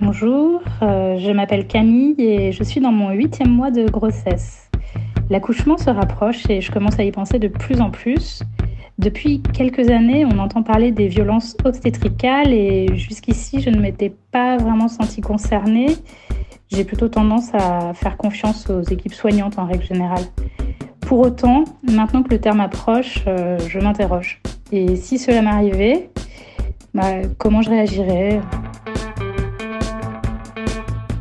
Bonjour, 0.00 0.62
euh, 0.82 1.18
je 1.18 1.30
m'appelle 1.32 1.66
Camille 1.66 2.14
et 2.18 2.52
je 2.52 2.62
suis 2.62 2.80
dans 2.80 2.92
mon 2.92 3.10
huitième 3.10 3.50
mois 3.50 3.70
de 3.70 3.88
grossesse. 3.88 4.70
L'accouchement 5.30 5.76
se 5.76 5.90
rapproche 5.90 6.48
et 6.50 6.60
je 6.60 6.70
commence 6.70 6.98
à 6.98 7.04
y 7.04 7.10
penser 7.10 7.38
de 7.38 7.48
plus 7.48 7.80
en 7.80 7.90
plus. 7.90 8.42
Depuis 8.98 9.42
quelques 9.42 9.90
années, 9.90 10.24
on 10.24 10.38
entend 10.38 10.62
parler 10.62 10.92
des 10.92 11.08
violences 11.08 11.56
obstétricales 11.64 12.52
et 12.52 12.96
jusqu'ici, 12.96 13.60
je 13.60 13.70
ne 13.70 13.80
m'étais 13.80 14.14
pas 14.30 14.56
vraiment 14.56 14.88
sentie 14.88 15.20
concernée. 15.20 15.96
J'ai 16.68 16.84
plutôt 16.84 17.08
tendance 17.08 17.52
à 17.54 17.92
faire 17.94 18.16
confiance 18.16 18.70
aux 18.70 18.82
équipes 18.82 19.14
soignantes 19.14 19.58
en 19.58 19.66
règle 19.66 19.84
générale. 19.84 20.24
Pour 21.00 21.18
autant, 21.20 21.64
maintenant 21.82 22.22
que 22.22 22.30
le 22.30 22.40
terme 22.40 22.60
approche, 22.60 23.24
euh, 23.26 23.58
je 23.68 23.78
m'interroge. 23.78 24.40
Et 24.70 24.96
si 24.96 25.18
cela 25.18 25.42
m'arrivait, 25.42 26.10
bah, 26.94 27.22
comment 27.38 27.60
je 27.60 27.70
réagirais? 27.70 28.40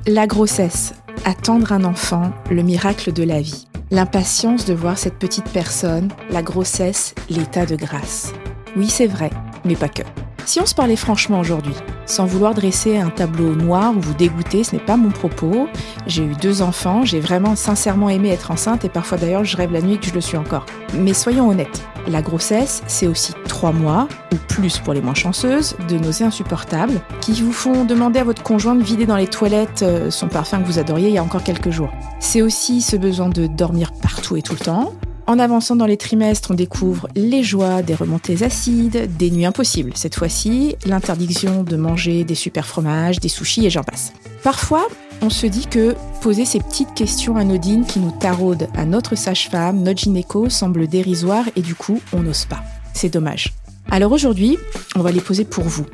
La 0.06 0.28
grossesse, 0.28 0.94
attendre 1.26 1.72
un 1.72 1.84
enfant, 1.84 2.32
le 2.52 2.62
miracle 2.62 3.12
de 3.12 3.24
la 3.24 3.42
vie. 3.42 3.68
L'impatience 3.90 4.66
de 4.66 4.74
voir 4.74 4.98
cette 4.98 5.18
petite 5.18 5.50
personne, 5.50 6.10
la 6.30 6.42
grossesse, 6.42 7.16
l'état 7.30 7.66
de 7.66 7.76
grâce. 7.76 8.34
Oui, 8.76 8.88
c'est 8.90 9.08
vrai, 9.08 9.30
mais 9.66 9.76
pas 9.76 9.90
que. 9.90 10.04
Si 10.46 10.60
on 10.60 10.66
se 10.66 10.76
parlait 10.76 10.98
franchement 10.98 11.40
aujourd'hui, 11.40 11.74
sans 12.06 12.26
vouloir 12.26 12.54
dresser 12.54 12.98
un 12.98 13.10
tableau 13.10 13.56
noir 13.56 13.94
ou 13.96 14.02
vous 14.02 14.14
dégoûter, 14.14 14.66
ce 14.66 14.76
n'est 14.76 14.82
pas 14.82 14.98
mon 14.98 15.10
propos. 15.10 15.68
J'ai 16.06 16.24
eu 16.24 16.34
deux 16.34 16.62
enfants, 16.62 17.06
j'ai 17.06 17.22
vraiment 17.22 17.56
sincèrement 17.56 18.10
aimé 18.10 18.30
être 18.30 18.52
enceinte 18.52 18.84
et 18.84 18.90
parfois 18.90 19.18
d'ailleurs 19.18 19.46
je 19.46 19.56
rêve 19.56 19.72
la 19.72 19.82
nuit 19.82 20.00
que 20.00 20.08
je 20.08 20.14
le 20.14 20.20
suis 20.20 20.36
encore. 20.36 20.66
Mais 20.96 21.14
soyons 21.14 21.48
honnêtes, 21.48 21.84
la 22.08 22.22
grossesse, 22.22 22.84
c'est 22.88 23.08
aussi 23.08 23.34
trois 23.48 23.72
mois, 23.72 24.10
ou 24.34 24.36
plus 24.50 24.80
pour 24.80 24.94
les 24.94 25.02
moins 25.02 25.14
chanceuses, 25.14 25.78
de 25.88 25.98
nausées 25.98 26.26
insupportables, 26.26 27.00
qui 27.22 27.42
vous 27.42 27.54
font 27.54 27.86
demander 27.86 28.20
à 28.20 28.26
votre 28.26 28.44
conjoint 28.44 28.76
de 28.76 28.84
vider 28.84 29.06
dans 29.06 29.16
les 29.16 29.28
toilettes 29.28 29.84
euh, 29.84 30.12
son 30.12 30.28
parfum 30.28 30.60
que 30.60 30.68
vous 30.68 30.80
adoriez 30.80 31.08
il 31.08 31.14
y 31.14 31.18
a 31.18 31.24
encore 31.24 31.44
quelques 31.44 31.70
jours. 31.70 31.90
C'est 32.20 32.42
aussi 32.42 32.82
ce 32.82 32.98
besoin 32.98 33.30
de 33.30 33.48
dormir 33.48 33.94
partout 33.94 34.36
et 34.36 34.42
tout 34.42 34.54
le 34.54 34.60
temps, 34.60 34.94
en 35.28 35.40
avançant 35.40 35.76
dans 35.76 35.86
les 35.86 35.98
trimestres, 35.98 36.52
on 36.52 36.56
découvre 36.56 37.08
les 37.16 37.44
joies 37.44 37.82
des 37.82 37.96
remontées 37.96 38.44
acides, 38.44 39.16
des 39.18 39.32
nuits 39.32 39.46
impossibles. 39.46 39.94
Cette 39.96 40.16
fois-ci, 40.16 40.76
l'interdiction 40.86 41.64
de 41.64 41.76
manger 41.76 42.24
des 42.24 42.36
super 42.36 42.66
fromages, 42.66 43.20
des 43.20 43.30
sushis 43.30 43.66
et 43.66 43.70
j'en 43.70 43.84
passe. 43.84 44.14
Parfois, 44.44 44.88
on 45.22 45.30
se 45.30 45.48
dit 45.48 45.68
que 45.68 45.96
poser 46.22 46.46
ces 46.46 46.60
petites 46.60 46.94
questions 46.94 47.38
anodines 47.38 47.86
qui 47.86 48.00
nous 48.00 48.12
taraudent 48.12 48.68
à 48.76 48.86
notre 48.86 49.16
sage-femme, 49.16 49.82
notre 49.82 50.02
gynéco, 50.02 50.50
semble 50.50 50.88
dérisoire 50.88 51.46
et 51.56 51.62
du 51.62 51.76
coup, 51.76 52.02
on 52.12 52.22
n'ose 52.22 52.46
pas. 52.46 52.62
C'est 52.94 53.14
dommage. 53.14 53.54
Alors 53.90 54.12
aujourd'hui, 54.12 54.58
on 54.96 55.02
va 55.02 55.12
les 55.12 55.22
poser 55.22 55.46
pour 55.46 55.64
vous. 55.64 55.86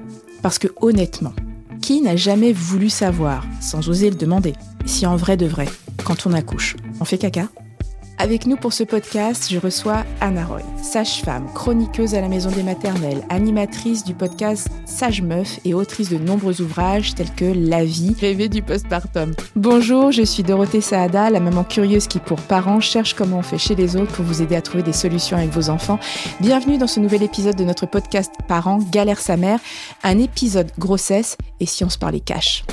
Parce 0.41 0.57
que 0.57 0.67
honnêtement, 0.81 1.33
qui 1.81 2.02
n'a 2.02 2.16
jamais 2.16 2.53
voulu 2.53 2.89
savoir, 2.89 3.45
sans 3.61 3.89
oser 3.89 4.09
le 4.09 4.16
demander, 4.16 4.53
si 4.85 5.05
en 5.05 5.16
vrai 5.16 5.38
de 5.38 5.45
vrai, 5.45 5.67
quand 6.03 6.25
on 6.25 6.33
accouche, 6.33 6.75
on 7.00 7.05
fait 7.05 7.17
caca? 7.17 7.47
Avec 8.20 8.45
nous 8.45 8.58
pour 8.58 8.73
ce 8.73 8.84
podcast, 8.84 9.48
je 9.50 9.58
reçois 9.58 10.03
Anna 10.20 10.45
Roy, 10.45 10.59
sage-femme, 10.84 11.48
chroniqueuse 11.56 12.16
à 12.16 12.22
la 12.22 12.28
Maison 12.28 12.52
des 12.52 12.64
Maternelles, 12.64 13.25
animatrice 13.30 14.03
du 14.03 14.14
podcast 14.14 14.67
Sage 14.86 15.22
Meuf 15.22 15.59
et 15.64 15.73
autrice 15.73 16.09
de 16.09 16.17
nombreux 16.17 16.62
ouvrages 16.62 17.16
tels 17.16 17.34
que 17.34 17.45
La 17.45 17.86
vie 17.86 18.14
rêvée 18.20 18.50
du 18.50 18.62
postpartum. 18.62 19.31
Bonjour, 19.56 20.12
je 20.12 20.23
suis 20.23 20.44
Dorothée 20.44 20.81
Saada, 20.81 21.30
la 21.30 21.40
maman 21.40 21.64
curieuse 21.64 22.08
qui 22.08 22.20
pour 22.20 22.42
parents 22.42 22.81
cherche 22.81 23.14
comment 23.14 23.38
on 23.38 23.42
fait 23.42 23.58
chez 23.58 23.75
les 23.75 23.95
autres 23.95 24.12
pour 24.12 24.25
vous 24.25 24.42
aider 24.42 24.58
à 24.58 24.62
trouver 24.62 24.84
des 24.84 24.94
solutions 24.94 25.38
avec 25.38 25.52
vos 25.52 25.70
enfants. 25.70 26.00
Bienvenue 26.42 26.78
dans 26.78 26.88
ce 26.88 27.00
nouvel 27.00 27.23
épisode 27.23 27.56
de 27.56 27.64
notre 27.64 27.86
podcast 27.86 28.34
Parents 28.50 28.80
galère 28.92 29.20
sa 29.20 29.38
mère, 29.38 29.62
un 30.03 30.20
épisode 30.20 30.72
grossesse 30.78 31.38
et 31.62 31.66
si 31.66 31.86
on 31.86 31.90
se 31.90 31.97
parlait 31.97 32.20
cash. 32.20 32.66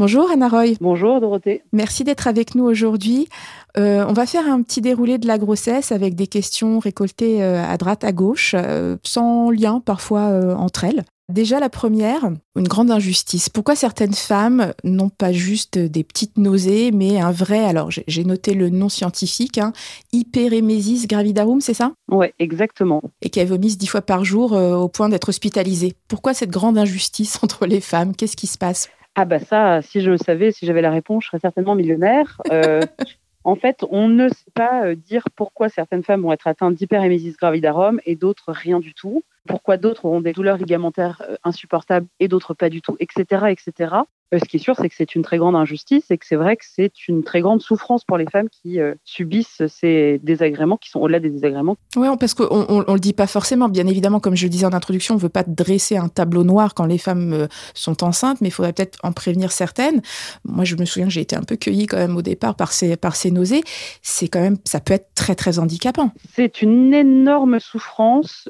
Bonjour 0.00 0.30
Anna 0.30 0.48
Roy. 0.48 0.76
Bonjour 0.80 1.20
Dorothée. 1.20 1.62
Merci 1.74 2.04
d'être 2.04 2.26
avec 2.26 2.54
nous 2.54 2.64
aujourd'hui. 2.64 3.28
Euh, 3.76 4.04
on 4.08 4.12
va 4.12 4.26
faire 4.26 4.46
un 4.46 4.62
petit 4.62 4.80
déroulé 4.80 5.18
de 5.18 5.26
la 5.26 5.38
grossesse 5.38 5.92
avec 5.92 6.14
des 6.14 6.26
questions 6.26 6.78
récoltées 6.78 7.42
euh, 7.42 7.64
à 7.64 7.76
droite, 7.76 8.04
à 8.04 8.12
gauche, 8.12 8.54
euh, 8.56 8.96
sans 9.04 9.50
lien 9.50 9.80
parfois 9.80 10.56
entre 10.56 10.84
elles. 10.84 11.04
Déjà 11.32 11.60
la 11.60 11.68
première, 11.68 12.28
une 12.56 12.66
grande 12.66 12.90
injustice. 12.90 13.48
Pourquoi 13.48 13.76
certaines 13.76 14.14
femmes 14.14 14.72
n'ont 14.82 15.10
pas 15.10 15.30
juste 15.30 15.78
des 15.78 16.02
petites 16.02 16.36
nausées, 16.38 16.90
mais 16.90 17.20
un 17.20 17.30
vrai, 17.30 17.64
alors 17.64 17.88
j'ai 17.90 18.24
noté 18.24 18.52
le 18.52 18.68
nom 18.68 18.88
scientifique, 18.88 19.58
hein, 19.58 19.72
hyperémesis 20.12 21.06
gravidarum, 21.06 21.60
c'est 21.60 21.74
ça? 21.74 21.92
Oui, 22.10 22.26
exactement. 22.40 23.00
Et 23.22 23.30
qu'elles 23.30 23.46
vomissent 23.46 23.78
dix 23.78 23.86
fois 23.86 24.02
par 24.02 24.24
jour 24.24 24.52
au 24.54 24.88
point 24.88 25.08
d'être 25.08 25.28
hospitalisées. 25.28 25.94
Pourquoi 26.08 26.34
cette 26.34 26.50
grande 26.50 26.76
injustice 26.76 27.38
entre 27.44 27.66
les 27.66 27.80
femmes? 27.80 28.16
Qu'est-ce 28.16 28.36
qui 28.36 28.48
se 28.48 28.58
passe? 28.58 28.88
Ah 29.14 29.24
bah 29.24 29.38
ça, 29.38 29.82
si 29.82 30.00
je 30.00 30.10
le 30.10 30.18
savais, 30.18 30.50
si 30.50 30.66
j'avais 30.66 30.82
la 30.82 30.90
réponse, 30.90 31.24
je 31.24 31.28
serais 31.28 31.40
certainement 31.40 31.76
millionnaire. 31.76 32.40
En 33.44 33.56
fait, 33.56 33.84
on 33.90 34.08
ne 34.08 34.28
sait 34.28 34.50
pas 34.54 34.86
euh, 34.86 34.94
dire 34.94 35.24
pourquoi 35.34 35.68
certaines 35.68 36.04
femmes 36.04 36.22
vont 36.22 36.32
être 36.32 36.46
atteintes 36.46 36.74
d'hyperémésis 36.74 37.36
gravidarum 37.36 38.00
et 38.04 38.16
d'autres 38.16 38.52
rien 38.52 38.80
du 38.80 38.94
tout. 38.94 39.22
Pourquoi 39.46 39.76
d'autres 39.76 40.04
auront 40.04 40.20
des 40.20 40.32
douleurs 40.32 40.56
ligamentaires 40.56 41.22
euh, 41.28 41.36
insupportables 41.44 42.06
et 42.18 42.28
d'autres 42.28 42.54
pas 42.54 42.68
du 42.68 42.82
tout, 42.82 42.96
etc., 43.00 43.46
etc. 43.48 43.96
Euh, 44.32 44.38
ce 44.38 44.44
qui 44.44 44.58
est 44.58 44.60
sûr, 44.60 44.76
c'est 44.76 44.88
que 44.88 44.94
c'est 44.94 45.14
une 45.14 45.22
très 45.22 45.38
grande 45.38 45.56
injustice 45.56 46.10
et 46.10 46.18
que 46.18 46.26
c'est 46.26 46.36
vrai 46.36 46.56
que 46.56 46.64
c'est 46.64 47.08
une 47.08 47.24
très 47.24 47.40
grande 47.40 47.60
souffrance 47.60 48.04
pour 48.04 48.16
les 48.16 48.26
femmes 48.26 48.48
qui 48.48 48.78
euh, 48.80 48.94
subissent 49.04 49.62
ces 49.66 50.20
désagréments 50.22 50.76
qui 50.76 50.90
sont 50.90 51.00
au-delà 51.00 51.20
des 51.20 51.30
désagréments. 51.30 51.76
Oui, 51.96 52.06
parce 52.18 52.34
qu'on 52.34 52.46
on, 52.68 52.92
le 52.92 53.00
dit 53.00 53.12
pas 53.12 53.26
forcément. 53.26 53.68
Bien 53.68 53.86
évidemment, 53.86 54.20
comme 54.20 54.36
je 54.36 54.44
le 54.44 54.50
disais 54.50 54.66
en 54.66 54.72
introduction, 54.72 55.14
on 55.14 55.18
veut 55.18 55.28
pas 55.28 55.42
dresser 55.44 55.96
un 55.96 56.08
tableau 56.08 56.44
noir 56.44 56.74
quand 56.74 56.86
les 56.86 56.98
femmes 56.98 57.48
sont 57.74 58.04
enceintes, 58.04 58.40
mais 58.40 58.48
il 58.48 58.52
faudrait 58.52 58.72
peut-être 58.72 58.98
en 59.02 59.12
prévenir 59.12 59.50
certaines. 59.52 60.00
Moi, 60.44 60.64
je 60.64 60.76
me 60.76 60.84
souviens 60.84 61.06
que 61.06 61.12
j'ai 61.12 61.22
été 61.22 61.34
un 61.34 61.42
peu 61.42 61.56
cueillie 61.56 61.86
quand 61.86 61.96
même 61.96 62.16
au 62.16 62.22
départ 62.22 62.54
par 62.54 62.72
ces, 62.72 62.96
par 62.96 63.16
ces 63.16 63.30
nausées. 63.30 63.62
C'est 64.02 64.28
quand 64.28 64.40
même, 64.40 64.58
ça 64.64 64.80
peut 64.80 64.94
être 64.94 65.08
très, 65.14 65.34
très 65.34 65.58
handicapant. 65.58 66.12
C'est 66.32 66.62
une 66.62 66.94
énorme 66.94 67.58
souffrance, 67.58 68.48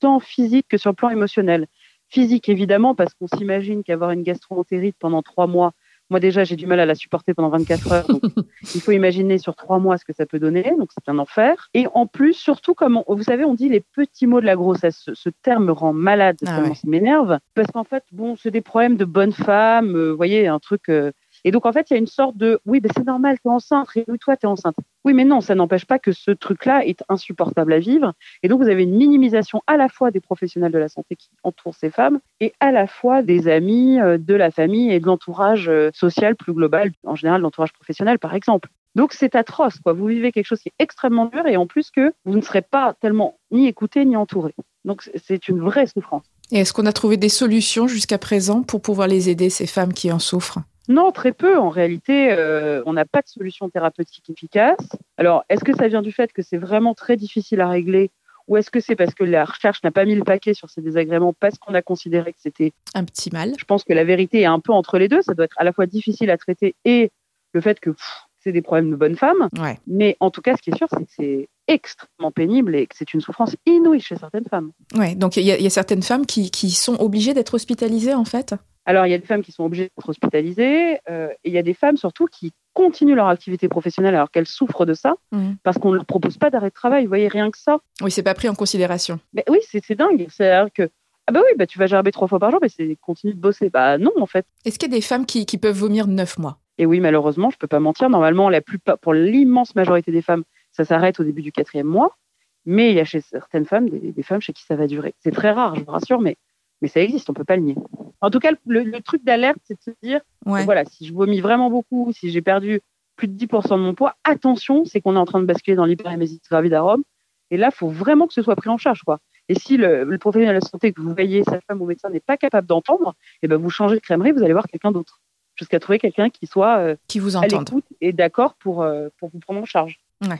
tant 0.00 0.20
physique 0.20 0.66
que 0.68 0.76
sur 0.76 0.90
le 0.90 0.96
plan 0.96 1.10
émotionnel 1.10 1.66
physique 2.08 2.48
évidemment, 2.48 2.94
parce 2.94 3.14
qu'on 3.14 3.26
s'imagine 3.26 3.82
qu'avoir 3.82 4.10
une 4.10 4.22
gastroentérite 4.22 4.96
pendant 4.98 5.22
trois 5.22 5.46
mois, 5.46 5.72
moi 6.08 6.20
déjà 6.20 6.44
j'ai 6.44 6.56
du 6.56 6.66
mal 6.66 6.78
à 6.78 6.86
la 6.86 6.94
supporter 6.94 7.34
pendant 7.34 7.48
24 7.48 7.92
heures, 7.92 8.06
donc 8.06 8.22
il 8.74 8.80
faut 8.80 8.92
imaginer 8.92 9.38
sur 9.38 9.56
trois 9.56 9.78
mois 9.78 9.98
ce 9.98 10.04
que 10.04 10.12
ça 10.12 10.24
peut 10.24 10.38
donner, 10.38 10.72
donc 10.78 10.90
c'est 10.92 11.10
un 11.10 11.18
enfer. 11.18 11.68
Et 11.74 11.86
en 11.94 12.06
plus, 12.06 12.34
surtout 12.34 12.74
comme 12.74 13.02
vous 13.08 13.22
savez, 13.22 13.44
on 13.44 13.54
dit 13.54 13.68
les 13.68 13.80
petits 13.80 14.26
mots 14.26 14.40
de 14.40 14.46
la 14.46 14.56
grossesse, 14.56 15.10
ce, 15.12 15.30
terme 15.42 15.66
me 15.66 15.72
rend 15.72 15.92
malade, 15.92 16.36
ah 16.46 16.64
ça 16.64 16.72
m'énerve, 16.84 17.38
parce 17.54 17.70
qu'en 17.72 17.84
fait, 17.84 18.04
bon, 18.12 18.36
c'est 18.36 18.50
des 18.50 18.60
problèmes 18.60 18.96
de 18.96 19.04
bonne 19.04 19.32
femme, 19.32 19.96
euh, 19.96 20.10
vous 20.10 20.16
voyez, 20.16 20.46
un 20.46 20.58
truc. 20.58 20.88
Euh, 20.88 21.12
et 21.46 21.52
donc, 21.52 21.64
en 21.64 21.72
fait, 21.72 21.88
il 21.90 21.92
y 21.92 21.96
a 21.96 22.00
une 22.00 22.08
sorte 22.08 22.36
de 22.36 22.58
oui, 22.66 22.80
ben, 22.80 22.90
c'est 22.92 23.06
normal, 23.06 23.36
tu 23.40 23.48
es 23.48 23.52
enceinte, 23.52 23.86
réjouis-toi, 23.86 24.36
tu 24.36 24.46
es 24.46 24.48
enceinte. 24.48 24.74
Oui, 25.04 25.14
mais 25.14 25.24
non, 25.24 25.40
ça 25.40 25.54
n'empêche 25.54 25.84
pas 25.84 26.00
que 26.00 26.10
ce 26.10 26.32
truc-là 26.32 26.84
est 26.84 27.04
insupportable 27.08 27.72
à 27.72 27.78
vivre. 27.78 28.14
Et 28.42 28.48
donc, 28.48 28.60
vous 28.60 28.68
avez 28.68 28.82
une 28.82 28.96
minimisation 28.96 29.62
à 29.68 29.76
la 29.76 29.88
fois 29.88 30.10
des 30.10 30.18
professionnels 30.18 30.72
de 30.72 30.78
la 30.78 30.88
santé 30.88 31.14
qui 31.14 31.30
entourent 31.44 31.76
ces 31.76 31.90
femmes 31.90 32.18
et 32.40 32.52
à 32.58 32.72
la 32.72 32.88
fois 32.88 33.22
des 33.22 33.46
amis, 33.46 34.00
euh, 34.00 34.18
de 34.18 34.34
la 34.34 34.50
famille 34.50 34.90
et 34.90 34.98
de 34.98 35.06
l'entourage 35.06 35.68
euh, 35.68 35.90
social 35.94 36.34
plus 36.34 36.52
global, 36.52 36.90
en 37.04 37.14
général 37.14 37.42
l'entourage 37.42 37.72
professionnel, 37.72 38.18
par 38.18 38.34
exemple. 38.34 38.68
Donc, 38.96 39.12
c'est 39.12 39.36
atroce, 39.36 39.78
quoi. 39.78 39.92
Vous 39.92 40.06
vivez 40.06 40.32
quelque 40.32 40.46
chose 40.46 40.60
qui 40.60 40.70
est 40.70 40.82
extrêmement 40.82 41.26
dur 41.26 41.46
et 41.46 41.56
en 41.56 41.68
plus 41.68 41.92
que 41.92 42.12
vous 42.24 42.34
ne 42.34 42.42
serez 42.42 42.62
pas 42.62 42.96
tellement 43.00 43.38
ni 43.52 43.68
écouté 43.68 44.04
ni 44.04 44.16
entouré. 44.16 44.52
Donc, 44.84 45.08
c'est 45.14 45.46
une 45.46 45.60
vraie 45.60 45.86
souffrance. 45.86 46.24
Et 46.50 46.58
est-ce 46.58 46.72
qu'on 46.72 46.86
a 46.86 46.92
trouvé 46.92 47.16
des 47.16 47.28
solutions 47.28 47.86
jusqu'à 47.86 48.18
présent 48.18 48.64
pour 48.64 48.82
pouvoir 48.82 49.06
les 49.06 49.30
aider, 49.30 49.48
ces 49.48 49.68
femmes 49.68 49.92
qui 49.92 50.10
en 50.10 50.18
souffrent? 50.18 50.58
Non, 50.88 51.12
très 51.12 51.32
peu. 51.32 51.58
En 51.58 51.68
réalité, 51.68 52.32
euh, 52.32 52.82
on 52.86 52.92
n'a 52.92 53.04
pas 53.04 53.22
de 53.22 53.28
solution 53.28 53.68
thérapeutique 53.68 54.28
efficace. 54.30 54.76
Alors, 55.16 55.44
est-ce 55.48 55.64
que 55.64 55.74
ça 55.74 55.88
vient 55.88 56.02
du 56.02 56.12
fait 56.12 56.32
que 56.32 56.42
c'est 56.42 56.58
vraiment 56.58 56.94
très 56.94 57.16
difficile 57.16 57.60
à 57.60 57.68
régler 57.68 58.10
ou 58.48 58.56
est-ce 58.56 58.70
que 58.70 58.78
c'est 58.78 58.94
parce 58.94 59.14
que 59.14 59.24
la 59.24 59.44
recherche 59.44 59.82
n'a 59.82 59.90
pas 59.90 60.04
mis 60.04 60.14
le 60.14 60.22
paquet 60.22 60.54
sur 60.54 60.70
ces 60.70 60.80
désagréments 60.80 61.32
parce 61.32 61.58
qu'on 61.58 61.74
a 61.74 61.82
considéré 61.82 62.32
que 62.32 62.38
c'était 62.40 62.72
un 62.94 63.04
petit 63.04 63.30
mal? 63.32 63.54
Je 63.58 63.64
pense 63.64 63.82
que 63.82 63.92
la 63.92 64.04
vérité 64.04 64.42
est 64.42 64.46
un 64.46 64.60
peu 64.60 64.72
entre 64.72 64.98
les 64.98 65.08
deux. 65.08 65.22
Ça 65.22 65.34
doit 65.34 65.46
être 65.46 65.56
à 65.58 65.64
la 65.64 65.72
fois 65.72 65.86
difficile 65.86 66.30
à 66.30 66.36
traiter 66.36 66.76
et 66.84 67.10
le 67.52 67.60
fait 67.60 67.80
que 67.80 67.90
c'est 68.38 68.52
des 68.52 68.62
problèmes 68.62 68.92
de 68.92 68.96
bonne 68.96 69.16
femme. 69.16 69.48
Mais 69.88 70.16
en 70.20 70.30
tout 70.30 70.40
cas, 70.40 70.54
ce 70.56 70.62
qui 70.62 70.70
est 70.70 70.76
sûr, 70.76 70.86
c'est 70.88 71.04
que 71.04 71.10
c'est 71.16 71.48
extrêmement 71.66 72.30
pénible 72.30 72.76
et 72.76 72.86
que 72.86 72.94
c'est 72.96 73.12
une 73.12 73.20
souffrance 73.20 73.56
inouïe 73.66 74.00
chez 74.00 74.14
certaines 74.14 74.44
femmes. 74.44 74.70
Ouais, 74.94 75.16
donc 75.16 75.36
il 75.36 75.42
y, 75.42 75.46
y, 75.46 75.66
a 75.66 75.70
certaines 75.70 76.04
femmes 76.04 76.26
qui, 76.26 76.52
qui 76.52 76.70
sont 76.70 76.94
obligées 77.00 77.34
d'être 77.34 77.54
hospitalisées 77.54 78.14
en 78.14 78.24
fait? 78.24 78.54
Alors, 78.86 79.04
il 79.04 79.10
y 79.10 79.14
a 79.14 79.18
des 79.18 79.26
femmes 79.26 79.42
qui 79.42 79.50
sont 79.50 79.64
obligées 79.64 79.90
d'être 79.96 80.08
hospitalisées 80.08 81.00
euh, 81.10 81.28
et 81.44 81.48
il 81.48 81.52
y 81.52 81.58
a 81.58 81.62
des 81.62 81.74
femmes 81.74 81.96
surtout 81.96 82.26
qui 82.26 82.52
continuent 82.72 83.16
leur 83.16 83.26
activité 83.26 83.68
professionnelle 83.68 84.14
alors 84.14 84.30
qu'elles 84.30 84.46
souffrent 84.46 84.86
de 84.86 84.94
ça 84.94 85.14
mmh. 85.32 85.54
parce 85.64 85.76
qu'on 85.78 85.90
ne 85.90 85.96
leur 85.96 86.06
propose 86.06 86.38
pas 86.38 86.50
d'arrêt 86.50 86.68
de 86.68 86.74
travail. 86.74 87.02
Vous 87.02 87.08
voyez, 87.08 87.26
rien 87.26 87.50
que 87.50 87.58
ça. 87.58 87.78
Oui, 88.00 88.12
c'est 88.12 88.22
pas 88.22 88.34
pris 88.34 88.48
en 88.48 88.54
considération. 88.54 89.18
Mais 89.34 89.44
oui, 89.50 89.58
c'est 89.62 89.94
dingue. 89.96 90.26
C'est-à-dire 90.30 90.72
que 90.72 90.88
ah 91.26 91.32
bah 91.32 91.40
oui, 91.44 91.56
bah 91.58 91.66
tu 91.66 91.80
vas 91.80 91.86
gerber 91.86 92.12
trois 92.12 92.28
fois 92.28 92.38
par 92.38 92.52
jour, 92.52 92.60
mais 92.62 92.68
c'est 92.68 92.96
continue 93.00 93.34
de 93.34 93.40
bosser. 93.40 93.68
Bah 93.68 93.98
non, 93.98 94.12
en 94.20 94.26
fait. 94.26 94.46
Est-ce 94.64 94.78
qu'il 94.78 94.88
y 94.88 94.94
a 94.94 94.96
des 94.96 95.02
femmes 95.02 95.26
qui, 95.26 95.44
qui 95.44 95.58
peuvent 95.58 95.76
vomir 95.76 96.06
neuf 96.06 96.38
mois? 96.38 96.60
Et 96.78 96.86
oui, 96.86 97.00
malheureusement, 97.00 97.50
je 97.50 97.58
peux 97.58 97.66
pas 97.66 97.80
mentir. 97.80 98.08
Normalement, 98.08 98.48
la 98.48 98.60
plupart, 98.60 98.98
pour 98.98 99.14
l'immense 99.14 99.74
majorité 99.74 100.12
des 100.12 100.22
femmes, 100.22 100.44
ça 100.70 100.84
s'arrête 100.84 101.18
au 101.18 101.24
début 101.24 101.42
du 101.42 101.50
quatrième 101.50 101.88
mois. 101.88 102.16
Mais 102.64 102.90
il 102.90 102.96
y 102.96 103.00
a 103.00 103.04
chez 103.04 103.20
certaines 103.20 103.64
femmes 103.64 103.88
des, 103.88 104.12
des, 104.12 104.22
femmes 104.22 104.40
chez 104.40 104.52
qui 104.52 104.62
ça 104.62 104.76
va 104.76 104.86
durer. 104.86 105.14
C'est 105.18 105.32
très 105.32 105.50
rare, 105.50 105.74
je 105.74 105.82
vous 105.82 105.90
rassure, 105.90 106.20
mais 106.20 106.36
Mais 106.82 106.88
ça 106.88 107.00
existe, 107.00 107.30
on 107.30 107.34
peut 107.34 107.44
pas 107.44 107.56
le 107.56 107.62
nier. 107.62 107.76
En 108.20 108.30
tout 108.30 108.38
cas, 108.38 108.50
le, 108.66 109.00
truc 109.00 109.24
d'alerte, 109.24 109.58
c'est 109.64 109.74
de 109.74 109.82
se 109.82 109.90
dire, 110.02 110.20
voilà, 110.44 110.84
si 110.84 111.06
je 111.06 111.14
vomis 111.14 111.40
vraiment 111.40 111.70
beaucoup, 111.70 112.12
si 112.12 112.30
j'ai 112.30 112.42
perdu 112.42 112.80
plus 113.16 113.28
de 113.28 113.46
10% 113.46 113.70
de 113.70 113.76
mon 113.76 113.94
poids, 113.94 114.16
attention, 114.24 114.84
c'est 114.84 115.00
qu'on 115.00 115.16
est 115.16 115.18
en 115.18 115.24
train 115.24 115.40
de 115.40 115.46
basculer 115.46 115.76
dans 115.76 115.86
l'hyperémésie 115.86 116.40
gravidarum. 116.48 117.02
Et 117.50 117.56
là, 117.56 117.70
il 117.72 117.76
faut 117.76 117.88
vraiment 117.88 118.26
que 118.26 118.34
ce 118.34 118.42
soit 118.42 118.56
pris 118.56 118.68
en 118.68 118.76
charge. 118.76 119.02
Quoi. 119.02 119.20
Et 119.48 119.54
si 119.54 119.76
le, 119.76 120.18
professionnel 120.18 120.56
de 120.56 120.60
la 120.60 120.68
santé 120.68 120.92
que 120.92 121.00
vous 121.00 121.12
voyez, 121.12 121.42
sa 121.44 121.60
femme 121.60 121.80
ou 121.80 121.86
médecin 121.86 122.10
n'est 122.10 122.20
pas 122.20 122.36
capable 122.36 122.66
d'entendre, 122.66 123.14
eh 123.42 123.48
ben 123.48 123.56
vous 123.56 123.70
changez 123.70 123.96
de 123.96 124.00
crèmerie, 124.00 124.32
vous 124.32 124.42
allez 124.42 124.52
voir 124.52 124.66
quelqu'un 124.66 124.92
d'autre. 124.92 125.20
Jusqu'à 125.54 125.80
trouver 125.80 125.98
quelqu'un 125.98 126.28
qui 126.28 126.46
soit 126.46 126.78
euh, 126.78 126.96
qui 127.08 127.18
vous 127.18 127.36
entende 127.36 127.80
et 128.02 128.12
d'accord 128.12 128.54
pour, 128.54 128.82
euh, 128.82 129.08
pour 129.18 129.30
vous 129.30 129.38
prendre 129.38 129.60
en 129.60 129.64
charge. 129.64 129.98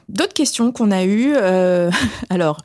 D'autres 0.08 0.34
questions 0.34 0.72
qu'on 0.72 0.90
a 0.90 1.04
eues. 1.04 1.34
Euh, 1.34 1.90
alors, 2.30 2.58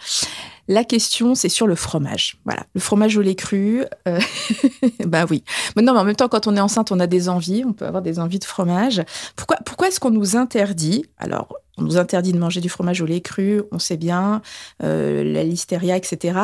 la 0.68 0.84
question, 0.84 1.36
c'est 1.36 1.50
sur 1.50 1.68
le 1.68 1.76
fromage. 1.76 2.38
Voilà, 2.46 2.64
le 2.74 2.82
fromage 2.82 3.18
au 3.18 3.22
lait 3.22 3.36
cru. 3.36 3.84
Euh, 4.08 4.20
bah 5.06 5.26
oui. 5.30 5.44
Mais 5.76 5.82
non, 5.82 5.94
mais 5.94 6.00
en 6.00 6.04
même 6.04 6.16
temps, 6.16 6.30
quand 6.30 6.48
on 6.48 6.56
est 6.56 6.62
enceinte, 6.62 6.92
on 6.92 7.00
a 7.00 7.08
des 7.08 7.30
envies. 7.30 7.64
On 7.66 7.74
peut 7.74 7.86
avoir 7.86 8.02
des 8.02 8.20
envies 8.20 8.40
de 8.40 8.46
fromage. 8.46 9.02
Pourquoi, 9.36 9.58
pourquoi 9.66 9.88
est-ce 9.88 10.00
qu'on 10.00 10.12
nous 10.12 10.36
interdit 10.36 11.06
Alors, 11.18 11.50
on 11.82 11.84
nous 11.84 11.98
interdit 11.98 12.32
de 12.32 12.38
manger 12.38 12.62
du 12.62 12.70
fromage 12.70 13.02
au 13.02 13.06
lait 13.06 13.22
cru, 13.22 13.62
on 13.72 13.80
sait 13.80 13.98
bien, 13.98 14.42
euh, 14.84 15.24
la 15.24 15.44
listeria, 15.44 15.98
etc. 15.98 16.38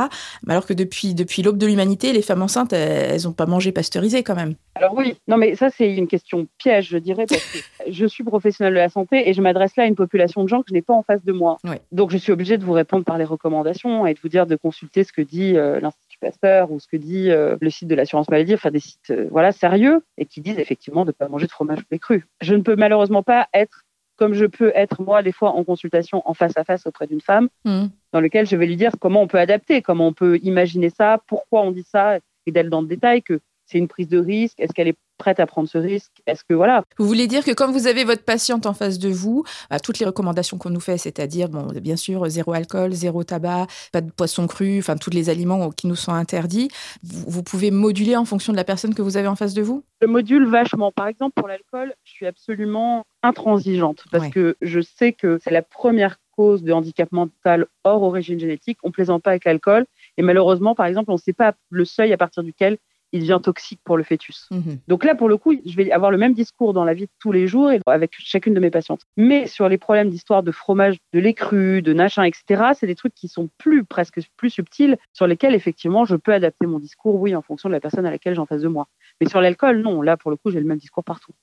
Alors 0.47 0.65
que 0.65 0.73
depuis, 0.73 1.13
depuis 1.13 1.43
l'aube 1.43 1.57
de 1.57 1.67
l'humanité, 1.67 2.11
les 2.11 2.21
femmes 2.21 2.41
enceintes, 2.41 2.73
elles 2.73 3.23
n'ont 3.23 3.33
pas 3.33 3.45
mangé 3.45 3.71
pasteurisé 3.71 4.23
quand 4.23 4.35
même. 4.35 4.55
Alors 4.75 4.93
oui, 4.95 5.17
non 5.27 5.37
mais 5.37 5.55
ça 5.55 5.69
c'est 5.69 5.95
une 5.95 6.07
question 6.07 6.47
piège, 6.57 6.89
je 6.89 6.97
dirais, 6.97 7.25
parce 7.27 7.43
que 7.43 7.57
je 7.91 8.05
suis 8.05 8.23
professionnelle 8.23 8.73
de 8.73 8.79
la 8.79 8.89
santé 8.89 9.29
et 9.29 9.33
je 9.33 9.41
m'adresse 9.41 9.75
là 9.75 9.83
à 9.83 9.87
une 9.87 9.95
population 9.95 10.43
de 10.43 10.49
gens 10.49 10.61
que 10.61 10.67
je 10.69 10.73
n'ai 10.73 10.81
pas 10.81 10.93
en 10.93 11.03
face 11.03 11.23
de 11.23 11.33
moi. 11.33 11.57
Donc 11.91 12.11
je 12.11 12.17
suis 12.17 12.31
obligée 12.31 12.57
de 12.57 12.65
vous 12.65 12.73
répondre 12.73 13.03
par 13.03 13.17
les 13.17 13.25
recommandations 13.25 14.06
et 14.07 14.13
de 14.13 14.19
vous 14.19 14.29
dire 14.29 14.45
de 14.47 14.55
consulter 14.55 15.03
ce 15.03 15.13
que 15.13 15.21
dit 15.21 15.57
euh, 15.57 15.79
l'Institut 15.79 16.17
Pasteur 16.19 16.71
ou 16.71 16.79
ce 16.79 16.87
que 16.87 16.97
dit 16.97 17.29
euh, 17.29 17.57
le 17.61 17.69
site 17.69 17.87
de 17.87 17.95
l'assurance 17.95 18.29
maladie, 18.29 18.53
enfin 18.53 18.71
des 18.71 18.79
sites 18.79 19.13
voilà 19.29 19.51
sérieux 19.51 20.03
et 20.17 20.25
qui 20.25 20.41
disent 20.41 20.59
effectivement 20.59 21.03
de 21.03 21.09
ne 21.09 21.13
pas 21.13 21.27
manger 21.27 21.45
de 21.45 21.51
fromage 21.51 21.79
cru. 22.01 22.25
Je 22.41 22.55
ne 22.55 22.61
peux 22.61 22.75
malheureusement 22.75 23.23
pas 23.23 23.47
être 23.53 23.83
comme 24.17 24.33
je 24.33 24.45
peux 24.45 24.71
être 24.75 25.01
moi 25.01 25.21
des 25.21 25.31
fois 25.31 25.51
en 25.51 25.63
consultation 25.63 26.23
en 26.25 26.33
face 26.33 26.57
à 26.57 26.63
face 26.63 26.87
auprès 26.87 27.07
d'une 27.07 27.21
femme, 27.21 27.49
mmh. 27.65 27.85
dans 28.13 28.19
lequel 28.19 28.47
je 28.47 28.55
vais 28.55 28.65
lui 28.65 28.75
dire 28.75 28.93
comment 28.99 29.21
on 29.21 29.27
peut 29.27 29.39
adapter, 29.39 29.81
comment 29.81 30.07
on 30.07 30.13
peut 30.13 30.39
imaginer 30.41 30.89
ça, 30.89 31.21
pourquoi 31.27 31.61
on 31.61 31.71
dit 31.71 31.85
ça, 31.87 32.17
et 32.47 32.51
d'elle 32.51 32.69
dans 32.69 32.81
le 32.81 32.87
détail 32.87 33.21
que 33.21 33.39
c'est 33.65 33.77
une 33.77 33.87
prise 33.87 34.07
de 34.07 34.17
risque 34.17 34.59
Est-ce 34.59 34.73
qu'elle 34.73 34.87
est 34.87 34.97
prête 35.17 35.39
à 35.39 35.45
prendre 35.45 35.67
ce 35.67 35.77
risque. 35.77 36.11
Est-ce 36.25 36.43
que 36.43 36.53
voilà. 36.53 36.83
Vous 36.97 37.07
voulez 37.07 37.27
dire 37.27 37.43
que 37.43 37.51
quand 37.51 37.71
vous 37.71 37.87
avez 37.87 38.03
votre 38.03 38.23
patiente 38.23 38.65
en 38.65 38.73
face 38.73 38.99
de 38.99 39.09
vous, 39.09 39.43
bah, 39.69 39.79
toutes 39.79 39.99
les 39.99 40.05
recommandations 40.05 40.57
qu'on 40.57 40.69
nous 40.69 40.79
fait, 40.79 40.97
c'est-à-dire 40.97 41.49
bon, 41.49 41.67
bien 41.81 41.95
sûr 41.95 42.27
zéro 42.29 42.53
alcool, 42.53 42.93
zéro 42.93 43.23
tabac, 43.23 43.67
pas 43.91 44.01
de 44.01 44.11
poisson 44.11 44.47
cru, 44.47 44.79
enfin 44.79 44.95
tous 44.95 45.09
les 45.09 45.29
aliments 45.29 45.69
qui 45.71 45.87
nous 45.87 45.95
sont 45.95 46.13
interdits, 46.13 46.69
vous, 47.03 47.43
pouvez 47.43 47.71
moduler 47.71 48.15
en 48.15 48.25
fonction 48.25 48.53
de 48.53 48.57
la 48.57 48.63
personne 48.63 48.93
que 48.93 49.01
vous 49.01 49.17
avez 49.17 49.27
en 49.27 49.35
face 49.35 49.53
de 49.53 49.61
vous? 49.61 49.83
Je 50.01 50.07
module 50.07 50.45
vachement. 50.45 50.91
Par 50.91 51.07
exemple, 51.07 51.33
pour 51.35 51.47
l'alcool, 51.47 51.93
je 52.03 52.11
suis 52.11 52.25
absolument 52.25 53.03
intransigeante 53.23 54.03
parce 54.11 54.29
que 54.29 54.55
je 54.61 54.79
sais 54.79 55.13
que 55.13 55.39
c'est 55.43 55.51
la 55.51 55.61
première 55.61 56.17
cause 56.35 56.63
de 56.63 56.71
handicap 56.71 57.11
mental 57.11 57.65
hors 57.83 58.03
origine 58.03 58.39
génétique. 58.39 58.77
On 58.83 58.91
plaisante 58.91 59.23
pas 59.23 59.31
avec 59.31 59.45
l'alcool. 59.45 59.85
Et 60.17 60.21
malheureusement, 60.21 60.75
par 60.75 60.85
exemple, 60.85 61.09
on 61.11 61.15
ne 61.15 61.19
sait 61.19 61.33
pas 61.33 61.55
le 61.69 61.83
seuil 61.83 62.13
à 62.13 62.17
partir 62.17 62.43
duquel 62.43 62.77
il 63.17 63.21
devient 63.21 63.39
toxique 63.41 63.79
pour 63.83 63.97
le 63.97 64.03
fœtus. 64.03 64.47
Mhm. 64.51 64.79
Donc 64.87 65.03
là, 65.03 65.15
pour 65.15 65.29
le 65.29 65.37
coup, 65.37 65.53
je 65.65 65.75
vais 65.75 65.91
avoir 65.91 66.11
le 66.11 66.17
même 66.17 66.33
discours 66.33 66.73
dans 66.73 66.85
la 66.85 66.93
vie 66.93 67.05
de 67.05 67.11
tous 67.19 67.31
les 67.31 67.47
jours 67.47 67.71
et 67.71 67.79
avec 67.85 68.13
chacune 68.17 68.53
de 68.53 68.59
mes 68.59 68.71
patientes. 68.71 69.01
Mais 69.17 69.47
sur 69.47 69.67
les 69.69 69.77
problèmes 69.77 70.09
d'histoire 70.09 70.43
de 70.43 70.51
fromage, 70.51 70.97
de 71.13 71.19
lait 71.19 71.33
cru, 71.33 71.81
de 71.81 71.93
nachin, 71.93 72.23
etc., 72.23 72.71
c'est 72.73 72.87
des 72.87 72.95
trucs 72.95 73.13
qui 73.13 73.27
sont 73.27 73.49
plus, 73.57 73.83
presque 73.83 74.19
plus 74.37 74.49
subtils, 74.49 74.97
sur 75.13 75.27
lesquels, 75.27 75.55
effectivement, 75.55 76.05
je 76.05 76.15
peux 76.15 76.33
adapter 76.33 76.65
mon 76.65 76.79
discours, 76.79 77.19
oui, 77.19 77.35
en 77.35 77.41
fonction 77.41 77.69
de 77.69 77.73
la 77.73 77.79
personne 77.79 78.05
à 78.05 78.11
laquelle 78.11 78.35
j'en 78.35 78.45
face 78.45 78.61
de 78.61 78.67
moi. 78.67 78.87
Mais 79.19 79.27
sur 79.27 79.41
l'alcool, 79.41 79.81
non. 79.81 80.01
Là, 80.01 80.17
pour 80.17 80.31
le 80.31 80.37
coup, 80.37 80.51
j'ai 80.51 80.59
le 80.59 80.65
même 80.65 80.77
discours 80.77 81.03
partout. 81.03 81.33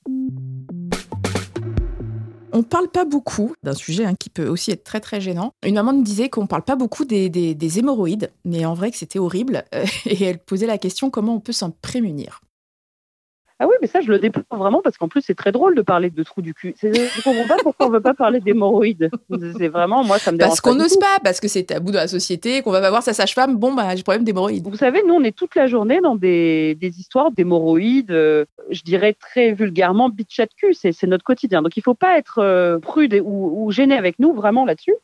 On 2.56 2.62
parle 2.62 2.88
pas 2.88 3.04
beaucoup 3.04 3.52
d'un 3.64 3.74
sujet 3.74 4.04
hein, 4.04 4.14
qui 4.14 4.30
peut 4.30 4.46
aussi 4.46 4.70
être 4.70 4.84
très 4.84 5.20
gênant. 5.20 5.50
Une 5.66 5.74
maman 5.74 5.92
disait 5.92 6.28
qu'on 6.28 6.46
parle 6.46 6.62
pas 6.62 6.76
beaucoup 6.76 7.04
des, 7.04 7.28
des, 7.28 7.78
hémorroïdes, 7.80 8.30
mais 8.44 8.64
en 8.64 8.74
vrai 8.74 8.92
que 8.92 8.96
c'était 8.96 9.18
horrible. 9.18 9.64
et 10.06 10.22
elle 10.22 10.38
posait 10.38 10.68
la 10.68 10.78
question 10.78 11.10
comment 11.10 11.34
on 11.34 11.40
peut 11.40 11.52
s'en 11.52 11.72
prémunir? 11.72 12.40
Ah 13.64 13.66
oui, 13.66 13.76
mais 13.80 13.86
ça, 13.86 14.02
je 14.02 14.10
le 14.10 14.18
déplore 14.18 14.44
vraiment 14.50 14.82
parce 14.82 14.98
qu'en 14.98 15.08
plus, 15.08 15.22
c'est 15.22 15.34
très 15.34 15.50
drôle 15.50 15.74
de 15.74 15.80
parler 15.80 16.10
de 16.10 16.22
trous 16.22 16.42
du 16.42 16.52
cul. 16.52 16.74
Je 16.82 16.88
ne 16.88 17.22
comprends 17.22 17.48
pas 17.48 17.62
pourquoi 17.62 17.86
on 17.86 17.88
ne 17.88 17.94
veut 17.94 18.02
pas 18.02 18.12
parler 18.12 18.38
d'hémorroïdes. 18.38 19.08
C'est 19.56 19.68
vraiment, 19.68 20.04
moi, 20.04 20.18
ça 20.18 20.32
me 20.32 20.36
dérange. 20.36 20.50
Parce 20.50 20.60
qu'on 20.60 20.74
n'ose 20.74 20.98
pas, 20.98 21.18
parce 21.24 21.40
que 21.40 21.48
c'est 21.48 21.62
tabou 21.62 21.90
dans 21.90 22.00
la 22.00 22.08
société, 22.08 22.60
qu'on 22.60 22.72
va 22.72 22.82
pas 22.82 22.90
voir 22.90 23.02
sa 23.02 23.14
sage-femme, 23.14 23.56
bon, 23.56 23.72
bah, 23.72 23.96
j'ai 23.96 24.02
problème 24.02 24.22
d'hémorroïdes. 24.22 24.68
Vous 24.68 24.76
savez, 24.76 25.02
nous, 25.06 25.14
on 25.14 25.24
est 25.24 25.34
toute 25.34 25.54
la 25.54 25.66
journée 25.66 26.02
dans 26.02 26.14
des, 26.14 26.74
des 26.74 27.00
histoires 27.00 27.30
d'hémorroïdes, 27.30 28.10
euh, 28.10 28.44
je 28.68 28.82
dirais 28.82 29.16
très 29.18 29.52
vulgairement, 29.52 30.10
bitchat 30.10 30.44
de 30.44 30.52
cul. 30.54 30.74
C'est 30.74 31.06
notre 31.06 31.24
quotidien. 31.24 31.62
Donc, 31.62 31.74
il 31.78 31.80
ne 31.80 31.84
faut 31.84 31.94
pas 31.94 32.18
être 32.18 32.40
euh, 32.40 32.78
prude 32.78 33.18
ou, 33.24 33.64
ou 33.64 33.70
gêné 33.70 33.96
avec 33.96 34.18
nous, 34.18 34.34
vraiment 34.34 34.66
là-dessus. 34.66 34.94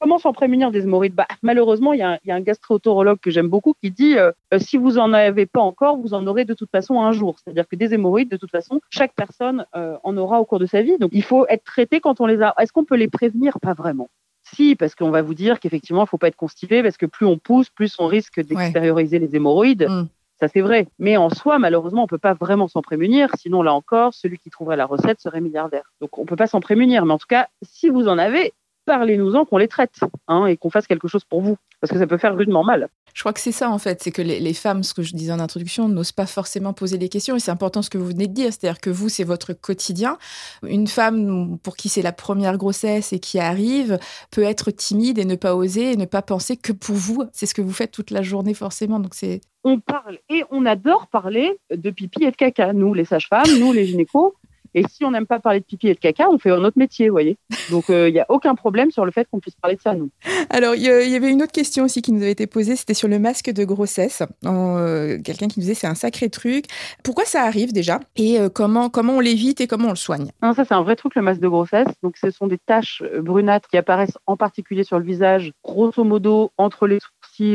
Comment 0.00 0.18
s'en 0.18 0.32
prémunir 0.32 0.70
des 0.70 0.84
hémorroïdes 0.84 1.14
bah, 1.14 1.26
Malheureusement, 1.42 1.92
il 1.92 1.98
y, 1.98 2.02
a 2.02 2.18
un, 2.26 2.40
gastro-autorologue 2.40 3.20
que 3.20 3.30
j'aime 3.30 3.48
beaucoup 3.48 3.74
qui 3.74 3.90
dit 3.90 4.16
euh, 4.16 4.32
euh, 4.54 4.58
si 4.58 4.78
vous 4.78 4.98
en 4.98 5.12
avez 5.12 5.44
pas 5.44 5.60
encore, 5.60 5.98
vous 5.98 6.14
en 6.14 6.26
aurez 6.26 6.46
de 6.46 6.54
toute 6.54 6.70
façon 6.70 7.02
un 7.02 7.12
jour. 7.12 7.36
C'est-à-dire 7.38 7.68
que 7.68 7.76
des 7.76 7.92
hémorroïdes, 7.92 8.30
de 8.30 8.38
toute 8.38 8.50
façon, 8.50 8.80
chaque 8.88 9.14
personne 9.14 9.66
euh, 9.76 9.98
en 10.02 10.16
aura 10.16 10.40
au 10.40 10.46
cours 10.46 10.58
de 10.58 10.64
sa 10.64 10.80
vie. 10.80 10.96
Donc, 10.96 11.10
il 11.12 11.22
faut 11.22 11.46
être 11.48 11.64
traité 11.64 12.00
quand 12.00 12.18
on 12.22 12.26
les 12.26 12.40
a. 12.40 12.54
Est-ce 12.58 12.72
qu'on 12.72 12.84
peut 12.84 12.96
les 12.96 13.08
prévenir? 13.08 13.60
Pas 13.60 13.74
vraiment. 13.74 14.08
Si, 14.42 14.74
parce 14.74 14.94
qu'on 14.94 15.10
va 15.10 15.20
vous 15.20 15.34
dire 15.34 15.60
qu'effectivement, 15.60 16.00
il 16.00 16.04
ne 16.04 16.08
faut 16.08 16.18
pas 16.18 16.28
être 16.28 16.36
constipé, 16.36 16.82
parce 16.82 16.96
que 16.96 17.04
plus 17.04 17.26
on 17.26 17.36
pousse, 17.36 17.68
plus 17.68 17.94
on 17.98 18.06
risque 18.06 18.40
d'extérioriser 18.40 19.18
les 19.18 19.36
hémorroïdes. 19.36 19.86
Mm. 19.86 20.08
Ça, 20.40 20.48
c'est 20.48 20.62
vrai. 20.62 20.88
Mais 20.98 21.18
en 21.18 21.28
soi, 21.28 21.58
malheureusement, 21.58 22.00
on 22.00 22.04
ne 22.04 22.08
peut 22.08 22.16
pas 22.16 22.32
vraiment 22.32 22.66
s'en 22.66 22.80
prémunir. 22.80 23.28
Sinon, 23.36 23.60
là 23.62 23.74
encore, 23.74 24.14
celui 24.14 24.38
qui 24.38 24.48
trouverait 24.48 24.78
la 24.78 24.86
recette 24.86 25.20
serait 25.20 25.42
milliardaire. 25.42 25.92
Donc, 26.00 26.16
on 26.16 26.22
ne 26.22 26.26
peut 26.26 26.36
pas 26.36 26.46
s'en 26.46 26.60
prémunir. 26.60 27.04
Mais 27.04 27.12
en 27.12 27.18
tout 27.18 27.26
cas, 27.28 27.48
si 27.60 27.90
vous 27.90 28.08
en 28.08 28.16
avez, 28.16 28.54
parlez-nous-en 28.84 29.44
qu'on 29.44 29.58
les 29.58 29.68
traite 29.68 30.00
hein, 30.28 30.46
et 30.46 30.56
qu'on 30.56 30.70
fasse 30.70 30.86
quelque 30.86 31.08
chose 31.08 31.24
pour 31.24 31.40
vous. 31.40 31.56
Parce 31.80 31.92
que 31.92 31.98
ça 31.98 32.06
peut 32.06 32.18
faire 32.18 32.36
rudement 32.36 32.62
mal. 32.62 32.88
Je 33.14 33.22
crois 33.22 33.32
que 33.32 33.40
c'est 33.40 33.52
ça 33.52 33.70
en 33.70 33.78
fait, 33.78 34.02
c'est 34.02 34.12
que 34.12 34.22
les, 34.22 34.54
femmes, 34.54 34.82
ce 34.82 34.94
que 34.94 35.02
je 35.02 35.14
disais 35.14 35.32
en 35.32 35.40
introduction, 35.40 35.88
n'osent 35.88 36.12
pas 36.12 36.26
forcément 36.26 36.72
poser 36.72 36.98
des 36.98 37.08
questions 37.08 37.36
et 37.36 37.40
c'est 37.40 37.50
important 37.50 37.82
ce 37.82 37.90
que 37.90 37.98
vous 37.98 38.06
venez 38.06 38.28
de 38.28 38.32
dire, 38.32 38.52
c'est-à-dire 38.52 38.80
que 38.80 38.90
vous, 38.90 39.08
c'est 39.08 39.24
votre 39.24 39.52
quotidien. 39.52 40.18
Une 40.62 40.86
femme 40.86 41.58
pour 41.62 41.76
qui 41.76 41.88
c'est 41.88 42.02
la 42.02 42.12
première 42.12 42.56
grossesse 42.56 43.12
et 43.12 43.18
qui 43.18 43.38
arrive 43.38 43.98
peut 44.30 44.42
être 44.42 44.70
timide 44.70 45.18
et 45.18 45.24
ne 45.24 45.34
pas 45.34 45.56
oser 45.56 45.92
et 45.92 45.96
ne 45.96 46.04
pas 46.04 46.22
penser 46.22 46.56
que 46.56 46.72
pour 46.72 46.94
vous. 46.94 47.24
C'est 47.32 47.46
ce 47.46 47.54
que 47.54 47.62
vous 47.62 47.72
faites 47.72 47.90
toute 47.90 48.10
la 48.10 48.22
journée 48.22 48.54
forcément, 48.54 49.00
donc 49.00 49.14
c'est... 49.14 49.40
On 49.64 49.78
parle 49.78 50.18
et 50.30 50.42
on 50.50 50.64
adore 50.64 51.06
parler 51.08 51.58
de 51.70 51.90
pipi 51.90 52.24
et 52.24 52.30
de 52.30 52.36
caca, 52.36 52.72
nous 52.72 52.94
les 52.94 53.04
sages-femmes, 53.04 53.58
nous 53.58 53.72
les 53.72 53.86
gynécos. 53.86 54.34
Et 54.74 54.84
si 54.88 55.04
on 55.04 55.10
n'aime 55.10 55.26
pas 55.26 55.40
parler 55.40 55.60
de 55.60 55.64
pipi 55.64 55.88
et 55.88 55.94
de 55.94 55.98
caca, 55.98 56.28
on 56.30 56.38
fait 56.38 56.50
un 56.50 56.62
autre 56.64 56.78
métier, 56.78 57.08
vous 57.08 57.14
voyez. 57.14 57.38
Donc, 57.70 57.86
il 57.88 57.94
euh, 57.94 58.10
n'y 58.10 58.20
a 58.20 58.26
aucun 58.28 58.54
problème 58.54 58.90
sur 58.90 59.04
le 59.04 59.10
fait 59.10 59.26
qu'on 59.30 59.40
puisse 59.40 59.56
parler 59.56 59.76
de 59.76 59.80
ça, 59.80 59.94
nous. 59.94 60.10
Alors, 60.50 60.74
il 60.74 60.82
y, 60.82 60.88
avait 60.88 61.30
une 61.30 61.42
autre 61.42 61.52
question 61.52 61.84
aussi 61.84 62.02
qui 62.02 62.12
nous 62.12 62.22
avait 62.22 62.32
été 62.32 62.46
posée, 62.46 62.76
c'était 62.76 62.94
sur 62.94 63.08
le 63.08 63.18
masque 63.18 63.50
de 63.50 63.64
grossesse. 63.64 64.22
Euh, 64.44 65.18
quelqu'un 65.22 65.48
qui 65.48 65.58
nous 65.58 65.62
disait 65.62 65.74
c'est 65.74 65.86
un 65.86 65.94
sacré 65.94 66.30
truc. 66.30 66.66
Pourquoi 67.02 67.24
ça 67.24 67.42
arrive 67.42 67.72
déjà? 67.72 68.00
Et 68.16 68.38
euh, 68.38 68.48
comment, 68.48 68.90
comment 68.90 69.14
on 69.14 69.20
l'évite 69.20 69.60
et 69.60 69.66
comment 69.66 69.86
on 69.86 69.90
le 69.90 69.96
soigne? 69.96 70.30
Non, 70.42 70.52
Ça, 70.54 70.64
c'est 70.64 70.74
un 70.74 70.82
vrai 70.82 70.96
truc, 70.96 71.14
le 71.14 71.22
masque 71.22 71.40
de 71.40 71.48
grossesse. 71.48 71.88
Donc, 72.02 72.16
ce 72.16 72.30
sont 72.30 72.46
des 72.46 72.58
taches 72.58 73.02
brunâtres 73.20 73.68
qui 73.68 73.76
apparaissent 73.76 74.18
en 74.26 74.36
particulier 74.36 74.84
sur 74.84 74.98
le 74.98 75.04
visage, 75.04 75.52
grosso 75.64 76.04
modo, 76.04 76.52
entre 76.58 76.86
les 76.86 76.98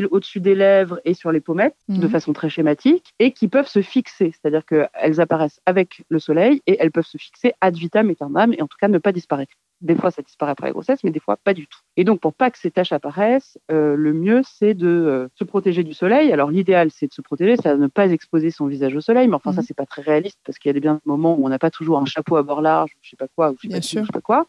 au-dessus 0.09 0.39
des 0.39 0.55
lèvres 0.55 0.99
et 1.05 1.13
sur 1.13 1.31
les 1.31 1.41
pommettes, 1.41 1.75
de 1.87 2.05
mhm. 2.05 2.09
façon 2.09 2.33
très 2.33 2.49
schématique, 2.49 3.13
et 3.19 3.31
qui 3.31 3.47
peuvent 3.47 3.67
se 3.67 3.81
fixer. 3.81 4.31
C'est-à-dire 4.31 4.65
qu'elles 4.65 5.21
apparaissent 5.21 5.59
avec 5.65 6.03
le 6.09 6.19
soleil 6.19 6.61
et 6.67 6.77
elles 6.79 6.91
peuvent 6.91 7.05
se 7.05 7.17
fixer 7.17 7.53
ad 7.61 7.75
vitam 7.75 8.09
aeternam 8.09 8.53
et 8.53 8.61
en 8.61 8.67
tout 8.67 8.77
cas 8.79 8.87
ne 8.87 8.97
pas 8.97 9.11
disparaître. 9.11 9.53
Des 9.81 9.95
fois, 9.95 10.09
ça 10.09 10.21
disparaît 10.21 10.53
après 10.53 10.67
la 10.67 10.73
grossesse, 10.73 11.03
mais 11.03 11.11
des 11.11 11.19
fois, 11.19 11.37
pas 11.37 11.53
du 11.53 11.67
tout. 11.67 11.79
Et 11.97 12.05
donc, 12.05 12.21
pour 12.21 12.33
pas 12.33 12.49
que 12.49 12.57
ces 12.57 12.71
taches 12.71 12.93
apparaissent, 12.93 13.59
euh, 13.71 13.95
le 13.95 14.13
mieux, 14.13 14.41
c'est 14.43 14.73
de 14.73 14.87
euh, 14.87 15.27
se 15.35 15.43
protéger 15.43 15.83
du 15.83 15.93
soleil. 15.93 16.31
Alors, 16.31 16.49
l'idéal, 16.49 16.91
c'est 16.91 17.07
de 17.07 17.13
se 17.13 17.21
protéger, 17.21 17.57
c'est 17.61 17.75
de 17.75 17.81
ne 17.81 17.87
pas 17.87 18.09
exposer 18.09 18.51
son 18.51 18.67
visage 18.67 18.95
au 18.95 19.01
soleil, 19.01 19.27
mais 19.27 19.35
enfin, 19.35 19.51
ça, 19.51 19.61
mhm. 19.61 19.67
c'est 19.67 19.73
pas 19.73 19.85
très 19.85 20.01
réaliste 20.01 20.39
parce 20.45 20.57
qu'il 20.57 20.69
y 20.69 20.71
a 20.71 20.73
des 20.73 20.79
bien 20.79 21.01
moments 21.05 21.35
où 21.35 21.45
on 21.45 21.49
n'a 21.49 21.59
pas 21.59 21.71
toujours 21.71 21.99
un 21.99 22.05
chapeau 22.05 22.37
à 22.37 22.43
bord 22.43 22.61
large, 22.61 22.91
je 23.01 23.09
sais 23.09 23.17
pas 23.17 23.27
quoi, 23.35 23.51
ou 23.51 23.57
je 23.61 23.67
sais, 23.67 23.75
pas, 23.75 23.81
sais 23.81 24.11
pas 24.13 24.21
quoi. 24.21 24.47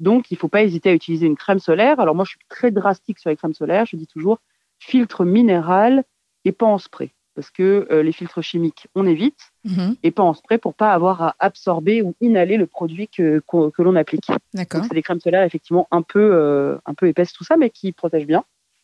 Donc, 0.00 0.30
il 0.30 0.36
faut 0.36 0.48
pas 0.48 0.62
hésiter 0.62 0.90
à 0.90 0.92
utiliser 0.92 1.26
une 1.26 1.36
crème 1.36 1.58
solaire. 1.58 1.98
Alors, 1.98 2.14
moi, 2.14 2.24
je 2.24 2.30
suis 2.30 2.38
très 2.48 2.70
drastique 2.70 3.18
sur 3.18 3.30
les 3.30 3.36
crèmes 3.36 3.54
solaires. 3.54 3.86
Je 3.86 3.96
dis 3.96 4.06
toujours 4.06 4.38
filtre 4.78 5.24
minéral 5.24 6.04
et 6.44 6.52
pas 6.52 6.66
en 6.66 6.78
spray 6.78 7.12
parce 7.38 7.52
que 7.52 7.86
euh, 7.92 8.02
les 8.02 8.10
filtres 8.10 8.42
chimiques, 8.42 8.88
on 8.96 9.06
évite, 9.06 9.52
mhm. 9.62 9.94
et 10.02 10.10
pas 10.10 10.24
en 10.24 10.34
spray 10.34 10.58
pour 10.58 10.74
pas 10.74 10.92
avoir 10.92 11.22
à 11.22 11.36
absorber 11.38 12.02
ou 12.02 12.16
inhaler 12.20 12.56
le 12.56 12.66
produit 12.66 13.06
que, 13.06 13.40
que, 13.46 13.80
l'on 13.80 13.94
applique. 13.94 14.26
D'accord. 14.54 14.82
C'est 14.82 14.94
des 14.94 15.02
crèmes 15.02 15.20
solaires 15.20 15.44
effectivement 15.44 15.86
un 15.92 16.02
peu, 16.02 16.18
euh, 16.18 16.78
un 16.84 16.94
peu 16.94 17.06
épaisses, 17.06 17.32
tout 17.32 17.44
ça, 17.44 17.56
mais 17.56 17.70
qui 17.70 17.92
protègent 17.92 18.26
bien. 18.26 18.42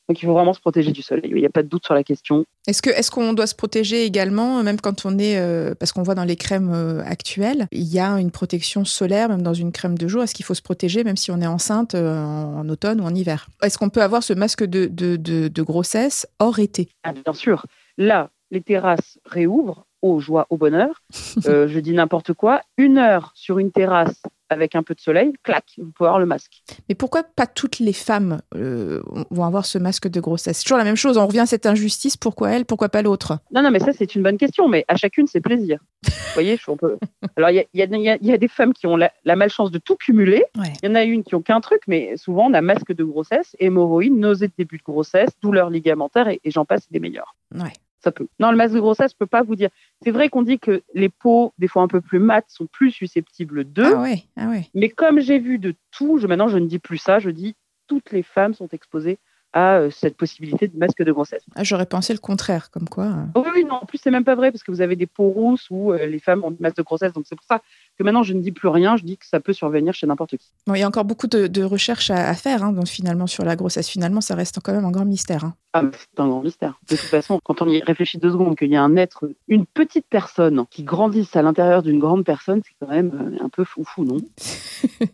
Donc 0.09 0.23
il 0.23 0.27
faut 0.27 0.35
vraiment 0.35 0.53
se 0.53 0.61
protéger 0.61 0.93
du 0.93 1.03
soleil. 1.03 1.31
Il 1.31 1.37
n'y 1.37 1.47
a 1.47 1.51
pas 1.51 1.63
de 1.63 1.69
doute 1.69 1.85
sur 1.85 1.95
la 1.95 2.05
question. 2.05 2.45
Est-ce 2.67 2.83
que 2.83 2.91
est-ce 2.91 3.11
qu'on 3.11 3.33
doit 3.33 3.47
se 3.47 3.55
protéger 3.55 4.05
également, 4.05 4.63
même 4.63 4.81
quand 4.81 5.07
on 5.07 5.19
est, 5.19 5.39
euh, 5.39 5.75
parce 5.75 5.93
qu'on 5.93 6.03
voit 6.03 6.15
dans 6.15 6.25
les 6.25 6.37
crèmes 6.37 7.03
actuelles, 7.07 7.69
il 7.73 7.85
y 7.85 7.99
a 7.99 8.19
une 8.19 8.31
protection 8.31 8.85
solaire, 8.85 9.29
même 9.29 9.43
dans 9.43 9.55
une 9.55 9.73
crème 9.73 9.97
de 9.97 10.07
jour? 10.09 10.23
Est-ce 10.23 10.35
qu'il 10.35 10.45
faut 10.45 10.55
se 10.55 10.63
protéger, 10.63 11.05
même 11.05 11.17
si 11.17 11.31
on 11.31 11.41
est 11.41 11.47
enceinte 11.47 11.95
en, 11.95 12.69
automne 12.69 13.01
ou 13.01 13.05
en 13.05 13.15
hiver? 13.15 13.49
Est-ce 13.63 13.79
qu'on 13.79 13.91
peut 13.91 14.03
avoir 14.03 14.23
ce 14.23 14.33
masque 14.35 14.65
de, 14.65 14.87
de, 14.87 15.17
de, 15.17 15.63
grossesse 15.63 16.27
hors 16.39 16.59
été? 16.59 16.89
Ah, 17.03 17.13
Bien 17.13 17.33
sûr. 17.33 17.67
Là, 17.97 18.31
les 18.51 18.61
terrasses 18.61 19.19
réouvrent, 19.25 19.87
aux 20.05 20.21
joie, 20.21 20.47
au 20.51 20.57
bonheur. 20.57 21.03
Euh, 21.47 21.67
je 21.69 21.81
dis 21.81 21.93
n'importe 21.93 22.33
quoi. 22.33 22.63
Une 22.79 22.97
heure 22.97 23.33
sur 23.35 23.59
une 23.59 23.73
terrasse 23.73 24.23
avec 24.55 24.75
un 24.75 24.83
peu 24.83 24.95
de 24.95 25.01
soleil, 25.01 25.33
clac, 25.43 25.65
vous 25.79 25.91
pouvez 25.91 26.09
avoir 26.09 26.21
le 26.21 26.27
masque. 26.27 26.63
Mais 26.89 26.95
pourquoi 26.95 27.23
pas 27.23 27.47
toutes 27.47 27.79
les 27.79 27.93
femmes 27.93 28.41
euh, 28.55 29.03
vont 29.31 29.45
avoir 29.45 29.67
ce 29.67 29.79
masque 29.79 30.09
de 30.09 30.21
grossesse? 30.21 30.59
C'est 30.59 30.65
toujours 30.65 30.79
la 30.79 30.85
même 30.85 30.97
chose. 30.97 31.19
On 31.19 31.27
revient 31.27 31.41
à 31.41 31.47
cette 31.47 31.67
injustice. 31.67 32.17
Pourquoi 32.17 32.51
elle 32.51 32.65
Pourquoi 32.65 32.89
pas 32.89 33.03
l'autre? 33.03 33.39
Non, 33.53 33.63
non, 33.63 33.71
mais 33.71 33.81
ça 33.81 33.93
c'est 33.93 34.15
une 34.15 34.23
bonne 34.23 34.39
question. 34.39 34.69
Mais 34.69 34.85
à 34.89 34.97
chacune 34.97 35.27
c'est 35.27 35.41
plaisir. 35.41 35.79
vous 36.05 36.13
voyez, 36.35 36.59
on 36.69 36.77
peut. 36.77 36.97
Alors 37.37 37.51
il 37.51 37.65
y, 37.75 37.79
y 37.79 38.33
a, 38.33 38.39
des 38.39 38.49
femmes 38.49 38.73
qui 38.73 38.87
ont 38.87 38.97
la, 38.97 39.11
malchance 39.37 39.71
de 39.71 39.79
tout 39.79 39.97
cumuler. 39.97 40.45
Il 40.83 40.89
y 40.89 40.91
en 40.91 40.95
a 40.95 41.05
une 41.05 41.25
qui 41.25 41.35
ont 41.35 41.43
qu'un 41.43 41.61
truc, 41.61 41.83
mais 41.87 42.17
souvent 42.17 42.47
on 42.47 42.55
a 42.55 42.61
masque 42.61 42.93
de 42.93 43.05
grossesse, 43.05 43.57
hémorroïdes, 43.59 44.17
nausées 44.17 44.49
de 44.49 44.55
début 44.57 44.79
de 44.79 44.83
grossesse, 44.83 45.31
douleurs 45.43 45.71
ligamentaires 45.71 46.29
et, 46.29 46.41
et 46.45 46.51
j'en 46.51 46.65
passe 46.65 46.91
des 46.91 47.01
meilleurs. 47.01 47.35
Ouais 47.55 47.73
ça 48.05 48.13
peut. 48.13 48.29
Non, 48.39 48.51
le 48.51 48.57
masque 48.57 48.75
de 48.75 48.81
grossesse, 48.81 49.13
je 49.13 49.17
peux 49.17 49.27
pas 49.27 49.43
vous 49.43 49.57
dire. 49.57 49.71
C'est 50.03 50.11
vrai 50.11 50.29
qu'on 50.29 50.43
dit 50.43 50.59
que 50.59 50.83
les 50.95 51.09
peaux, 51.09 51.53
des 51.59 51.67
fois 51.67 51.83
un 51.83 51.89
peu 51.89 52.01
plus 52.01 52.21
mates, 52.21 52.47
sont 52.49 52.67
plus 52.67 52.91
susceptibles 52.91 53.65
d'eux. 53.65 53.95
Ah 53.97 54.03
ouais, 54.03 54.25
ah 54.37 54.49
ouais. 54.49 54.69
Mais 54.75 54.89
comme 54.89 55.21
j'ai 55.21 55.39
vu 55.39 55.59
de 55.59 55.75
tout, 55.91 56.19
je, 56.19 56.27
maintenant 56.27 56.49
je 56.49 56.59
ne 56.59 56.67
dis 56.67 56.79
plus 56.79 56.99
ça, 56.99 57.19
je 57.19 57.31
dis 57.31 57.57
toutes 57.87 58.13
les 58.13 58.23
femmes 58.23 58.55
sont 58.55 58.69
exposées 58.69 59.19
à 59.55 59.77
euh, 59.77 59.91
cette 59.91 60.17
possibilité 60.17 60.67
de 60.67 60.77
masque 60.77 61.03
de 61.03 61.13
grossesse. 61.13 61.45
Ah, 61.55 61.63
j'aurais 61.63 61.87
pensé 61.87 62.13
le 62.13 62.19
contraire, 62.19 62.71
comme 62.71 62.89
quoi. 62.89 63.05
Euh. 63.05 63.25
Oh 63.37 63.47
oui, 63.55 63.65
non, 63.65 63.77
en 63.77 63.87
plus, 63.87 63.99
c'est 64.03 64.11
même 64.11 64.25
pas 64.25 64.35
vrai, 64.35 64.51
parce 64.51 64.65
que 64.65 64.73
vous 64.73 64.81
avez 64.81 64.97
des 64.97 65.07
peaux 65.07 65.29
rousses 65.29 65.69
où 65.71 65.93
euh, 65.93 66.07
les 66.07 66.19
femmes 66.19 66.43
ont 66.43 66.51
des 66.51 66.57
masque 66.61 66.77
de 66.77 66.83
grossesse. 66.83 67.13
Donc, 67.13 67.25
c'est 67.29 67.37
pour 67.37 67.47
ça 67.47 67.63
que 67.99 68.03
maintenant, 68.03 68.23
je 68.23 68.33
ne 68.33 68.41
dis 68.41 68.53
plus 68.53 68.69
rien. 68.69 68.97
Je 68.97 69.05
dis 69.05 69.17
que 69.17 69.27
ça 69.27 69.41
peut 69.41 69.53
survenir 69.53 69.95
chez 69.95 70.07
n'importe 70.07 70.37
qui. 70.37 70.51
Bon, 70.67 70.75
il 70.75 70.81
y 70.81 70.83
a 70.83 70.89
encore 70.89 71.05
beaucoup 71.05 71.27
de, 71.27 71.63
recherches 71.63 72.11
à, 72.11 72.35
faire, 72.35 72.63
hein, 72.63 72.73
donc 72.73 72.89
finalement, 72.89 73.27
sur 73.27 73.45
la 73.45 73.57
grossesse. 73.57 73.89
Finalement, 73.89 74.21
ça 74.21 74.35
reste 74.35 74.59
quand 74.63 74.73
même 74.73 74.85
un 74.85 74.91
grand 74.91 75.05
mystère. 75.05 75.45
Hein. 75.45 75.55
Ah, 75.73 75.83
c'est 75.93 76.21
un 76.21 76.29
grand 76.29 76.43
mystère. 76.43 76.79
De 76.89 76.97
toute 76.97 77.07
façon, 77.07 77.41
quand 77.43 77.63
on 77.63 77.69
y 77.69 77.83
réfléchit 77.83 78.19
deux 78.19 78.31
secondes, 78.31 78.57
qu'il 78.57 78.71
y 78.71 78.77
a 78.77 78.83
un 78.83 78.97
être, 78.97 79.29
une 79.49 79.67
petite 79.67 80.07
personne 80.09 80.65
qui 80.71 80.85
grandisse 80.85 81.35
à 81.37 81.43
l'intérieur 81.43 81.83
d'une 81.83 81.99
grande 81.99 82.25
personne, 82.25 82.61
c'est 82.65 82.75
quand 82.81 82.93
même 82.93 83.39
un 83.41 83.49
peu 83.49 83.65
foufou, 83.65 84.05
non? 84.05 84.19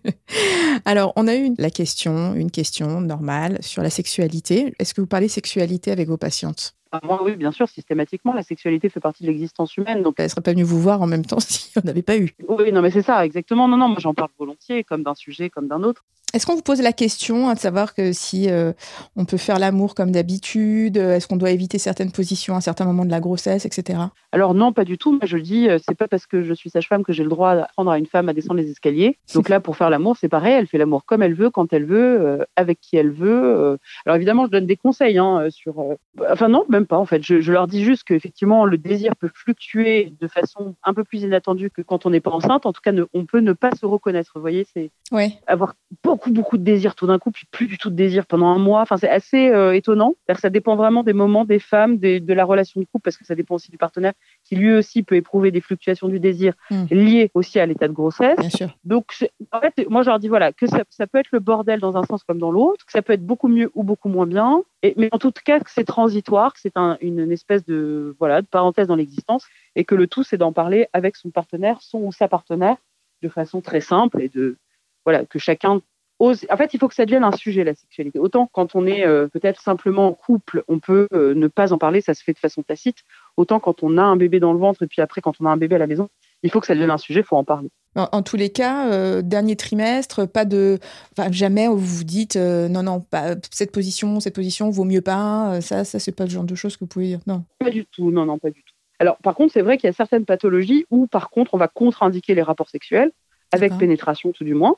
Alors, 0.84 1.12
on 1.16 1.28
a 1.28 1.37
eu 1.37 1.54
la 1.58 1.70
question, 1.70 2.34
une 2.34 2.50
question 2.50 3.00
normale 3.00 3.58
sur 3.62 3.82
la 3.82 3.90
sexualité. 3.90 4.75
Est-ce 4.78 4.94
que 4.94 5.00
vous 5.00 5.06
parlez 5.06 5.28
sexualité 5.28 5.90
avec 5.90 6.08
vos 6.08 6.16
patientes? 6.16 6.75
Ah, 6.92 7.00
moi, 7.04 7.23
oui, 7.23 7.37
bien 7.37 7.52
sûr, 7.52 7.68
systématiquement, 7.68 8.32
la 8.32 8.42
sexualité 8.42 8.88
fait 8.88 8.99
partie 8.99 9.23
de 9.23 9.28
l'existence 9.28 9.76
humaine. 9.76 10.02
Donc, 10.02 10.16
elle 10.18 10.28
serait 10.28 10.40
pas 10.40 10.50
venue 10.50 10.64
vous 10.64 10.80
voir 10.80 11.00
en 11.00 11.06
même 11.06 11.25
temps 11.25 11.38
si 11.40 11.70
on 11.76 11.82
n'avait 11.85 12.02
pas 12.02 12.16
eu. 12.16 12.30
Oui, 12.49 12.73
non, 12.73 12.82
mais 12.82 12.90
c'est 12.90 13.02
ça, 13.02 13.25
exactement. 13.25 13.68
Non, 13.68 13.76
non, 13.76 13.88
moi, 13.88 13.99
j'en 14.00 14.14
parle 14.14 14.30
volontiers, 14.38 14.82
comme 14.82 15.04
d'un 15.04 15.14
sujet, 15.14 15.50
comme 15.50 15.68
d'un 15.68 15.82
autre. 15.85 16.04
Est-ce 16.32 16.46
qu'on 16.46 16.54
vous 16.54 16.62
pose 16.62 16.80
la 16.80 16.92
question 16.92 17.49
hein, 17.49 17.54
de 17.54 17.58
savoir 17.58 17.94
que 17.94 18.12
si 18.12 18.49
euh, 18.50 18.72
on 19.16 19.25
peut 19.25 19.37
faire 19.37 19.58
l'amour 19.58 19.94
comme 19.94 20.12
d'habitude, 20.12 20.96
euh, 20.96 21.16
est-ce 21.16 21.26
qu'on 21.26 21.37
doit 21.37 21.50
éviter 21.50 21.78
certaines 21.78 22.12
positions 22.12 22.54
à 22.54 22.60
certains 22.60 22.84
moments 22.84 23.04
de 23.04 23.10
la 23.10 23.20
grossesse, 23.20 23.66
etc. 23.66 23.99
Alors 24.30 24.54
non, 24.54 24.72
pas 24.72 24.84
du 24.84 24.96
tout. 24.96 25.12
Moi, 25.12 25.22
je 25.25 25.38
dis, 25.38 25.68
euh, 25.68 25.78
c'est 25.84 25.96
pas 25.96 26.06
parce 26.06 26.26
que 26.26 26.42
je 26.42 26.54
suis 26.54 26.70
sage-femme 26.70 27.02
que 27.02 27.12
j'ai 27.12 27.25
le 27.25 27.30
droit 27.30 27.56
d'apprendre 27.56 27.90
à 27.90 27.99
une 27.99 28.06
femme 28.06 28.28
à 28.28 28.32
descendre 28.32 28.60
les 28.60 28.70
escaliers. 28.70 29.18
Donc 29.34 29.49
là, 29.49 29.58
pour 29.58 29.76
faire 29.76 29.90
l'amour, 29.90 30.16
c'est 30.16 30.28
pareil. 30.28 30.54
Elle 30.54 30.68
fait 30.68 30.78
l'amour 30.78 31.04
comme 31.04 31.22
elle 31.22 31.34
veut, 31.34 31.50
quand 31.50 31.72
elle 31.72 31.84
veut, 31.84 32.46
avec 32.54 32.80
qui 32.80 32.96
elle 32.96 33.10
veut. 33.10 33.78
Alors 34.06 34.16
évidemment, 34.16 34.46
je 34.46 34.50
donne 34.50 34.66
des 34.66 34.76
conseils 34.76 35.18
hein, 35.18 35.49
sur. 35.50 35.84
Enfin 36.30 36.49
non, 36.49 36.64
même 36.68 36.87
pas 36.87 36.99
en 36.99 37.06
fait. 37.06 37.22
Je, 37.22 37.40
je 37.40 37.52
leur 37.52 37.66
dis 37.66 37.82
juste 37.82 38.04
qu'effectivement, 38.04 38.66
le 38.66 38.78
désir 38.78 39.16
peut 39.16 39.30
fluctuer 39.32 40.12
de 40.20 40.28
façon 40.28 40.75
un 40.84 40.94
peu 40.94 41.02
plus 41.02 41.22
inattendue 41.22 41.70
que 41.70 41.82
quand 41.82 42.06
on 42.06 42.10
n'est 42.10 42.20
pas 42.20 42.30
enceinte. 42.30 42.66
En 42.66 42.72
tout 42.72 42.82
cas, 42.82 42.92
on 43.14 43.26
peut 43.26 43.40
ne 43.40 43.52
pas 43.52 43.72
se 43.72 43.87
reconnaître. 43.87 44.32
Vous 44.37 44.40
voyez, 44.40 44.66
c'est 44.72 44.90
ouais. 45.10 45.32
avoir 45.46 45.75
beaucoup 46.04 46.19
beaucoup, 46.20 46.32
beaucoup 46.32 46.58
de 46.58 46.62
désir 46.62 46.94
tout 46.94 47.06
d'un 47.06 47.18
coup, 47.18 47.30
puis 47.30 47.46
plus 47.50 47.66
du 47.66 47.78
tout 47.78 47.88
de 47.88 47.94
désir 47.94 48.26
pendant 48.26 48.48
un 48.48 48.58
mois. 48.58 48.82
Enfin, 48.82 48.98
c'est 48.98 49.08
assez 49.08 49.48
euh, 49.48 49.72
étonnant. 49.72 50.16
Ça 50.38 50.50
dépend 50.50 50.76
vraiment 50.76 51.02
des 51.02 51.14
moments, 51.14 51.46
des 51.46 51.58
femmes, 51.58 51.96
de 51.96 52.32
la 52.34 52.44
relation 52.44 52.78
de 52.78 52.84
couple, 52.84 53.04
parce 53.04 53.16
que 53.16 53.24
ça 53.24 53.34
dépend 53.34 53.54
aussi 53.54 53.70
du 53.70 53.78
partenaire, 53.78 54.12
qui 54.44 54.56
lui 54.56 54.72
aussi 54.74 55.02
peut 55.02 55.14
éprouver 55.14 55.50
des 55.50 55.62
fluctuations 55.62 56.08
du 56.08 56.20
désir 56.20 56.52
hmm. 56.70 56.84
liées 56.90 57.30
aussi 57.32 57.58
à 57.58 57.64
l'état 57.64 57.88
de 57.88 57.94
grossesse. 57.94 58.38
Bien 58.38 58.50
sûr. 58.50 58.68
Donc, 58.84 59.06
en 59.50 59.60
fait, 59.60 59.88
moi, 59.88 60.02
je 60.02 60.10
leur 60.10 60.18
dis 60.18 60.28
voilà, 60.28 60.52
que 60.52 60.66
ça, 60.66 60.82
ça, 60.90 61.06
peut 61.06 61.18
être 61.18 61.30
le 61.32 61.40
bordel 61.40 61.80
dans 61.80 61.96
un 61.96 62.04
sens 62.04 62.22
comme 62.24 62.38
dans 62.38 62.50
l'autre, 62.50 62.84
que 62.84 62.92
ça 62.92 63.00
peut 63.00 63.14
être 63.14 63.24
beaucoup 63.24 63.48
mieux 63.48 63.70
ou 63.74 63.82
beaucoup 63.82 64.10
moins 64.10 64.26
bien, 64.26 64.62
et, 64.82 64.92
mais 64.98 65.08
en 65.12 65.18
tout 65.18 65.32
cas, 65.44 65.60
que 65.60 65.70
c'est 65.70 65.84
transitoire, 65.84 66.52
que 66.52 66.60
c'est 66.60 66.76
un, 66.76 66.98
une, 67.00 67.32
espèce 67.32 67.64
de, 67.64 68.14
voilà, 68.18 68.42
de 68.42 68.46
parenthèse 68.46 68.88
dans 68.88 68.96
l'existence, 68.96 69.46
et 69.74 69.84
que 69.84 69.94
le 69.94 70.06
tout, 70.06 70.22
c'est 70.22 70.36
d'en 70.36 70.52
parler 70.52 70.86
avec 70.92 71.16
son 71.16 71.30
partenaire, 71.30 71.78
son 71.80 71.98
ou 72.00 72.12
sa 72.12 72.28
partenaire, 72.28 72.76
de 73.22 73.28
façon 73.28 73.60
très 73.60 73.80
simple 73.80 74.20
et 74.20 74.28
de, 74.28 74.56
voilà, 75.04 75.24
que 75.24 75.38
chacun 75.38 75.80
en 76.20 76.56
fait, 76.56 76.74
il 76.74 76.78
faut 76.78 76.88
que 76.88 76.94
ça 76.94 77.06
devienne 77.06 77.24
un 77.24 77.32
sujet, 77.32 77.64
la 77.64 77.74
sexualité. 77.74 78.18
Autant 78.18 78.48
quand 78.52 78.74
on 78.74 78.86
est 78.86 79.06
euh, 79.06 79.26
peut-être 79.28 79.60
simplement 79.60 80.06
en 80.08 80.12
couple, 80.12 80.64
on 80.68 80.78
peut 80.78 81.08
euh, 81.14 81.34
ne 81.34 81.48
pas 81.48 81.72
en 81.72 81.78
parler, 81.78 82.00
ça 82.00 82.14
se 82.14 82.22
fait 82.22 82.34
de 82.34 82.38
façon 82.38 82.62
tacite. 82.62 82.98
Autant 83.36 83.58
quand 83.58 83.82
on 83.82 83.96
a 83.96 84.02
un 84.02 84.16
bébé 84.16 84.38
dans 84.38 84.52
le 84.52 84.58
ventre 84.58 84.82
et 84.82 84.86
puis 84.86 85.00
après 85.00 85.22
quand 85.22 85.34
on 85.40 85.46
a 85.46 85.50
un 85.50 85.56
bébé 85.56 85.76
à 85.76 85.78
la 85.78 85.86
maison, 85.86 86.08
il 86.42 86.50
faut 86.50 86.60
que 86.60 86.66
ça 86.66 86.74
devienne 86.74 86.90
un 86.90 86.98
sujet, 86.98 87.20
il 87.20 87.26
faut 87.26 87.36
en 87.36 87.44
parler. 87.44 87.70
En, 87.96 88.22
tous 88.22 88.36
les 88.36 88.50
cas, 88.50 88.88
euh, 88.92 89.20
dernier 89.20 89.56
trimestre, 89.56 90.28
pas 90.28 90.44
de, 90.44 90.78
enfin, 91.12 91.32
jamais 91.32 91.66
vous 91.66 91.78
vous 91.78 92.04
dites 92.04 92.36
non 92.36 92.84
non, 92.84 93.00
pas 93.00 93.34
cette 93.50 93.72
position, 93.72 94.20
cette 94.20 94.34
position 94.34 94.70
vaut 94.70 94.84
mieux 94.84 95.00
pas. 95.00 95.60
ça, 95.60 95.84
ça 95.84 95.98
c'est 95.98 96.12
pas 96.14 96.24
le 96.24 96.30
genre 96.30 96.44
de 96.44 96.54
choses 96.54 96.76
que 96.76 96.80
vous 96.84 96.88
pouvez 96.88 97.06
dire. 97.06 97.20
Non. 97.26 97.44
Pas 97.58 97.70
du 97.70 97.86
tout. 97.86 98.10
Non 98.10 98.26
non, 98.26 98.38
pas 98.38 98.50
du 98.50 98.62
tout. 98.62 98.74
Alors 99.00 99.16
par 99.16 99.34
contre, 99.34 99.54
c'est 99.54 99.62
vrai 99.62 99.78
qu'il 99.78 99.88
y 99.88 99.90
a 99.90 99.94
certaines 99.94 100.26
pathologies 100.26 100.84
où 100.90 101.06
par 101.06 101.30
contre 101.30 101.54
on 101.54 101.58
va 101.58 101.66
contre-indiquer 101.66 102.34
les 102.34 102.42
rapports 102.42 102.68
sexuels 102.68 103.10
avec 103.52 103.76
pénétration 103.78 104.30
tout 104.32 104.44
du 104.44 104.54
moins. 104.54 104.76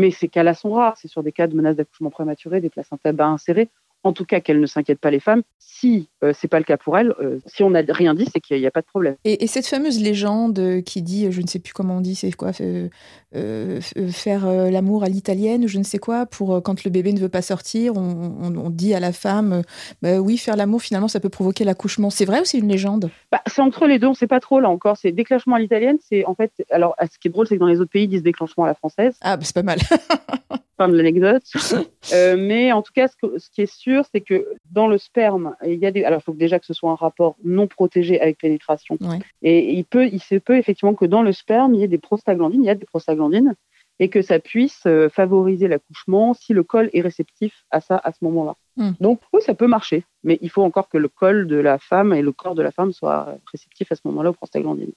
Mais 0.00 0.10
ces 0.10 0.28
cas-là 0.28 0.54
sont 0.54 0.72
rares. 0.72 0.96
C'est 0.96 1.08
sur 1.08 1.22
des 1.22 1.30
cas 1.30 1.46
de 1.46 1.54
menaces 1.54 1.76
d'accouchement 1.76 2.08
prématuré, 2.08 2.62
des 2.62 2.70
placentas 2.70 3.12
bas 3.12 3.26
insérés 3.26 3.68
en 4.02 4.12
tout 4.12 4.24
cas 4.24 4.40
qu'elle 4.40 4.60
ne 4.60 4.66
s'inquiète 4.66 4.98
pas 4.98 5.10
les 5.10 5.20
femmes. 5.20 5.42
Si 5.58 6.08
ce 6.20 6.26
euh, 6.26 6.32
c'est 6.34 6.48
pas 6.48 6.58
le 6.58 6.64
cas 6.64 6.76
pour 6.76 6.96
elle, 6.98 7.14
euh, 7.20 7.38
si 7.46 7.62
on 7.62 7.70
n'a 7.70 7.82
rien 7.88 8.14
dit, 8.14 8.26
c'est 8.32 8.40
qu'il 8.40 8.58
n'y 8.58 8.66
a, 8.66 8.70
pas 8.70 8.80
de 8.80 8.86
problème. 8.86 9.16
Et, 9.24 9.46
cette 9.46 9.66
fameuse 9.66 10.00
légende 10.00 10.82
qui 10.84 11.02
dit, 11.02 11.30
je 11.30 11.40
ne 11.40 11.46
sais 11.46 11.58
plus 11.58 11.72
comment 11.72 11.96
on 11.96 12.00
dit, 12.00 12.14
c'est 12.14 12.32
quoi, 12.32 12.52
euh, 12.60 13.80
faire 14.10 14.46
l'amour 14.46 15.04
à 15.04 15.08
l'italienne, 15.08 15.66
je 15.66 15.78
ne 15.78 15.82
sais 15.82 15.98
quoi, 15.98 16.26
pour 16.26 16.62
quand 16.62 16.84
le 16.84 16.90
bébé 16.90 17.12
ne 17.12 17.18
veut 17.18 17.28
pas 17.28 17.42
sortir, 17.42 17.94
on, 17.96 18.70
dit 18.70 18.94
à 18.94 19.00
la 19.00 19.12
femme, 19.12 19.62
bah 20.02 20.20
oui, 20.20 20.38
faire 20.38 20.56
l'amour 20.56 20.80
finalement 20.80 21.08
ça 21.08 21.18
peut 21.18 21.28
provoquer 21.28 21.64
l'accouchement. 21.64 22.10
C'est 22.10 22.24
vrai 22.24 22.40
ou 22.40 22.44
c'est 22.44 22.58
une 22.58 22.68
légende? 22.68 23.10
Bah, 23.32 23.42
C'est 23.46 23.62
entre 23.62 23.86
les 23.86 23.98
deux, 23.98 24.06
on 24.06 24.10
ne 24.10 24.16
sait 24.16 24.28
pas 24.28 24.40
trop 24.40 24.60
là 24.60 24.68
encore. 24.68 24.96
C'est 24.96 25.12
déclenchement 25.12 25.56
à 25.56 25.58
l'italienne, 25.58 25.98
c'est 26.08 26.24
en 26.24 26.34
fait, 26.34 26.52
alors 26.70 26.94
ce 27.00 27.18
qui 27.18 27.28
est 27.28 27.30
drôle, 27.30 27.46
c'est 27.48 27.56
que 27.56 27.60
dans 27.60 27.66
les 27.66 27.80
autres 27.80 27.90
pays 27.90 28.04
ils 28.04 28.08
disent 28.08 28.22
déclenchement 28.22 28.64
à 28.64 28.68
la 28.68 28.74
française. 28.74 29.16
Ah, 29.22 29.36
bah, 29.36 29.42
c'est 29.44 29.54
pas 29.54 29.62
mal. 29.62 29.78
fin 30.80 30.88
de 30.88 30.96
l'anecdote. 30.96 31.42
Euh, 32.14 32.36
mais 32.36 32.72
en 32.72 32.82
tout 32.82 32.92
cas, 32.92 33.06
ce, 33.08 33.50
qui 33.52 33.60
est 33.60 33.72
sûr, 33.72 34.04
c'est 34.10 34.22
que 34.22 34.48
dans 34.70 34.88
le 34.88 34.98
sperme, 34.98 35.54
il 35.64 35.78
y 35.78 35.86
a 35.86 35.92
des. 35.92 36.02
Alors, 36.02 36.20
il 36.20 36.24
faut 36.24 36.32
déjà 36.32 36.58
que 36.58 36.66
ce 36.66 36.72
soit 36.72 36.90
un 36.90 36.96
rapport 36.96 37.36
non 37.44 37.68
protégé 37.68 38.20
avec 38.20 38.38
pénétration. 38.38 38.96
Et 39.42 39.74
il 39.74 39.84
peut, 39.84 40.06
il 40.06 40.20
se 40.20 40.36
peut 40.36 40.56
effectivement 40.56 40.94
que 40.94 41.04
dans 41.04 41.22
le 41.22 41.32
sperme, 41.32 41.74
il 41.74 41.80
y 41.82 41.84
ait 41.84 41.88
des 41.88 41.98
prostaglandines, 41.98 42.64
il 42.64 42.66
y 42.66 42.70
a 42.70 42.74
des 42.74 42.86
prostaglandines, 42.86 43.54
et 44.00 44.08
que 44.08 44.22
ça 44.22 44.40
puisse 44.40 44.82
euh, 44.86 45.08
favoriser 45.08 45.68
l'accouchement 45.68 46.34
si 46.34 46.52
le 46.52 46.64
col 46.64 46.90
est 46.92 47.02
réceptif 47.02 47.64
à 47.70 47.80
ça 47.80 48.00
à 48.02 48.12
ce 48.12 48.18
moment-là. 48.22 48.56
Hmm. 48.76 48.92
Donc, 48.98 49.20
oui, 49.32 49.40
ça 49.42 49.54
peut 49.54 49.68
marcher, 49.68 50.04
mais 50.24 50.38
il 50.40 50.50
faut 50.50 50.62
encore 50.62 50.88
que 50.88 50.98
le 50.98 51.08
col 51.08 51.46
de 51.46 51.56
la 51.56 51.78
femme 51.78 52.12
et 52.12 52.22
le 52.22 52.32
corps 52.32 52.56
de 52.56 52.62
la 52.62 52.72
femme 52.72 52.92
soient 52.92 53.36
réceptifs 53.52 53.92
à 53.92 53.94
ce 53.94 54.02
moment-là 54.06 54.30
aux 54.30 54.34
prostaglandines. 54.34 54.92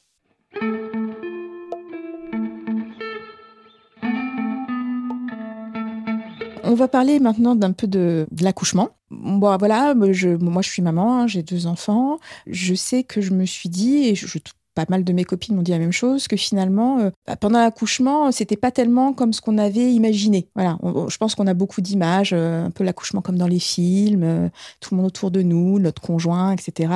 On 6.63 6.75
va 6.75 6.87
parler 6.87 7.19
maintenant 7.19 7.55
d'un 7.55 7.73
peu 7.73 7.87
de, 7.87 8.25
l'accouchement. 8.39 8.89
Bon, 9.11 9.55
voilà, 9.57 9.93
moi 9.93 10.11
je 10.11 10.37
suis 10.61 10.81
maman, 10.81 11.21
hein, 11.21 11.27
j'ai 11.27 11.43
deux 11.43 11.67
enfants. 11.67 12.19
Je 12.47 12.73
sais 12.73 13.03
que 13.03 13.21
je 13.21 13.31
me 13.31 13.45
suis 13.45 13.69
dit, 13.69 14.07
et 14.07 14.15
je, 14.15 14.27
je 14.27 14.39
pas 14.73 14.85
mal 14.89 15.03
de 15.03 15.13
mes 15.13 15.23
copines 15.23 15.55
m'ont 15.55 15.61
dit 15.61 15.71
la 15.71 15.79
même 15.79 15.91
chose, 15.91 16.27
que 16.27 16.35
finalement, 16.35 16.99
euh, 16.99 17.09
bah, 17.27 17.35
pendant 17.35 17.59
l'accouchement, 17.59 18.31
c'était 18.31 18.57
pas 18.57 18.71
tellement 18.71 19.13
comme 19.13 19.33
ce 19.33 19.41
qu'on 19.41 19.57
avait 19.57 19.93
imaginé. 19.93 20.47
Voilà, 20.55 20.77
je 21.07 21.17
pense 21.17 21.35
qu'on 21.35 21.47
a 21.47 21.53
beaucoup 21.53 21.81
d'images, 21.81 22.31
euh, 22.33 22.65
un 22.65 22.71
peu 22.71 22.83
l'accouchement 22.83 23.21
comme 23.21 23.37
dans 23.37 23.47
les 23.47 23.59
films, 23.59 24.23
euh, 24.23 24.49
tout 24.79 24.93
le 24.93 24.97
monde 24.97 25.07
autour 25.07 25.31
de 25.31 25.41
nous, 25.41 25.79
notre 25.79 26.01
conjoint, 26.01 26.51
etc. 26.51 26.93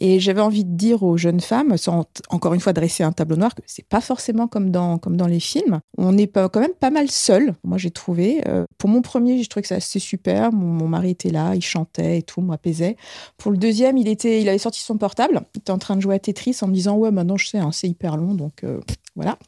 Et 0.00 0.20
j'avais 0.20 0.40
envie 0.40 0.64
de 0.64 0.74
dire 0.74 1.02
aux 1.02 1.16
jeunes 1.16 1.40
femmes, 1.40 1.76
sans 1.76 2.04
encore 2.28 2.54
une 2.54 2.60
fois 2.60 2.72
dresser 2.72 3.02
un 3.02 3.12
tableau 3.12 3.36
noir, 3.36 3.54
que 3.54 3.62
c'est 3.66 3.86
pas 3.86 4.00
forcément 4.00 4.46
comme 4.46 4.70
dans 4.70 4.98
comme 4.98 5.16
dans 5.16 5.26
les 5.26 5.40
films. 5.40 5.80
On 5.98 6.16
est 6.16 6.26
quand 6.26 6.60
même 6.60 6.74
pas 6.78 6.90
mal 6.90 7.10
seul. 7.10 7.54
Moi, 7.64 7.78
j'ai 7.78 7.90
trouvé. 7.90 8.42
pour 8.78 8.88
mon 8.88 9.02
premier, 9.02 9.38
j'ai 9.38 9.46
trouvé 9.46 9.62
que 9.62 9.80
c'était 9.80 9.98
super. 9.98 10.52
Mon, 10.52 10.88
mari 10.88 11.10
était 11.10 11.30
là, 11.30 11.54
il 11.54 11.62
chantait 11.62 12.18
et 12.18 12.22
tout, 12.22 12.40
m'apaisait. 12.40 12.96
Pour 13.38 13.50
le 13.50 13.56
deuxième, 13.56 13.96
il 13.96 14.08
était, 14.08 14.40
il 14.42 14.48
avait 14.48 14.58
sorti 14.58 14.80
son 14.80 14.96
portable, 14.98 15.42
il 15.54 15.58
était 15.58 15.70
en 15.70 15.78
train 15.78 15.96
de 15.96 16.00
jouer 16.00 16.14
à 16.14 16.18
Tetris 16.18 16.56
en 16.62 16.68
me 16.68 16.74
disant 16.74 16.91
ouais 16.94 17.10
maintenant 17.10 17.36
je 17.36 17.46
sais 17.46 17.58
hein, 17.58 17.72
c'est 17.72 17.88
hyper 17.88 18.16
long 18.16 18.34
donc 18.34 18.64
euh, 18.64 18.80
voilà. 19.14 19.38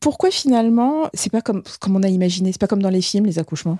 Pourquoi 0.00 0.30
finalement 0.30 1.08
c'est 1.14 1.30
pas 1.30 1.40
comme 1.40 1.62
comme 1.80 1.96
on 1.96 2.02
a 2.02 2.08
imaginé 2.08 2.52
c'est 2.52 2.60
pas 2.60 2.66
comme 2.66 2.82
dans 2.82 2.90
les 2.90 3.02
films 3.02 3.26
les 3.26 3.38
accouchements? 3.38 3.78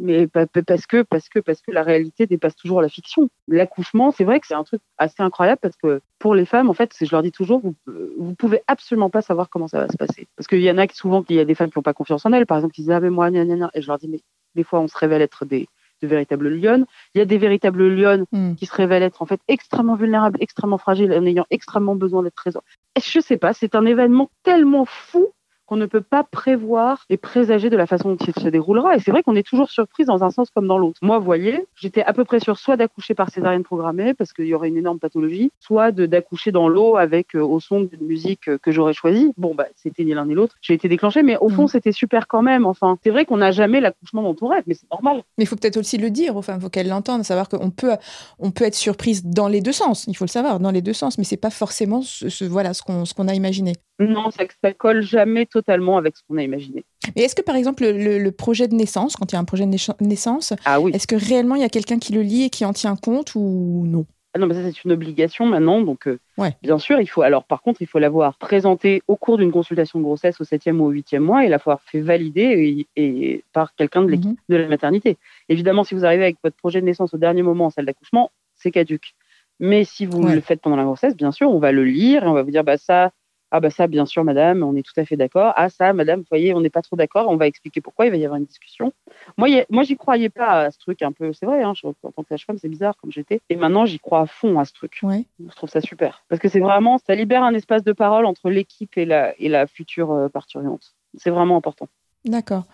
Mais 0.00 0.26
parce 0.26 0.86
que 0.86 1.02
parce 1.02 1.28
que 1.28 1.38
parce 1.38 1.60
que 1.60 1.70
la 1.70 1.82
réalité 1.82 2.26
dépasse 2.26 2.56
toujours 2.56 2.80
la 2.80 2.88
fiction. 2.88 3.28
L'accouchement 3.46 4.10
c'est 4.10 4.24
vrai 4.24 4.40
que 4.40 4.46
c'est 4.46 4.54
un 4.54 4.64
truc 4.64 4.80
assez 4.98 5.22
incroyable 5.22 5.60
parce 5.60 5.76
que 5.76 6.00
pour 6.18 6.34
les 6.34 6.46
femmes 6.46 6.70
en 6.70 6.74
fait 6.74 6.92
je 7.00 7.10
leur 7.10 7.22
dis 7.22 7.32
toujours 7.32 7.60
vous 7.60 7.74
vous 8.18 8.34
pouvez 8.34 8.62
absolument 8.66 9.10
pas 9.10 9.22
savoir 9.22 9.48
comment 9.50 9.68
ça 9.68 9.80
va 9.80 9.88
se 9.88 9.96
passer. 9.96 10.26
Parce 10.36 10.46
qu'il 10.46 10.62
y 10.62 10.70
en 10.70 10.78
a 10.78 10.86
qui 10.86 10.96
souvent 10.96 11.24
il 11.28 11.36
y 11.36 11.40
a 11.40 11.44
des 11.44 11.54
femmes 11.54 11.70
qui 11.70 11.78
n'ont 11.78 11.82
pas 11.82 11.94
confiance 11.94 12.24
en 12.26 12.32
elles. 12.32 12.46
Par 12.46 12.58
exemple 12.58 12.74
qui 12.74 12.82
disent 12.82 12.90
ah 12.90 13.00
mais 13.00 13.10
moi 13.10 13.28
et 13.30 13.82
je 13.82 13.86
leur 13.86 13.98
dis 13.98 14.08
mais 14.08 14.20
des 14.54 14.64
fois 14.64 14.80
on 14.80 14.88
se 14.88 14.96
révèle 14.96 15.22
être 15.22 15.44
des 15.44 15.68
de 16.02 16.06
véritables 16.08 16.48
lionnes. 16.48 16.86
Il 17.14 17.18
y 17.18 17.20
a 17.20 17.24
des 17.24 17.38
véritables 17.38 17.86
lionnes 17.88 18.24
Hmm. 18.32 18.54
qui 18.54 18.66
se 18.66 18.74
révèlent 18.74 19.02
être 19.02 19.22
en 19.22 19.26
fait 19.26 19.40
extrêmement 19.48 19.94
vulnérables, 19.96 20.38
extrêmement 20.40 20.78
fragiles, 20.78 21.12
en 21.12 21.24
ayant 21.26 21.46
extrêmement 21.50 21.96
besoin 21.96 22.22
d'être 22.22 22.34
présents. 22.34 22.62
Je 22.96 23.20
sais 23.20 23.36
pas, 23.36 23.52
c'est 23.52 23.74
un 23.74 23.86
événement 23.86 24.30
tellement 24.42 24.84
fou 24.84 25.28
qu'on 25.70 25.76
ne 25.76 25.86
peut 25.86 26.00
pas 26.00 26.24
prévoir 26.24 27.04
et 27.10 27.16
présager 27.16 27.70
de 27.70 27.76
la 27.76 27.86
façon 27.86 28.08
dont 28.10 28.16
il 28.26 28.34
se 28.42 28.48
déroulera. 28.48 28.96
Et 28.96 28.98
c'est 28.98 29.12
vrai 29.12 29.22
qu'on 29.22 29.36
est 29.36 29.46
toujours 29.46 29.70
surprise 29.70 30.06
dans 30.08 30.24
un 30.24 30.30
sens 30.30 30.50
comme 30.50 30.66
dans 30.66 30.78
l'autre. 30.78 30.98
Moi, 31.00 31.18
vous 31.20 31.24
voyez, 31.24 31.64
j'étais 31.76 32.02
à 32.02 32.12
peu 32.12 32.24
près 32.24 32.40
sûre 32.40 32.58
soit 32.58 32.76
d'accoucher 32.76 33.14
par 33.14 33.30
césarienne 33.30 33.62
programmée 33.62 34.12
parce 34.12 34.32
qu'il 34.32 34.46
y 34.46 34.54
aurait 34.54 34.66
une 34.66 34.76
énorme 34.76 34.98
pathologie, 34.98 35.52
soit 35.60 35.92
d'accoucher 35.92 36.50
dans 36.50 36.68
l'eau 36.68 36.96
avec 36.96 37.36
euh, 37.36 37.40
au 37.40 37.60
son 37.60 37.82
d'une 37.82 38.04
musique 38.04 38.48
euh, 38.48 38.58
que 38.58 38.72
j'aurais 38.72 38.94
choisie. 38.94 39.32
Bon, 39.38 39.54
bah, 39.54 39.66
c'était 39.76 40.02
ni 40.02 40.12
l'un 40.12 40.26
ni 40.26 40.34
l'autre. 40.34 40.56
J'ai 40.60 40.74
été 40.74 40.88
déclenchée, 40.88 41.22
mais 41.22 41.36
au 41.36 41.48
fond, 41.48 41.62
Mhm. 41.62 41.68
c'était 41.68 41.92
super 41.92 42.26
quand 42.26 42.42
même. 42.42 42.66
Enfin, 42.66 42.98
c'est 43.04 43.10
vrai 43.10 43.24
qu'on 43.24 43.36
n'a 43.36 43.52
jamais 43.52 43.80
l'accouchement 43.80 44.22
dont 44.24 44.34
on 44.40 44.48
rêve, 44.48 44.64
mais 44.66 44.74
c'est 44.74 44.90
normal. 44.90 45.22
Mais 45.38 45.44
il 45.44 45.46
faut 45.46 45.54
peut-être 45.56 45.76
aussi 45.76 45.98
le 45.98 46.10
dire, 46.10 46.36
enfin, 46.36 46.56
il 46.56 46.60
faut 46.60 46.68
qu'elle 46.68 46.88
l'entende, 46.88 47.22
savoir 47.22 47.48
qu'on 47.48 47.70
peut, 47.70 47.92
on 48.40 48.50
peut 48.50 48.64
être 48.64 48.74
surprise 48.74 49.24
dans 49.24 49.46
les 49.46 49.60
deux 49.60 49.70
sens, 49.72 50.04
il 50.08 50.16
faut 50.16 50.24
le 50.24 50.30
savoir, 50.30 50.58
dans 50.58 50.72
les 50.72 50.82
deux 50.82 50.92
sens, 50.94 51.16
mais 51.16 51.24
c'est 51.24 51.36
pas 51.36 51.50
forcément 51.50 52.02
ce, 52.02 52.28
ce- 52.28 52.44
voilà, 52.44 52.74
ce 52.74 52.82
qu'on 52.82 53.04
ce 53.04 53.14
qu'on 53.14 53.28
a 53.28 53.34
imaginé. 53.34 53.74
Non, 54.00 54.30
ça, 54.30 54.44
ça 54.62 54.72
colle 54.72 55.02
jamais 55.02 55.46
totalement 55.46 55.96
avec 55.98 56.16
ce 56.16 56.22
qu'on 56.26 56.38
a 56.38 56.42
imaginé. 56.42 56.84
Mais 57.14 57.22
est-ce 57.22 57.34
que, 57.34 57.42
par 57.42 57.54
exemple, 57.56 57.84
le, 57.84 58.18
le 58.18 58.32
projet 58.32 58.66
de 58.66 58.74
naissance, 58.74 59.14
quand 59.16 59.30
il 59.30 59.34
y 59.34 59.36
a 59.36 59.40
un 59.40 59.44
projet 59.44 59.66
de 59.66 59.70
naissance- 60.04 60.52
Ah 60.64 60.80
oui. 60.80 60.90
est-ce 60.94 61.06
que 61.06 61.16
réellement 61.16 61.54
il 61.54 61.60
y 61.60 61.64
a 61.64 61.68
quelqu'un 61.68 61.98
qui 61.98 62.12
le 62.12 62.22
lit 62.22 62.44
et 62.44 62.50
qui 62.50 62.64
en 62.64 62.72
tient 62.72 62.96
compte 62.96 63.34
ou 63.34 63.84
non? 63.86 64.06
Ah 64.32 64.38
non, 64.38 64.46
mais 64.46 64.54
ça, 64.54 64.60
c'est 64.62 64.84
une 64.84 64.92
obligation 64.92 65.44
maintenant. 65.44 65.80
Donc, 65.82 66.06
euh, 66.06 66.18
Ouais. 66.38 66.54
bien 66.62 66.78
sûr, 66.78 67.00
il 67.00 67.06
faut. 67.08 67.22
Alors, 67.22 67.44
par 67.44 67.62
contre, 67.62 67.82
il 67.82 67.88
faut 67.88 67.98
l'avoir 67.98 68.38
présenté 68.38 69.02
au 69.08 69.16
cours 69.16 69.38
d'une 69.38 69.50
consultation 69.50 69.98
de 69.98 70.04
grossesse 70.04 70.40
au 70.40 70.44
septième 70.44 70.80
ou 70.80 70.84
au 70.84 70.90
huitième 70.90 71.24
mois 71.24 71.44
et 71.44 71.48
l'avoir 71.48 71.80
fait 71.82 72.00
valider 72.00 72.86
et, 72.96 73.02
et 73.02 73.44
par 73.52 73.74
quelqu'un 73.74 74.02
de 74.02 74.08
l'équipe 74.08 74.30
Mhm. 74.30 74.36
de 74.48 74.56
la 74.56 74.68
maternité. 74.68 75.18
Évidemment, 75.48 75.82
si 75.84 75.94
vous 75.96 76.04
arrivez 76.04 76.22
avec 76.22 76.36
votre 76.44 76.56
projet 76.56 76.80
de 76.80 76.86
naissance 76.86 77.12
au 77.12 77.18
dernier 77.18 77.42
moment 77.42 77.66
en 77.66 77.70
salle 77.70 77.86
d'accouchement, 77.86 78.30
c'est 78.54 78.70
caduque. 78.70 79.14
Mais 79.58 79.84
si 79.84 80.06
vous 80.06 80.22
Ouais. 80.22 80.34
le 80.36 80.40
faites 80.40 80.60
pendant 80.60 80.76
la 80.76 80.84
grossesse, 80.84 81.16
bien 81.16 81.32
sûr, 81.32 81.50
on 81.50 81.58
va 81.58 81.72
le 81.72 81.84
lire 81.84 82.22
et 82.22 82.26
on 82.28 82.32
va 82.32 82.42
vous 82.42 82.50
dire, 82.52 82.62
bah 82.64 82.78
ça, 82.78 83.10
ah 83.50 83.60
bah 83.60 83.70
ça, 83.70 83.86
bien 83.86 84.06
sûr, 84.06 84.22
madame, 84.24 84.62
on 84.62 84.74
est 84.76 84.82
tout 84.82 84.98
à 84.98 85.04
fait 85.04 85.16
d'accord. 85.16 85.52
Ah 85.56 85.68
ça, 85.68 85.92
madame, 85.92 86.20
vous 86.20 86.26
voyez, 86.30 86.54
on 86.54 86.60
n'est 86.60 86.70
pas 86.70 86.82
trop 86.82 86.96
d'accord. 86.96 87.28
On 87.28 87.36
va 87.36 87.46
expliquer 87.46 87.80
pourquoi. 87.80 88.06
Il 88.06 88.10
va 88.10 88.16
y 88.16 88.24
avoir 88.24 88.38
une 88.38 88.44
discussion. 88.46 88.92
Moi, 89.36 89.48
y 89.48 89.60
a- 89.60 89.66
moi, 89.70 89.82
j'y 89.82 89.96
croyais 89.96 90.28
pas 90.28 90.62
à 90.66 90.70
ce 90.70 90.78
truc 90.78 91.02
un 91.02 91.12
peu. 91.12 91.32
C'est 91.32 91.46
vrai, 91.46 91.62
hein, 91.62 91.72
je- 91.74 91.86
en 91.86 92.12
tant 92.12 92.22
que 92.22 92.28
sage-femme, 92.28 92.58
c'est 92.58 92.68
bizarre 92.68 92.96
comme 92.96 93.10
j'étais. 93.12 93.40
Et 93.50 93.56
maintenant, 93.56 93.86
j'y 93.86 93.98
crois 93.98 94.20
à 94.20 94.26
fond 94.26 94.58
à 94.58 94.64
ce 94.64 94.72
truc. 94.72 94.98
Ouais. 95.02 95.24
Je 95.44 95.54
trouve 95.54 95.68
ça 95.70 95.80
super. 95.80 96.24
Parce 96.28 96.40
que 96.40 96.48
c'est 96.48 96.60
vraiment, 96.60 96.98
ça 96.98 97.14
libère 97.14 97.42
un 97.42 97.54
espace 97.54 97.82
de 97.84 97.92
parole 97.92 98.24
entre 98.26 98.50
l'équipe 98.50 98.96
et 98.96 99.04
la, 99.04 99.34
et 99.40 99.48
la 99.48 99.66
future 99.66 100.12
euh, 100.12 100.28
parturiente. 100.28 100.94
C'est 101.16 101.30
vraiment 101.30 101.56
important. 101.56 101.88
D'accord. 102.24 102.64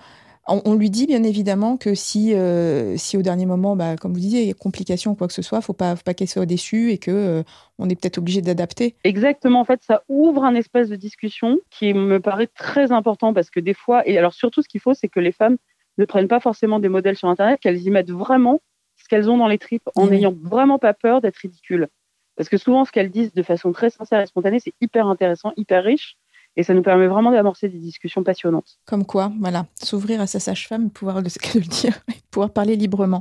On, 0.48 0.62
on 0.64 0.74
lui 0.74 0.90
dit 0.90 1.06
bien 1.06 1.22
évidemment 1.22 1.76
que 1.76 1.94
si, 1.94 2.34
euh, 2.34 2.96
si 2.96 3.16
au 3.16 3.22
dernier 3.22 3.46
moment, 3.46 3.74
bah, 3.74 3.96
comme 3.96 4.12
vous 4.12 4.20
disiez, 4.20 4.42
il 4.42 4.48
y 4.48 4.50
a 4.50 4.54
complications 4.54 5.12
ou 5.12 5.14
quoi 5.14 5.26
que 5.26 5.32
ce 5.32 5.42
soit, 5.42 5.60
faut 5.60 5.72
pas, 5.72 5.96
faut 5.96 6.04
pas 6.04 6.14
qu'elle 6.14 6.28
soit 6.28 6.46
déçue 6.46 6.90
et 6.92 6.98
que 6.98 7.10
euh, 7.10 7.42
on 7.78 7.88
est 7.88 8.00
peut-être 8.00 8.18
obligé 8.18 8.42
d'adapter. 8.42 8.94
Exactement. 9.04 9.60
En 9.60 9.64
fait, 9.64 9.82
ça 9.82 10.02
ouvre 10.08 10.44
un 10.44 10.54
espace 10.54 10.88
de 10.88 10.96
discussion 10.96 11.58
qui 11.70 11.94
me 11.94 12.20
paraît 12.20 12.46
très 12.46 12.92
important 12.92 13.34
parce 13.34 13.50
que 13.50 13.60
des 13.60 13.74
fois, 13.74 14.06
et 14.08 14.16
alors 14.18 14.34
surtout, 14.34 14.62
ce 14.62 14.68
qu'il 14.68 14.80
faut, 14.80 14.94
c'est 14.94 15.08
que 15.08 15.20
les 15.20 15.32
femmes 15.32 15.56
ne 15.98 16.04
prennent 16.04 16.28
pas 16.28 16.40
forcément 16.40 16.78
des 16.78 16.88
modèles 16.88 17.16
sur 17.16 17.28
Internet, 17.28 17.58
qu'elles 17.60 17.82
y 17.82 17.90
mettent 17.90 18.10
vraiment 18.10 18.60
ce 18.96 19.08
qu'elles 19.08 19.30
ont 19.30 19.36
dans 19.36 19.48
les 19.48 19.58
tripes 19.58 19.88
en 19.94 20.06
n'ayant 20.06 20.34
vraiment 20.42 20.78
pas 20.78 20.94
peur 20.94 21.20
d'être 21.20 21.36
ridicules. 21.36 21.88
Parce 22.36 22.48
que 22.48 22.58
souvent, 22.58 22.84
ce 22.84 22.92
qu'elles 22.92 23.10
disent 23.10 23.32
de 23.32 23.42
façon 23.42 23.72
très 23.72 23.90
sincère 23.90 24.20
et 24.20 24.26
spontanée, 24.26 24.60
c'est 24.60 24.74
hyper 24.80 25.06
intéressant, 25.06 25.52
hyper 25.56 25.82
riche. 25.82 26.16
Et 26.56 26.62
ça 26.62 26.74
nous 26.74 26.82
permet 26.82 27.06
vraiment 27.06 27.30
d'amorcer 27.30 27.68
des 27.68 27.78
discussions 27.78 28.22
passionnantes. 28.22 28.78
Comme 28.86 29.04
quoi, 29.04 29.30
voilà, 29.40 29.66
s'ouvrir 29.82 30.20
à 30.20 30.26
sa 30.26 30.40
sage-femme, 30.40 30.90
pouvoir 30.90 31.20
le, 31.20 31.28
le 31.54 31.60
dire, 31.60 32.00
et 32.08 32.20
pouvoir 32.30 32.50
parler 32.50 32.76
librement. 32.76 33.20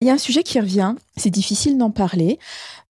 Il 0.00 0.08
y 0.08 0.10
a 0.10 0.14
un 0.14 0.18
sujet 0.18 0.42
qui 0.42 0.58
revient, 0.60 0.94
c'est 1.16 1.30
difficile 1.30 1.78
d'en 1.78 1.90
parler, 1.90 2.38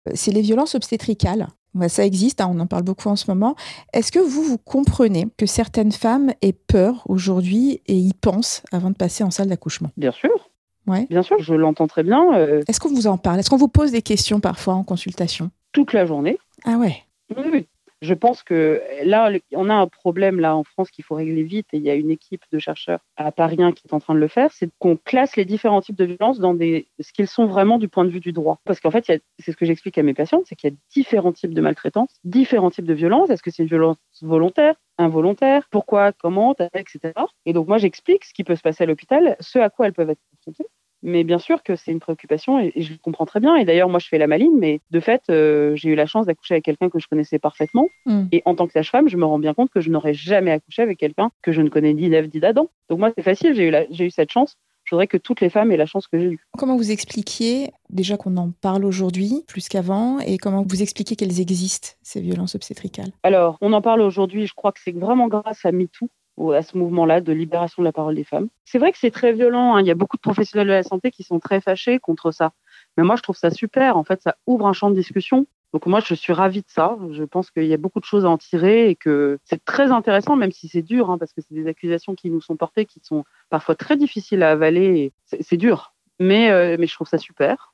euh, 0.08 0.12
c'est 0.16 0.32
les 0.32 0.42
violences 0.42 0.75
obstétricales. 0.75 1.48
Ça 1.88 2.06
existe, 2.06 2.40
hein, 2.40 2.52
on 2.54 2.60
en 2.60 2.68
parle 2.68 2.84
beaucoup 2.84 3.10
en 3.10 3.16
ce 3.16 3.25
moment. 3.30 3.56
Est-ce 3.94 4.12
que 4.12 4.19
vous, 4.19 4.43
vous 4.43 4.60
comprenez 4.60 5.28
que 5.38 5.48
certaines 5.48 5.91
femmes 5.91 6.32
aient 6.43 6.54
peur 6.54 7.02
aujourd'hui 7.10 7.82
et 7.88 7.98
y 7.98 8.13
pensent 8.13 8.62
avant 8.72 8.91
de 8.91 8.96
passer 8.96 9.24
en 9.24 9.32
salle 9.32 9.48
d'accouchement? 9.48 9.89
Bien 9.98 10.12
sûr. 10.12 10.52
Ouais. 10.86 11.08
Bien 11.10 11.24
sûr, 11.24 11.41
je 11.41 11.56
l'entends 11.56 11.88
très 11.88 12.04
bien 12.04 12.36
euh, 12.36 12.62
Est-ce 12.67 12.80
qu'on 12.80 12.93
vous 12.93 13.08
en 13.08 13.17
parle? 13.17 13.39
Est-ce 13.39 13.50
qu'on 13.50 13.58
vous 13.58 13.69
pose 13.69 13.91
des 13.91 14.02
questions 14.04 14.39
parfois 14.39 14.76
en 14.76 14.84
consultation? 14.84 15.50
Toute 15.72 15.93
la 15.93 16.06
journée. 16.06 16.38
Ah 16.63 16.78
ouais, 16.78 16.98
Oui, 17.36 17.43
oui. 17.52 17.67
Je 18.04 18.13
pense 18.13 18.44
que 18.44 18.82
là, 19.06 19.32
on 19.54 19.70
a 19.70 19.74
un 19.74 19.88
problème 19.88 20.42
là 20.42 20.58
en 20.58 20.66
France 20.66 20.92
qu'il 20.92 21.06
faut 21.06 21.16
régler 21.16 21.44
vite 21.44 21.68
et 21.72 21.78
il 21.78 21.84
y 21.84 21.89
a 21.89 21.96
une 21.96 22.12
équipe 22.12 22.44
de 22.52 22.60
chercheurs 22.60 23.00
à 23.16 23.32
Paris 23.32 23.63
1 23.63 23.72
qui 23.72 23.88
est 23.88 23.94
en 23.94 24.02
train 24.02 24.13
de 24.13 24.20
le 24.20 24.28
faire, 24.28 24.52
c'est 24.52 24.70
qu'on 24.78 24.98
classe 24.98 25.38
les 25.38 25.46
différents 25.46 25.80
types 25.80 25.96
de 25.96 26.04
violences 26.04 26.39
dans 26.39 26.54
ce 26.54 27.13
qu'ils 27.13 27.30
sont 27.30 27.46
vraiment 27.46 27.78
du 27.78 27.88
point 27.88 28.04
de 28.04 28.10
vue 28.10 28.20
du 28.20 28.34
droit. 28.34 28.60
Parce 28.66 28.82
qu'en 28.82 28.92
fait, 28.92 29.06
c'est 29.39 29.52
ce 29.54 29.56
que 29.56 29.66
j'explique 29.66 29.98
à 29.98 30.04
mes 30.04 30.13
patientes, 30.13 30.44
c'est 30.48 30.56
qu'il 30.58 30.70
y 30.70 30.74
a 30.74 30.76
différents 30.92 31.32
types 31.32 31.54
de 31.54 31.62
maltraitance, 31.62 32.10
différents 32.26 32.72
types 32.72 32.84
de 32.84 32.94
violences. 32.94 33.30
Est-ce 33.30 33.42
que 33.42 33.52
c'est 33.52 33.63
une 33.63 33.70
violence 33.70 33.98
volontaire, 34.22 34.76
involontaire, 34.98 35.70
pourquoi, 35.72 36.12
comment, 36.12 36.54
etc. 36.74 37.13
Et 37.46 37.54
donc 37.54 37.70
moi, 37.70 37.78
j'explique 37.78 38.26
ce 38.26 38.34
qui 38.34 38.44
peut 38.44 38.58
se 38.58 38.62
passer 38.62 38.84
à 38.84 38.88
l'hôpital, 38.88 39.38
ce 39.39 39.60
à 39.60 39.70
quoi 39.70 39.88
elles 39.88 39.94
peuvent 39.94 40.10
être 40.10 40.20
confrontées. 40.44 40.70
Mais 41.04 41.24
bien 41.24 41.38
sûr 41.38 41.62
que 41.63 41.76
c'est 41.76 41.92
une 41.92 42.00
préoccupation 42.00 42.60
et, 42.60 42.72
et 42.76 42.82
je 42.82 42.94
le 42.94 42.98
comprends 42.98 43.26
très 43.26 43.39
bien. 43.42 43.56
Et 43.58 43.66
d'ailleurs, 43.66 43.89
moi, 43.89 44.00
je 44.00 44.08
fais 44.08 44.18
la 44.18 44.28
maline, 44.28 44.58
mais 44.58 44.80
de 44.89 45.00
fait, 45.00 45.22
euh, 45.30 45.76
j'ai 45.76 45.89
eu 45.89 45.96
la 45.96 46.06
chance 46.06 46.26
d'accoucher 46.26 46.56
avec 46.56 46.63
quelqu'un 46.63 46.89
que 46.89 46.98
je 46.98 47.08
connaissais 47.08 47.39
parfaitement. 47.39 47.88
Hmm. 48.06 48.24
Et 48.32 48.42
en 48.46 48.56
tant 48.56 48.66
que 48.68 48.74
sage-femme, 48.74 49.10
je 49.10 49.18
me 49.18 49.26
rends 49.26 49.39
bien 49.39 49.54
compte 49.54 49.70
que 49.70 49.82
je 49.82 49.89
n'aurais 49.89 50.13
jamais 50.13 50.52
accouché 50.52 50.82
avec 50.82 50.98
quelqu'un 50.98 51.30
que 51.42 51.52
je 51.52 51.62
ne 51.62 51.70
connais 51.70 51.94
ni 51.94 52.10
d'Ève 52.10 52.30
ni 52.34 52.39
d'Adam. 52.39 52.70
Donc 52.89 53.00
moi, 53.00 53.12
c'est 53.18 53.24
facile, 53.24 53.54
j'ai 53.54 53.68
eu, 53.68 53.72
la- 53.72 53.86
j'ai 53.92 54.06
eu 54.06 54.12
cette 54.12 54.32
chance. 54.32 54.56
Je 54.86 54.96
voudrais 54.96 55.08
que 55.08 55.16
toutes 55.18 55.39
les 55.39 55.50
femmes 55.50 55.72
aient 55.72 55.78
la 55.78 55.86
chance 55.86 56.08
que 56.08 56.20
j'ai 56.20 56.26
eue. 56.32 56.39
Comment 56.58 56.76
vous 56.76 56.92
expliquiez, 56.92 57.72
déjà 57.89 58.18
qu'on 58.18 58.36
en 58.36 58.52
parle 58.52 58.84
aujourd'hui 58.84 59.44
plus 59.48 59.70
qu'avant, 59.70 60.20
et 60.20 60.38
comment 60.38 60.66
vous 60.68 60.82
expliquez 60.82 61.16
qu'elles 61.16 61.39
existent, 61.39 61.89
ces 62.02 62.20
violences 62.20 62.56
obstétricales? 62.56 63.12
Alors, 63.24 63.58
on 63.62 63.72
en 63.72 63.82
parle 63.82 64.02
aujourd'hui, 64.02 64.46
je 64.46 64.54
crois 64.54 64.74
que 64.74 64.80
c'est 64.84 64.92
vraiment 64.94 65.30
grâce 65.30 65.66
à 65.66 65.72
MeToo, 65.72 66.10
à 66.54 66.62
ce 66.62 66.78
mouvement-là 66.78 67.22
de 67.22 67.32
libération 67.32 67.82
de 67.82 67.86
la 67.86 67.91
parole 67.91 68.15
des 68.15 68.24
femmes. 68.24 68.48
C'est 68.65 68.80
vrai 68.80 68.91
que 68.91 68.98
c'est 68.98 69.12
très 69.12 69.34
violent, 69.34 69.76
hein. 69.76 69.82
il 69.82 69.88
y 69.88 69.91
a 69.91 69.96
beaucoup 69.96 70.17
de 70.17 70.22
professionnels 70.22 70.67
de 70.67 70.74
la 70.74 70.84
santé 70.84 71.12
qui 71.12 71.24
sont 71.24 71.39
très 71.39 71.62
fâchés 71.62 72.00
contre 72.00 72.32
ça. 72.32 72.52
Mais 72.98 73.04
moi, 73.04 73.15
je 73.15 73.22
trouve 73.22 73.36
ça 73.36 73.52
super, 73.52 73.98
en 73.98 74.04
fait, 74.04 74.22
ça 74.22 74.36
ouvre 74.48 74.67
un 74.67 74.74
champ 74.74 74.89
de 74.89 74.96
discussion. 74.96 75.46
Donc 75.74 75.88
moi, 75.88 76.00
je 76.06 76.13
suis 76.13 76.34
ravie 76.34 76.62
de 76.62 76.67
ça. 76.67 76.98
Je 77.12 77.24
pense 77.24 77.50
qu'il 77.50 77.65
y 77.65 77.74
a 77.74 77.78
beaucoup 77.78 78.00
de 78.00 78.06
choses 78.06 78.26
à 78.26 78.30
en 78.30 78.38
tirer 78.38 78.89
et 78.89 78.96
que 78.96 79.39
c'est 79.43 79.63
très 79.65 79.91
intéressant, 79.91 80.36
même 80.36 80.52
si 80.52 80.67
c'est 80.67 80.84
dur, 80.84 81.10
hein, 81.10 81.17
parce 81.17 81.34
que 81.34 81.41
c'est 81.41 81.56
des 81.56 81.67
accusations 81.67 82.13
qui 82.13 82.30
nous 82.30 82.41
sont 82.41 82.56
portées, 82.56 82.86
qui 82.86 83.00
sont 83.04 83.26
parfois 83.50 83.76
très 83.76 83.98
difficiles 83.98 84.43
à 84.43 84.52
avaler. 84.52 85.13
c'est 85.26 85.58
dur, 85.58 85.93
mais, 86.19 86.52
euh, 86.52 86.78
mais 86.80 86.86
je 86.86 86.93
trouve 86.93 87.08
ça 87.08 87.17
super. 87.17 87.72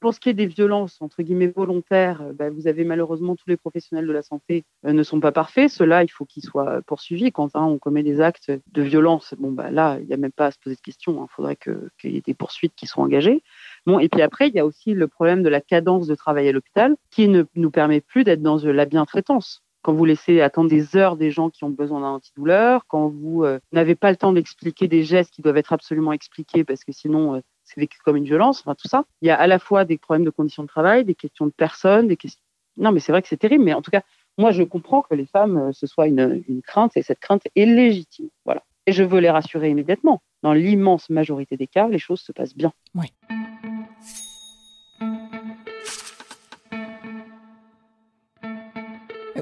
Pour 0.00 0.14
ce 0.14 0.20
qui 0.20 0.28
est 0.28 0.34
des 0.34 0.46
violences 0.46 1.00
entre 1.00 1.22
guillemets 1.22 1.52
volontaires, 1.54 2.22
euh, 2.22 2.32
bah, 2.32 2.50
vous 2.50 2.66
avez 2.66 2.84
malheureusement 2.84 3.36
tous 3.36 3.48
les 3.48 3.56
professionnels 3.56 4.06
de 4.06 4.12
la 4.12 4.22
santé 4.22 4.64
euh, 4.86 4.92
ne 4.92 5.02
sont 5.02 5.20
pas 5.20 5.32
parfaits. 5.32 5.70
Ceux-là, 5.70 6.02
il 6.02 6.08
faut 6.08 6.24
qu'ils 6.24 6.42
soient 6.42 6.82
poursuivis. 6.82 7.32
Quand 7.32 7.54
hein, 7.54 7.64
on 7.64 7.78
commet 7.78 8.02
des 8.02 8.20
actes 8.20 8.50
de 8.72 8.82
violence, 8.82 9.34
bon 9.38 9.52
bah 9.52 9.70
là, 9.70 9.98
il 10.00 10.06
n'y 10.06 10.14
a 10.14 10.16
même 10.16 10.32
pas 10.32 10.46
à 10.46 10.50
se 10.50 10.58
poser 10.58 10.76
de 10.76 10.80
questions. 10.80 11.24
Il 11.24 11.34
faudrait 11.34 11.56
que- 11.56 11.88
qu'il 12.00 12.12
y 12.12 12.16
ait 12.16 12.22
des 12.22 12.34
poursuites 12.34 12.74
qui 12.74 12.86
soient 12.86 13.04
engagées. 13.04 13.42
Bon, 13.86 13.98
et 13.98 14.08
puis 14.08 14.22
après, 14.22 14.48
il 14.48 14.54
y 14.54 14.58
a 14.58 14.66
aussi 14.66 14.94
le 14.94 15.08
problème 15.08 15.42
de 15.42 15.48
la 15.48 15.60
cadence 15.60 16.06
de 16.06 16.14
travail 16.14 16.48
à 16.48 16.52
l'hôpital, 16.52 16.96
qui 17.10 17.28
ne 17.28 17.44
nous 17.54 17.70
permet 17.70 18.00
plus 18.00 18.24
d'être 18.24 18.42
dans 18.42 18.58
la 18.64 18.84
bientraitance. 18.84 19.62
Quand 19.82 19.92
vous 19.92 20.04
laissez 20.04 20.40
attendre 20.40 20.70
des 20.70 20.96
heures 20.96 21.16
des 21.16 21.32
gens 21.32 21.50
qui 21.50 21.64
ont 21.64 21.70
besoin 21.70 22.00
d'un 22.00 22.06
antidouleur, 22.06 22.86
quand 22.86 23.08
vous 23.08 23.42
euh, 23.42 23.58
n'avez 23.72 23.96
pas 23.96 24.10
le 24.10 24.16
temps 24.16 24.32
d'expliquer 24.32 24.86
des 24.86 25.02
gestes 25.02 25.32
qui 25.32 25.42
doivent 25.42 25.56
être 25.56 25.72
absolument 25.72 26.12
expliqués 26.12 26.62
parce 26.62 26.84
que 26.84 26.92
sinon 26.92 27.42
c'est 27.72 27.80
vécu 27.80 27.98
comme 28.04 28.16
une 28.16 28.24
violence, 28.24 28.60
enfin 28.60 28.74
tout 28.74 28.88
ça. 28.88 29.04
Il 29.20 29.28
y 29.28 29.30
a 29.30 29.36
à 29.38 29.46
la 29.46 29.58
fois 29.58 29.84
des 29.84 29.98
problèmes 29.98 30.24
de 30.24 30.30
conditions 30.30 30.62
de 30.62 30.68
travail, 30.68 31.04
des 31.04 31.14
questions 31.14 31.46
de 31.46 31.52
personnes, 31.52 32.08
des 32.08 32.16
questions. 32.16 32.42
Non, 32.76 32.92
mais 32.92 33.00
c'est 33.00 33.12
vrai 33.12 33.22
que 33.22 33.28
c'est 33.28 33.36
terrible, 33.36 33.64
mais 33.64 33.74
en 33.74 33.82
tout 33.82 33.90
cas, 33.90 34.02
moi 34.38 34.50
je 34.50 34.62
comprends 34.62 35.02
que 35.02 35.14
les 35.14 35.26
femmes, 35.26 35.58
euh, 35.58 35.72
ce 35.72 35.86
soit 35.86 36.06
une, 36.06 36.42
une 36.48 36.62
crainte 36.62 36.96
et 36.96 37.02
cette 37.02 37.20
crainte 37.20 37.42
est 37.54 37.66
légitime. 37.66 38.28
Voilà. 38.44 38.62
Et 38.86 38.92
je 38.92 39.04
veux 39.04 39.20
les 39.20 39.30
rassurer 39.30 39.70
immédiatement. 39.70 40.22
Dans 40.42 40.52
l'immense 40.52 41.08
majorité 41.10 41.56
des 41.56 41.68
cas, 41.68 41.88
les 41.88 41.98
choses 41.98 42.20
se 42.20 42.32
passent 42.32 42.56
bien. 42.56 42.72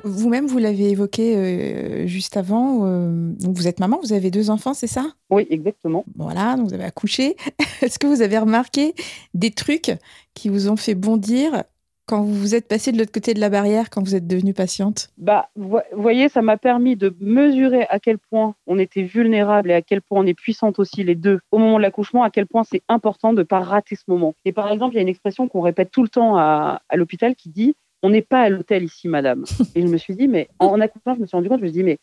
Vous-même, 0.04 0.46
vous 0.46 0.58
l'avez 0.58 0.90
évoqué 0.90 1.36
euh, 1.36 2.06
juste 2.06 2.36
avant, 2.36 2.86
euh, 2.86 3.32
donc 3.40 3.56
vous 3.56 3.68
êtes 3.68 3.80
maman, 3.80 3.98
vous 4.02 4.12
avez 4.12 4.30
deux 4.30 4.50
enfants, 4.50 4.74
c'est 4.74 4.86
ça? 4.86 5.06
Oui, 5.30 5.46
exactement. 5.50 6.04
Voilà, 6.16 6.56
donc 6.56 6.68
vous 6.68 6.74
avez 6.74 6.84
accouché. 6.84 7.36
Est-ce 7.82 7.98
que 7.98 8.06
vous 8.06 8.22
avez 8.22 8.38
remarqué 8.38 8.94
des 9.34 9.50
trucs 9.50 9.92
qui 10.34 10.48
vous 10.48 10.68
ont 10.68 10.76
fait 10.76 10.94
bondir 10.94 11.64
quand 12.06 12.22
vous 12.22 12.34
vous 12.34 12.54
êtes 12.56 12.66
passé 12.66 12.90
de 12.90 12.98
l'autre 12.98 13.12
côté 13.12 13.34
de 13.34 13.40
la 13.40 13.50
barrière, 13.50 13.88
quand 13.88 14.02
vous 14.02 14.16
êtes 14.16 14.26
devenue 14.26 14.52
patiente? 14.52 15.10
Bah, 15.16 15.48
vous 15.54 15.78
voyez, 15.96 16.28
ça 16.28 16.42
m'a 16.42 16.56
permis 16.56 16.96
de 16.96 17.14
mesurer 17.20 17.86
à 17.88 18.00
quel 18.00 18.18
point 18.18 18.56
on 18.66 18.80
était 18.80 19.02
vulnérable 19.02 19.70
et 19.70 19.74
à 19.74 19.82
quel 19.82 20.02
point 20.02 20.20
on 20.20 20.26
est 20.26 20.34
puissante 20.34 20.80
aussi 20.80 21.04
les 21.04 21.14
deux 21.14 21.38
au 21.52 21.58
moment 21.58 21.76
de 21.76 21.82
l'accouchement, 21.82 22.24
à 22.24 22.30
quel 22.30 22.46
point 22.46 22.64
c'est 22.64 22.82
important 22.88 23.32
de 23.32 23.38
ne 23.38 23.44
pas 23.44 23.60
rater 23.60 23.94
ce 23.94 24.02
moment. 24.08 24.34
Et 24.44 24.52
par 24.52 24.72
exemple, 24.72 24.94
il 24.94 24.96
y 24.96 24.98
a 24.98 25.02
une 25.02 25.08
expression 25.08 25.46
qu'on 25.46 25.60
répète 25.60 25.92
tout 25.92 26.02
le 26.02 26.08
temps 26.08 26.36
à, 26.36 26.82
à 26.88 26.96
l'hôpital 26.96 27.36
qui 27.36 27.48
dit 27.48 27.76
on 28.02 28.10
n'est 28.10 28.22
pas 28.22 28.42
à 28.42 28.48
l'hôtel 28.48 28.84
ici, 28.84 29.08
madame. 29.08 29.44
Et 29.74 29.82
je 29.82 29.86
me 29.86 29.96
suis 29.98 30.14
dit, 30.14 30.28
mais 30.28 30.48
en 30.58 30.80
accouchant, 30.80 31.14
je 31.14 31.20
me 31.20 31.26
suis 31.26 31.36
rendu 31.36 31.48
compte, 31.48 31.60
je 31.60 31.64
me 31.64 31.68
suis 31.68 31.78
dit, 31.78 31.84
mais 31.84 31.98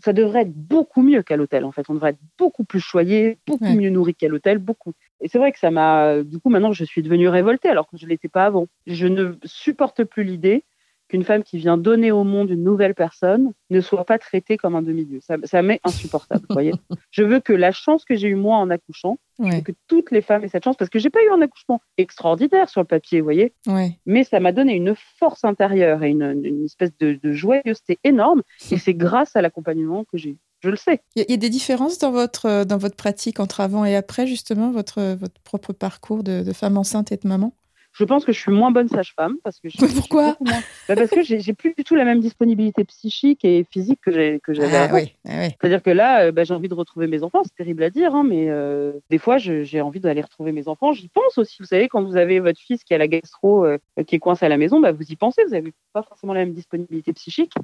ça 0.00 0.12
devrait 0.12 0.42
être 0.42 0.52
beaucoup 0.52 1.00
mieux 1.02 1.22
qu'à 1.22 1.36
l'hôtel, 1.36 1.64
en 1.64 1.72
fait. 1.72 1.88
On 1.88 1.94
devrait 1.94 2.10
être 2.10 2.18
beaucoup 2.36 2.64
plus 2.64 2.80
choyé, 2.80 3.38
beaucoup 3.46 3.64
Ouais. 3.64 3.74
mieux 3.74 3.90
nourri 3.90 4.14
qu'à 4.14 4.28
l'hôtel, 4.28 4.58
beaucoup. 4.58 4.92
Et 5.20 5.28
c'est 5.28 5.38
vrai 5.38 5.50
que 5.50 5.58
ça 5.58 5.70
m'a. 5.70 6.22
Du 6.22 6.38
coup, 6.38 6.50
maintenant, 6.50 6.72
je 6.72 6.84
suis 6.84 7.02
devenue 7.02 7.28
révoltée 7.28 7.68
alors 7.68 7.88
que 7.88 7.96
je 7.96 8.04
ne 8.04 8.10
l'étais 8.10 8.28
pas 8.28 8.44
avant. 8.44 8.66
Je 8.86 9.06
ne 9.06 9.32
supporte 9.44 10.04
plus 10.04 10.24
l'idée 10.24 10.64
qu'une 11.08 11.24
femme 11.24 11.42
qui 11.42 11.58
vient 11.58 11.78
donner 11.78 12.12
au 12.12 12.24
monde 12.24 12.50
une 12.50 12.62
nouvelle 12.62 12.94
personne 12.94 13.52
ne 13.70 13.80
soit 13.80 14.04
pas 14.04 14.18
traitée 14.18 14.56
comme 14.56 14.76
un 14.76 14.82
demi-dieu. 14.82 15.20
Ça, 15.22 15.36
ça 15.44 15.62
m'est 15.62 15.80
insupportable, 15.84 16.44
vous 16.48 16.54
voyez. 16.54 16.72
Je 17.10 17.22
veux 17.22 17.40
que 17.40 17.52
la 17.52 17.72
chance 17.72 18.04
que 18.04 18.14
j'ai 18.14 18.28
eue 18.28 18.34
moi 18.34 18.56
en 18.58 18.70
accouchant, 18.70 19.18
que 19.38 19.72
toutes 19.86 20.10
les 20.10 20.20
femmes 20.20 20.44
aient 20.44 20.48
cette 20.48 20.64
chance, 20.64 20.76
parce 20.76 20.90
que 20.90 20.98
j'ai 20.98 21.10
pas 21.10 21.22
eu 21.22 21.30
un 21.30 21.40
accouchement 21.40 21.80
extraordinaire 21.96 22.68
sur 22.68 22.80
le 22.80 22.86
papier, 22.86 23.20
vous 23.20 23.24
voyez. 23.24 23.54
Mais 24.04 24.24
ça 24.24 24.40
m'a 24.40 24.52
donné 24.52 24.74
une 24.74 24.94
force 25.18 25.44
intérieure 25.44 26.02
et 26.02 26.10
une, 26.10 26.64
espèce 26.64 26.90
de, 26.98 27.18
de 27.22 27.32
joyeuseté 27.32 27.98
énorme. 28.04 28.42
Et 28.70 28.78
c'est 28.78 28.94
grâce 28.94 29.36
à 29.36 29.42
l'accompagnement 29.42 30.04
que 30.04 30.18
j'ai 30.18 30.30
eu. 30.30 30.38
Je 30.60 30.70
le 30.70 30.76
sais. 30.76 31.00
Il 31.14 31.24
y, 31.28 31.32
a 31.32 31.36
des 31.36 31.50
différences 31.50 31.98
dans 31.98 32.10
votre, 32.10 32.64
dans 32.64 32.78
votre 32.78 32.96
pratique 32.96 33.38
entre 33.38 33.60
avant 33.60 33.84
et 33.84 33.94
après, 33.94 34.26
justement, 34.26 34.72
votre, 34.72 35.14
votre 35.14 35.40
propre 35.42 35.72
parcours 35.72 36.24
de, 36.24 36.42
de 36.42 36.52
femme 36.52 36.76
enceinte 36.76 37.12
et 37.12 37.16
de 37.16 37.28
maman? 37.28 37.54
Je 37.98 38.04
pense 38.04 38.24
que 38.24 38.32
je 38.32 38.38
suis 38.38 38.52
moins 38.52 38.70
bonne 38.70 38.88
sage-femme 38.88 39.36
parce 39.42 39.58
que 39.58 39.68
je, 39.68 39.76
pourquoi 39.96 40.36
bah, 40.40 40.54
parce 40.94 41.10
que 41.10 41.22
j'ai 41.22 41.52
plus 41.52 41.74
du 41.74 41.82
tout 41.82 41.96
la 41.96 42.04
même 42.04 42.20
disponibilité 42.20 42.84
psychique 42.84 43.44
et 43.44 43.66
physique 43.68 44.00
que 44.02 44.12
j'avais 44.12 44.76
ah, 44.76 44.84
avant. 44.84 44.98
Ah 45.26 45.48
C'est-à-dire 45.48 45.82
que 45.82 45.90
là, 45.90 46.26
euh, 46.26 46.32
bah, 46.32 46.44
j'ai 46.44 46.54
envie 46.54 46.68
de 46.68 46.74
retrouver 46.74 47.08
mes 47.08 47.24
enfants. 47.24 47.42
C'est 47.44 47.56
terrible 47.56 47.82
à 47.82 47.90
dire, 47.90 48.14
hein, 48.14 48.22
mais 48.24 48.46
euh, 48.48 48.92
des 49.10 49.18
fois, 49.18 49.38
j'ai 49.38 49.80
envie 49.80 49.98
d'aller 49.98 50.20
retrouver 50.20 50.52
mes 50.52 50.68
enfants. 50.68 50.92
J'y 50.92 51.08
pense 51.08 51.38
aussi. 51.38 51.56
Vous 51.58 51.66
savez, 51.66 51.88
quand 51.88 52.04
vous 52.04 52.16
avez 52.16 52.38
votre 52.38 52.60
fils 52.60 52.84
qui 52.84 52.94
a 52.94 52.98
la 52.98 53.08
gastro, 53.08 53.64
euh, 53.64 53.78
qui 54.06 54.14
est 54.14 54.20
coincé 54.20 54.46
à 54.46 54.48
la 54.48 54.58
maison, 54.58 54.78
bah, 54.80 54.92
vous 54.92 55.10
y 55.10 55.16
pensez. 55.16 55.42
Vous 55.44 55.52
n'avez 55.52 55.72
pas 55.92 56.02
forcément 56.02 56.34
la 56.34 56.40
même 56.40 56.54
disponibilité 56.54 57.12
psychique. 57.12 57.54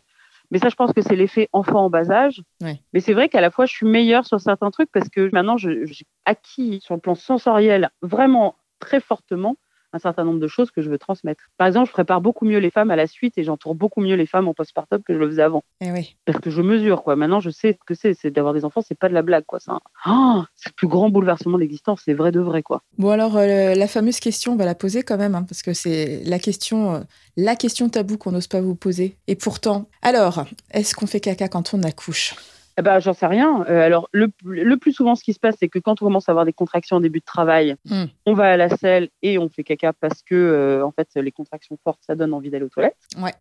Mais 0.50 0.58
ça, 0.58 0.68
je 0.68 0.74
pense 0.74 0.92
que 0.92 1.00
c'est 1.00 1.16
l'effet 1.16 1.48
enfant 1.52 1.84
en 1.84 1.90
bas 1.90 2.10
âge. 2.10 2.42
Mais 2.60 3.00
c'est 3.00 3.14
vrai 3.14 3.28
qu'à 3.28 3.40
la 3.40 3.50
fois, 3.50 3.66
je 3.66 3.72
suis 3.72 3.86
meilleure 3.86 4.26
sur 4.26 4.40
certains 4.40 4.70
trucs 4.70 4.90
parce 4.90 5.08
que 5.08 5.30
maintenant, 5.32 5.56
j'ai 5.56 5.84
acquis 6.24 6.80
sur 6.82 6.94
le 6.94 7.00
plan 7.00 7.14
sensoriel 7.14 7.90
vraiment 8.02 8.56
très 8.80 9.00
fortement 9.00 9.56
un 9.94 9.98
certain 9.98 10.24
nombre 10.24 10.40
de 10.40 10.48
choses 10.48 10.70
que 10.70 10.82
je 10.82 10.90
veux 10.90 10.98
transmettre. 10.98 11.44
Par 11.56 11.66
exemple, 11.66 11.86
je 11.86 11.92
prépare 11.92 12.20
beaucoup 12.20 12.44
mieux 12.44 12.58
les 12.58 12.70
femmes 12.70 12.90
à 12.90 12.96
la 12.96 13.06
suite 13.06 13.38
et 13.38 13.44
j'entoure 13.44 13.74
beaucoup 13.74 14.00
mieux 14.00 14.16
les 14.16 14.26
femmes 14.26 14.48
en 14.48 14.54
postpartum 14.54 15.02
que 15.02 15.14
je 15.14 15.18
le 15.18 15.28
faisais 15.28 15.42
avant. 15.42 15.62
Et 15.80 15.86
eh 15.86 15.92
oui. 15.92 16.16
Parce 16.24 16.40
que 16.40 16.50
je 16.50 16.60
mesure, 16.60 17.02
quoi. 17.04 17.14
Maintenant, 17.16 17.40
je 17.40 17.50
sais 17.50 17.72
ce 17.72 17.84
que 17.86 17.94
c'est. 17.94 18.14
C'est 18.14 18.30
d'avoir 18.30 18.52
des 18.54 18.64
enfants, 18.64 18.82
c'est 18.86 18.98
pas 18.98 19.08
de 19.08 19.14
la 19.14 19.22
blague, 19.22 19.44
quoi. 19.46 19.60
Oh, 20.06 20.42
c'est 20.56 20.70
le 20.70 20.74
plus 20.74 20.88
grand 20.88 21.10
bouleversement 21.10 21.56
de 21.56 21.62
l'existence. 21.62 22.02
C'est 22.04 22.14
vrai 22.14 22.32
de 22.32 22.40
vrai, 22.40 22.62
quoi. 22.62 22.82
Bon, 22.98 23.10
alors, 23.10 23.36
euh, 23.36 23.74
la 23.74 23.86
fameuse 23.86 24.18
question, 24.18 24.52
on 24.52 24.56
va 24.56 24.64
la 24.64 24.74
poser 24.74 25.04
quand 25.04 25.16
même, 25.16 25.36
hein, 25.36 25.44
parce 25.48 25.62
que 25.62 25.72
c'est 25.72 26.22
la 26.24 26.40
question, 26.40 26.94
euh, 26.94 27.00
la 27.36 27.54
question 27.54 27.88
tabou 27.88 28.18
qu'on 28.18 28.32
n'ose 28.32 28.48
pas 28.48 28.60
vous 28.60 28.74
poser. 28.74 29.16
Et 29.28 29.36
pourtant, 29.36 29.88
alors, 30.02 30.44
est-ce 30.72 30.94
qu'on 30.94 31.06
fait 31.06 31.20
caca 31.20 31.48
quand 31.48 31.72
on 31.72 31.82
accouche? 31.84 32.34
Eh 32.76 32.82
ben, 32.82 32.98
j'en 32.98 33.12
sais 33.12 33.26
rien. 33.26 33.64
Euh, 33.68 33.80
alors, 33.80 34.08
le, 34.12 34.28
plus 34.76 34.92
souvent, 34.92 35.14
ce 35.14 35.22
qui 35.22 35.32
se 35.32 35.38
passe, 35.38 35.56
c'est 35.60 35.68
que 35.68 35.78
quand 35.78 36.02
on 36.02 36.06
commence 36.06 36.28
à 36.28 36.32
avoir 36.32 36.44
des 36.44 36.52
contractions 36.52 36.96
en 36.96 37.00
début 37.00 37.20
de 37.20 37.24
travail, 37.24 37.76
hmm. 37.88 38.04
on 38.26 38.34
va 38.34 38.52
à 38.52 38.56
la 38.56 38.68
selle 38.76 39.10
et 39.22 39.38
on 39.38 39.48
fait 39.48 39.62
caca 39.62 39.92
parce 39.92 40.22
que, 40.22 40.34
euh, 40.34 40.84
en 40.84 40.90
fait, 40.90 41.08
les 41.14 41.32
contractions 41.32 41.78
fortes, 41.84 42.00
ça 42.04 42.16
donne 42.16 42.34
envie 42.34 42.50
d'aller 42.50 42.64
aux 42.64 42.70
toilettes. 42.70 42.96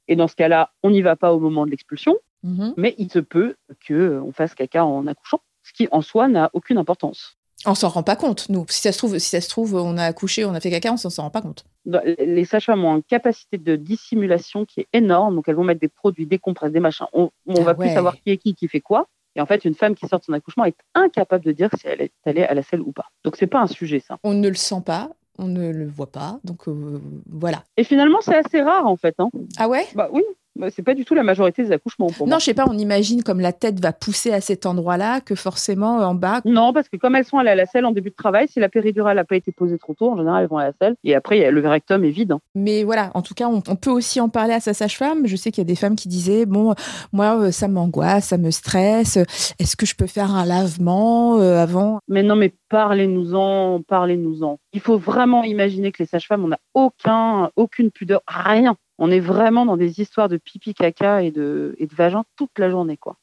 Et 0.07 0.15
dans 0.15 0.27
ce 0.27 0.35
cas-là, 0.35 0.71
on 0.83 0.91
n'y 0.91 1.01
va 1.01 1.15
pas 1.15 1.33
au 1.33 1.39
moment 1.39 1.65
de 1.65 1.71
l'expulsion, 1.71 2.15
mhm. 2.43 2.73
mais 2.77 2.93
il 2.97 3.11
se 3.11 3.19
peut 3.19 3.55
qu'on 3.87 3.93
euh, 3.95 4.31
fasse 4.33 4.53
caca 4.53 4.85
en 4.85 5.07
accouchant, 5.07 5.41
ce 5.63 5.73
qui, 5.73 5.87
en 5.91 6.01
soi, 6.01 6.27
n'a 6.27 6.51
aucune 6.53 6.77
importance. 6.77 7.37
On 7.65 7.75
s'en 7.75 7.87
rend 7.87 8.03
pas 8.03 8.17
compte, 8.17 8.49
nous. 8.49 8.65
Si 8.67 8.81
ça 8.81 8.91
se 8.91 8.97
trouve, 8.97 9.17
si 9.19 9.29
ça 9.29 9.39
se 9.39 9.47
trouve, 9.47 9.75
on 9.75 9.97
a 9.97 10.03
accouché, 10.03 10.43
on 10.43 10.53
a 10.53 10.59
fait 10.59 10.69
caca, 10.69 10.91
on 10.91 10.97
s'en 10.97 11.23
rend 11.23 11.29
pas 11.29 11.41
compte. 11.41 11.63
Les 11.85 12.45
sages-femmes 12.45 12.83
ont 12.83 12.97
une 12.97 13.03
capacité 13.03 13.57
de 13.57 13.77
dissimulation 13.77 14.65
qui 14.65 14.81
est 14.81 14.87
énorme, 14.91 15.35
donc 15.35 15.47
elles 15.47 15.55
vont 15.55 15.63
mettre 15.63 15.79
des 15.79 15.87
produits, 15.87 16.25
des 16.25 16.39
compresses, 16.39 16.73
des 16.73 16.81
machins. 16.81 17.07
On, 17.13 17.31
on 17.47 17.55
ah 17.55 17.63
va 17.63 17.73
plus 17.73 17.89
savoir 17.93 18.15
qui 18.15 18.31
est 18.31 18.37
qui, 18.37 18.53
qui 18.53 18.67
fait 18.67 18.81
quoi. 18.81 19.07
Et 19.35 19.41
en 19.41 19.45
fait, 19.45 19.65
une 19.65 19.73
femme 19.73 19.95
qui 19.95 20.07
sort 20.07 20.19
de 20.19 20.25
son 20.25 20.33
accouchement 20.33 20.65
est 20.65 20.77
incapable 20.93 21.43
de 21.43 21.51
dire 21.51 21.69
si 21.77 21.87
elle 21.87 22.01
est 22.01 22.13
allée 22.25 22.43
à 22.43 22.53
la 22.53 22.63
selle 22.63 22.81
ou 22.81 22.91
pas. 22.91 23.07
Donc, 23.23 23.35
c'est 23.35 23.47
pas 23.47 23.61
un 23.61 23.67
sujet, 23.67 23.99
ça. 23.99 24.17
On 24.23 24.33
ne 24.33 24.47
le 24.47 24.55
sent 24.55 24.81
pas, 24.85 25.09
on 25.39 25.47
ne 25.47 25.71
le 25.71 25.87
voit 25.87 26.11
pas. 26.11 26.39
Donc, 26.43 26.67
euh, 26.67 27.01
voilà. 27.27 27.63
Et 27.77 27.83
finalement, 27.83 28.19
c'est 28.21 28.35
assez 28.35 28.61
rare, 28.61 28.85
en 28.85 28.95
fait. 28.95 29.15
Hein. 29.17 29.29
Ah 29.57 29.67
ouais? 29.67 29.85
Bah 29.95 30.09
oui. 30.11 30.23
Bah, 30.55 30.67
c'est 30.69 30.83
pas 30.83 30.93
du 30.93 31.03
tout 31.03 31.15
la 31.15 31.23
majorité 31.23 31.63
des 31.63 31.71
accouchements 31.71 32.07
pour 32.07 32.27
Non, 32.27 32.37
je 32.37 32.45
sais 32.45 32.53
pas, 32.53 32.65
on 32.69 32.77
imagine 32.77 33.23
comme 33.23 33.39
la 33.39 33.53
tête 33.53 33.79
va 33.79 33.91
pousser 33.91 34.31
à 34.31 34.39
cet 34.39 34.67
endroit-là 34.67 35.19
que 35.19 35.33
forcément 35.33 35.99
euh, 35.99 36.05
en 36.05 36.13
bas. 36.13 36.41
Non, 36.45 36.73
parce 36.73 36.89
que 36.89 36.97
comme 36.97 37.15
elles 37.15 37.25
sont 37.25 37.39
allées 37.39 37.49
à 37.49 37.55
la 37.55 37.65
selle 37.65 37.85
en 37.85 37.91
début 37.91 38.11
de 38.11 38.15
travail, 38.15 38.47
si 38.47 38.59
la 38.59 38.69
péridurale 38.69 39.15
n'a 39.15 39.23
pas 39.23 39.35
été 39.35 39.51
posée 39.51 39.79
trop 39.79 39.95
tôt, 39.95 40.11
en 40.11 40.17
général 40.17 40.43
elles 40.43 40.49
vont 40.49 40.57
à 40.57 40.65
la 40.65 40.73
selle 40.79 40.95
et 41.03 41.15
après 41.15 41.49
le 41.49 41.67
rectum 41.67 42.03
est 42.03 42.11
vide. 42.11 42.33
Hein. 42.33 42.39
Mais 42.53 42.83
voilà, 42.83 43.09
en 43.15 43.23
tout 43.23 43.33
cas, 43.33 43.47
on, 43.47 43.61
peut 43.61 43.89
aussi 43.89 44.21
en 44.21 44.29
parler 44.29 44.53
à 44.53 44.59
sa 44.59 44.75
sage-femme. 44.75 45.25
Je 45.25 45.35
sais 45.35 45.51
qu'il 45.51 45.61
y 45.61 45.65
a 45.65 45.67
des 45.67 45.75
femmes 45.75 45.95
qui 45.95 46.07
disaient 46.07 46.45
bon, 46.45 46.75
moi 47.11 47.39
euh, 47.39 47.51
ça 47.51 47.67
m'angoisse, 47.67 48.27
ça 48.27 48.37
me 48.37 48.51
stresse. 48.51 49.17
Est-ce 49.57 49.75
que 49.75 49.87
je 49.87 49.95
peux 49.95 50.07
faire 50.07 50.35
un 50.35 50.45
lavement 50.45 51.39
euh, 51.39 51.57
avant? 51.57 51.99
Mais 52.07 52.21
non, 52.21 52.35
mais 52.35 52.53
parlez-nous-en, 52.69 53.81
parlez-nous-en. 53.87 54.59
Il 54.73 54.81
faut 54.81 54.97
vraiment 54.97 55.43
imaginer 55.43 55.91
que 55.91 56.03
les 56.03 56.07
sages-femmes, 56.07 56.45
on 56.45 56.49
n'a 56.49 56.59
aucun, 56.75 57.49
aucune 57.55 57.89
pudeur, 57.89 58.21
rien 58.27 58.75
on 58.97 59.11
est 59.11 59.19
vraiment 59.19 59.65
dans 59.65 59.77
des 59.77 59.99
histoires 59.99 60.29
de 60.29 60.37
pipi 60.37 60.73
caca 60.73 61.23
et 61.23 61.31
de, 61.31 61.75
et 61.77 61.87
de 61.87 61.95
vagin 61.95 62.23
toute 62.35 62.57
la 62.57 62.69
journée, 62.69 62.97
quoi. 62.97 63.17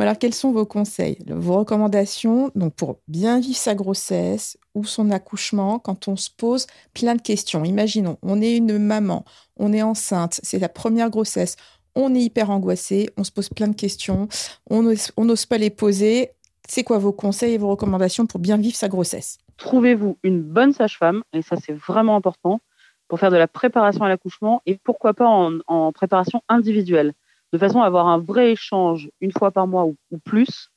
Alors, 0.00 0.16
quels 0.16 0.32
sont 0.32 0.52
vos 0.52 0.64
conseils, 0.64 1.18
vos 1.28 1.58
recommandations 1.58 2.52
donc 2.54 2.74
pour 2.74 3.00
bien 3.08 3.40
vivre 3.40 3.56
sa 3.56 3.74
grossesse 3.74 4.56
ou 4.74 4.84
son 4.84 5.10
accouchement 5.10 5.80
quand 5.80 6.06
on 6.06 6.14
se 6.14 6.30
pose 6.30 6.68
plein 6.94 7.16
de 7.16 7.20
questions? 7.20 7.64
Imaginons, 7.64 8.16
on 8.22 8.40
est 8.40 8.56
une 8.56 8.78
maman, 8.78 9.24
on 9.56 9.72
est 9.72 9.82
enceinte, 9.82 10.38
c'est 10.44 10.60
la 10.60 10.68
première 10.68 11.10
grossesse, 11.10 11.56
on 11.96 12.14
est 12.14 12.20
hyper 12.20 12.48
angoissé, 12.50 13.10
on 13.16 13.24
se 13.24 13.32
pose 13.32 13.48
plein 13.48 13.66
de 13.66 13.74
questions, 13.74 14.28
on 14.70 14.82
n'ose 14.82 15.46
pas 15.46 15.58
les 15.58 15.70
poser. 15.70 16.30
C'est 16.68 16.84
quoi 16.84 16.98
vos 16.98 17.12
conseils 17.12 17.54
et 17.54 17.58
vos 17.58 17.70
recommandations 17.70 18.26
pour 18.26 18.38
bien 18.38 18.56
vivre 18.56 18.76
sa 18.76 18.88
grossesse? 18.88 19.38
Trouvez-vous 19.56 20.16
une 20.22 20.42
bonne 20.42 20.72
sage-femme, 20.72 21.22
et 21.32 21.42
ça 21.42 21.56
c'est 21.56 21.72
vraiment 21.72 22.14
important, 22.14 22.60
pour 23.08 23.18
faire 23.18 23.30
de 23.30 23.36
la 23.36 23.48
préparation 23.48 24.04
à 24.04 24.08
l'accouchement 24.08 24.62
et 24.66 24.76
pourquoi 24.76 25.14
pas 25.14 25.26
en, 25.26 25.92
préparation 25.92 26.42
individuelle, 26.48 27.14
de 27.52 27.58
façon 27.58 27.80
à 27.80 27.86
avoir 27.86 28.06
un 28.08 28.18
vrai 28.18 28.52
échange 28.52 29.10
une 29.20 29.32
fois 29.32 29.50
par 29.50 29.66
mois 29.66 29.86
ou, 29.86 29.96
plus, 30.24 30.70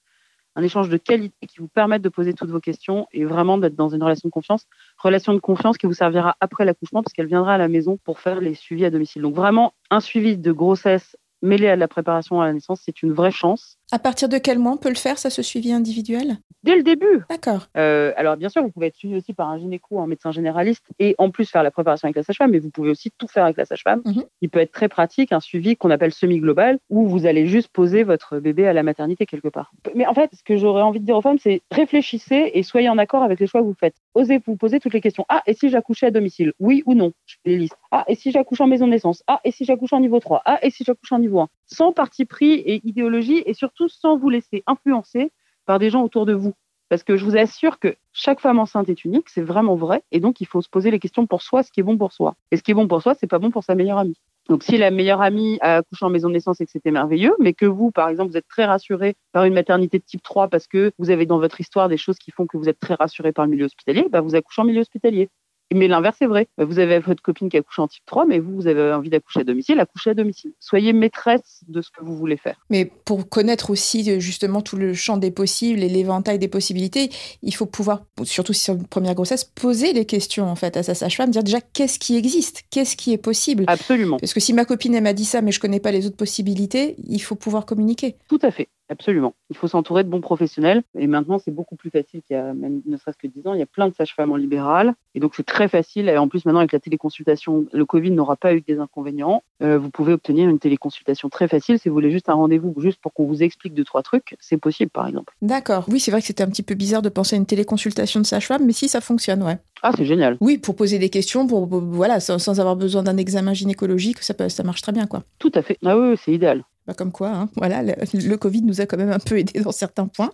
un 0.55 0.63
échange 0.63 0.89
de 0.89 0.97
qualité 0.97 1.47
qui 1.47 1.59
vous 1.59 1.67
permette 1.67 2.01
de 2.01 2.09
poser 2.09 2.33
toutes 2.33 2.49
vos 2.49 2.59
questions 2.59 3.07
et 3.11 3.25
vraiment 3.25 3.57
d'être 3.57 3.75
dans 3.75 3.89
une 3.89 4.03
relation 4.03 4.27
de 4.27 4.31
confiance, 4.31 4.65
relation 4.97 5.33
de 5.33 5.39
confiance 5.39 5.77
qui 5.77 5.85
vous 5.85 5.93
servira 5.93 6.35
après 6.39 6.65
l'accouchement 6.65 7.03
parce 7.03 7.13
qu'elle 7.13 7.27
viendra 7.27 7.53
à 7.53 7.57
la 7.57 7.67
maison 7.67 7.97
pour 8.03 8.19
faire 8.19 8.41
les 8.41 8.53
suivis 8.53 8.85
à 8.85 8.89
domicile. 8.89 9.21
Donc 9.21 9.35
vraiment 9.35 9.73
un 9.89 9.99
suivi 9.99 10.37
de 10.37 10.51
grossesse 10.51 11.15
mêlé 11.41 11.67
à 11.67 11.75
la 11.75 11.87
préparation 11.87 12.41
à 12.41 12.45
la 12.45 12.53
naissance, 12.53 12.81
c'est 12.83 13.01
une 13.01 13.13
vraie 13.13 13.31
chance. 13.31 13.77
À 13.93 13.99
partir 13.99 14.29
de 14.29 14.37
quel 14.37 14.57
mois 14.57 14.71
on 14.71 14.77
peut 14.77 14.89
le 14.89 14.95
faire, 14.95 15.17
ça, 15.17 15.29
ce 15.29 15.41
suivi 15.41 15.73
individuel? 15.73 16.37
Dès 16.63 16.75
le 16.75 16.83
début. 16.83 17.23
D'accord. 17.29 17.67
Euh, 17.75 18.13
alors, 18.15 18.37
bien 18.37 18.47
sûr, 18.47 18.61
vous 18.61 18.69
pouvez 18.69 18.87
être 18.87 18.95
suivi 18.95 19.15
aussi 19.15 19.33
par 19.33 19.49
un 19.49 19.57
gynéco, 19.57 19.99
un 19.99 20.05
médecin 20.05 20.31
généraliste, 20.31 20.85
et 20.99 21.15
en 21.17 21.31
plus 21.31 21.49
faire 21.49 21.63
la 21.63 21.71
préparation 21.71 22.05
avec 22.05 22.15
la 22.15 22.23
sage-femme, 22.23 22.51
mais 22.51 22.59
vous 22.59 22.69
pouvez 22.69 22.91
aussi 22.91 23.11
tout 23.17 23.27
faire 23.27 23.43
avec 23.45 23.57
la 23.57 23.65
sage-femme. 23.65 24.01
Mhm. 24.05 24.23
Il 24.41 24.49
peut 24.49 24.59
être 24.59 24.71
très 24.71 24.87
pratique, 24.87 25.31
un 25.31 25.39
suivi 25.39 25.75
qu'on 25.75 25.89
appelle 25.89 26.13
semi-global, 26.13 26.77
où 26.89 27.07
vous 27.07 27.25
allez 27.25 27.47
juste 27.47 27.69
poser 27.69 28.03
votre 28.03 28.39
bébé 28.39 28.67
à 28.67 28.73
la 28.73 28.83
maternité 28.83 29.25
quelque 29.25 29.47
part. 29.47 29.71
Mais 29.95 30.05
en 30.05 30.13
fait, 30.13 30.29
ce 30.33 30.43
que 30.43 30.55
j'aurais 30.55 30.83
envie 30.83 30.99
de 30.99 31.05
dire 31.05 31.17
aux 31.17 31.21
femmes, 31.21 31.39
c'est 31.39 31.61
réfléchissez 31.71 32.51
et 32.53 32.63
soyez 32.63 32.89
en 32.89 32.97
accord 32.99 33.23
avec 33.23 33.39
les 33.39 33.47
choix 33.47 33.61
que 33.61 33.65
vous 33.65 33.73
faites. 33.73 33.95
Osez 34.13 34.39
vous 34.45 34.55
poser 34.55 34.79
toutes 34.79 34.93
les 34.93 35.01
questions. 35.01 35.25
Ah, 35.29 35.41
et 35.47 35.53
si 35.53 35.69
j'accouchais 35.69 36.05
à 36.05 36.11
domicile? 36.11 36.53
Oui 36.59 36.83
ou 36.85 36.93
non? 36.93 37.11
Je 37.25 37.35
fais 37.43 37.49
les 37.49 37.57
listes. 37.57 37.77
Ah, 37.89 38.05
et 38.07 38.15
si 38.15 38.31
j'accouche 38.31 38.61
en 38.61 38.67
maison 38.67 38.85
de 38.85 38.91
naissance? 38.91 39.23
Ah, 39.27 39.41
et 39.43 39.51
si 39.51 39.65
j'accouche 39.65 39.93
en 39.93 39.99
niveau 39.99 40.19
3 40.19 40.43
Ah, 40.45 40.59
et 40.61 40.69
si 40.69 40.83
j'accouche 40.83 41.11
en 41.11 41.19
niveau 41.19 41.39
1 41.39 41.47
Sans 41.65 41.91
parti 41.91 42.25
pris 42.25 42.53
et 42.53 42.81
idéologie, 42.83 43.41
et 43.47 43.53
surtout 43.55 43.80
sans 43.87 44.17
vous 44.17 44.29
laisser 44.29 44.63
influencé 44.67 45.31
par 45.65 45.79
des 45.79 45.89
gens 45.89 46.03
autour 46.03 46.25
de 46.25 46.33
vous. 46.33 46.53
Parce 46.89 47.03
que 47.03 47.15
je 47.15 47.23
vous 47.23 47.37
assure 47.37 47.79
que 47.79 47.95
chaque 48.11 48.41
femme 48.41 48.59
enceinte 48.59 48.89
est 48.89 49.05
unique, 49.05 49.29
c'est 49.29 49.41
vraiment 49.41 49.75
vrai. 49.75 50.03
Et 50.11 50.19
donc, 50.19 50.41
il 50.41 50.45
faut 50.45 50.61
se 50.61 50.67
poser 50.67 50.91
les 50.91 50.99
questions 50.99 51.25
pour 51.25 51.41
soi, 51.41 51.63
ce 51.63 51.71
qui 51.71 51.79
est 51.79 51.83
bon 51.83 51.97
pour 51.97 52.11
soi. 52.11 52.35
Et 52.51 52.57
ce 52.57 52.63
qui 52.63 52.71
est 52.71 52.73
bon 52.73 52.87
pour 52.89 53.01
soi, 53.01 53.13
c'est 53.13 53.27
pas 53.27 53.39
bon 53.39 53.49
pour 53.49 53.63
sa 53.63 53.75
meilleure 53.75 53.97
amie. 53.97 54.17
Donc, 54.49 54.63
si 54.63 54.77
la 54.77 54.91
meilleure 54.91 55.21
amie 55.21 55.57
a 55.61 55.77
accouché 55.77 56.03
en 56.03 56.09
maison 56.09 56.27
de 56.27 56.33
naissance 56.33 56.59
et 56.59 56.65
que 56.65 56.71
c'était 56.71 56.91
merveilleux, 56.91 57.33
mais 57.39 57.53
que 57.53 57.65
vous, 57.65 57.91
par 57.91 58.09
exemple, 58.09 58.31
vous 58.31 58.37
êtes 58.37 58.47
très 58.49 58.65
rassuré 58.65 59.15
par 59.31 59.45
une 59.45 59.53
maternité 59.53 59.99
de 59.99 60.03
type 60.03 60.21
3 60.21 60.49
parce 60.49 60.67
que 60.67 60.91
vous 60.97 61.09
avez 61.09 61.25
dans 61.25 61.39
votre 61.39 61.61
histoire 61.61 61.87
des 61.87 61.95
choses 61.95 62.17
qui 62.17 62.31
font 62.31 62.45
que 62.45 62.57
vous 62.57 62.67
êtes 62.67 62.79
très 62.79 62.95
rassuré 62.95 63.31
par 63.31 63.45
le 63.45 63.51
milieu 63.51 63.65
hospitalier, 63.65 64.07
bah 64.09 64.19
vous 64.19 64.35
accouchez 64.35 64.61
en 64.61 64.65
milieu 64.65 64.81
hospitalier. 64.81 65.29
Mais 65.73 65.87
l'inverse 65.87 66.17
est 66.21 66.27
vrai. 66.27 66.47
Vous 66.57 66.79
avez 66.79 66.99
votre 66.99 67.21
copine 67.21 67.49
qui 67.49 67.57
accouche 67.57 67.79
en 67.79 67.87
type 67.87 68.03
3, 68.05 68.25
mais 68.25 68.39
vous, 68.39 68.55
vous 68.55 68.67
avez 68.67 68.93
envie 68.93 69.09
d'accoucher 69.09 69.41
à 69.41 69.43
domicile, 69.43 69.79
accouchez 69.79 70.11
à 70.11 70.13
domicile. 70.13 70.51
Soyez 70.59 70.93
maîtresse 70.93 71.63
de 71.67 71.81
ce 71.81 71.89
que 71.89 72.03
vous 72.03 72.15
voulez 72.15 72.37
faire. 72.37 72.57
Mais 72.69 72.85
pour 72.85 73.29
connaître 73.29 73.69
aussi 73.69 74.09
euh, 74.09 74.19
justement 74.19 74.61
tout 74.61 74.75
le 74.75 74.93
champ 74.93 75.17
des 75.17 75.31
possibles 75.31 75.81
et 75.81 75.89
l'éventail 75.89 76.39
des 76.39 76.47
possibilités, 76.47 77.09
il 77.41 77.53
faut 77.55 77.65
pouvoir, 77.65 78.03
surtout 78.23 78.53
si 78.53 78.65
c'est 78.65 78.73
une 78.73 78.87
première 78.87 79.15
grossesse, 79.15 79.43
poser 79.43 79.93
les 79.93 80.05
questions 80.05 80.47
en 80.47 80.55
fait 80.55 80.77
à 80.77 80.83
sa 80.83 80.93
sage-femme, 80.93 81.31
dire 81.31 81.43
déjà 81.43 81.61
qu'est-ce 81.61 81.99
qui 81.99 82.15
existe, 82.15 82.63
qu'est-ce 82.69 82.95
qui 82.95 83.13
est 83.13 83.17
possible? 83.17 83.65
Absolument. 83.67 84.17
Parce 84.17 84.33
que 84.33 84.39
si 84.39 84.53
ma 84.53 84.65
copine 84.65 84.95
elle 84.95 85.03
m'a 85.03 85.13
dit 85.13 85.25
ça, 85.25 85.41
mais 85.41 85.51
je 85.51 85.59
connais 85.59 85.79
pas 85.79 85.91
les 85.91 86.05
autres 86.05 86.17
possibilités, 86.17 86.95
il 87.07 87.21
faut 87.21 87.35
pouvoir 87.35 87.65
communiquer. 87.65 88.15
Tout 88.27 88.39
à 88.41 88.51
fait. 88.51 88.67
Absolument. 88.91 89.33
Il 89.49 89.55
faut 89.55 89.69
s'entourer 89.69 90.03
de 90.03 90.09
bons 90.09 90.19
professionnels. 90.19 90.83
Et 90.99 91.07
maintenant, 91.07 91.39
c'est 91.39 91.51
beaucoup 91.51 91.77
plus 91.77 91.89
facile 91.89 92.21
qu'il 92.23 92.35
y 92.35 92.39
a 92.39 92.53
même 92.53 92.81
ne 92.85 92.97
serait-ce 92.97 93.17
que 93.17 93.25
10 93.25 93.47
ans. 93.47 93.53
Il 93.53 93.59
y 93.59 93.63
a 93.63 93.65
plein 93.65 93.87
de 93.87 93.93
sages-femmes 93.93 94.33
en 94.33 94.35
libéral. 94.35 94.95
Et 95.15 95.21
donc, 95.21 95.33
c'est 95.33 95.45
très 95.45 95.69
facile. 95.69 96.09
Et 96.09 96.17
en 96.17 96.27
plus, 96.27 96.43
maintenant, 96.43 96.59
avec 96.59 96.73
la 96.73 96.79
téléconsultation, 96.81 97.67
le 97.71 97.85
Covid 97.85 98.11
n'aura 98.11 98.35
pas 98.35 98.53
eu 98.53 98.59
des 98.59 98.79
inconvénients. 98.79 99.43
Euh, 99.63 99.77
vous 99.77 99.89
pouvez 99.89 100.11
obtenir 100.11 100.49
une 100.49 100.59
téléconsultation 100.59 101.29
très 101.29 101.47
facile. 101.47 101.79
Si 101.79 101.87
vous 101.87 101.95
voulez 101.95 102.11
juste 102.11 102.27
un 102.27 102.33
rendez-vous, 102.33 102.75
juste 102.79 102.99
pour 102.99 103.13
qu'on 103.13 103.25
vous 103.25 103.43
explique 103.43 103.73
deux, 103.73 103.85
trois 103.85 104.03
trucs, 104.03 104.35
c'est 104.41 104.57
possible, 104.57 104.91
par 104.91 105.07
exemple. 105.07 105.33
D'accord. 105.41 105.85
Oui, 105.87 106.01
c'est 106.01 106.11
vrai 106.11 106.19
que 106.19 106.27
c'était 106.27 106.43
un 106.43 106.49
petit 106.49 106.63
peu 106.63 106.75
bizarre 106.75 107.01
de 107.01 107.09
penser 107.09 107.37
à 107.37 107.39
une 107.39 107.45
téléconsultation 107.45 108.19
de 108.19 108.25
sage-femme, 108.25 108.65
mais 108.65 108.73
si 108.73 108.89
ça 108.89 108.99
fonctionne, 108.99 109.41
ouais. 109.41 109.57
Ah, 109.83 109.93
c'est 109.95 110.05
génial. 110.05 110.35
Oui, 110.41 110.57
pour 110.57 110.75
poser 110.75 110.99
des 110.99 111.09
questions, 111.09 111.47
pour, 111.47 111.65
voilà, 111.65 112.19
sans, 112.19 112.59
avoir 112.59 112.75
besoin 112.75 113.03
d'un 113.03 113.15
examen 113.15 113.53
gynécologique, 113.53 114.19
ça, 114.21 114.33
peut, 114.33 114.49
ça 114.49 114.63
marche 114.63 114.81
très 114.81 114.91
bien, 114.91 115.07
quoi. 115.07 115.23
Tout 115.39 115.51
à 115.55 115.61
fait. 115.61 115.77
Ah 115.85 115.97
oui, 115.97 116.15
c'est 116.17 116.33
idéal. 116.33 116.65
Bah, 116.91 116.95
comme 116.95 117.13
quoi, 117.13 117.29
hein, 117.29 117.49
voilà, 117.55 117.83
le, 117.83 118.35
Covid 118.35 118.63
nous 118.63 118.81
a 118.81 118.85
quand 118.85 118.97
même 118.97 119.13
un 119.13 119.19
peu 119.19 119.39
aidé 119.39 119.61
dans 119.61 119.71
certains 119.71 120.07
points. 120.07 120.31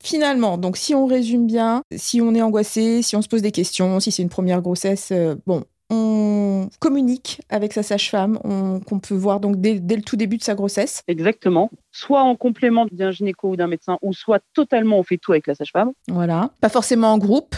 Finalement, 0.00 0.56
donc 0.56 0.76
si 0.76 0.94
on 0.94 1.06
résume 1.06 1.48
bien, 1.48 1.82
si 1.96 2.20
on 2.20 2.36
est 2.36 2.42
angoissé, 2.42 3.02
si 3.02 3.16
on 3.16 3.22
se 3.22 3.26
pose 3.26 3.42
des 3.42 3.50
questions, 3.50 3.98
si 3.98 4.12
c'est 4.12 4.22
une 4.22 4.28
première 4.28 4.62
grossesse, 4.62 5.08
euh, 5.10 5.34
bon, 5.44 5.64
on 5.92 6.70
communique 6.80 7.42
avec 7.50 7.72
sa 7.72 7.82
sage-femme, 7.82 8.38
qu'on 8.86 8.98
peut 8.98 9.14
voir 9.14 9.40
donc 9.40 9.60
dès, 9.60 9.74
le 9.74 10.02
tout 10.02 10.16
début 10.16 10.38
de 10.38 10.42
sa 10.42 10.54
grossesse. 10.54 11.02
Exactement. 11.06 11.70
Soit 11.90 12.22
en 12.22 12.34
complément 12.34 12.86
d'un 12.90 13.10
gynéco 13.10 13.50
ou 13.50 13.56
d'un 13.56 13.66
médecin, 13.66 13.98
ou 14.00 14.14
soit 14.14 14.40
totalement 14.54 14.98
on 14.98 15.02
fait 15.02 15.18
tout 15.18 15.32
avec 15.32 15.46
la 15.46 15.54
sage-femme. 15.54 15.92
Voilà. 16.08 16.50
Pas 16.62 16.70
forcément 16.70 17.12
en 17.12 17.18
groupe. 17.18 17.54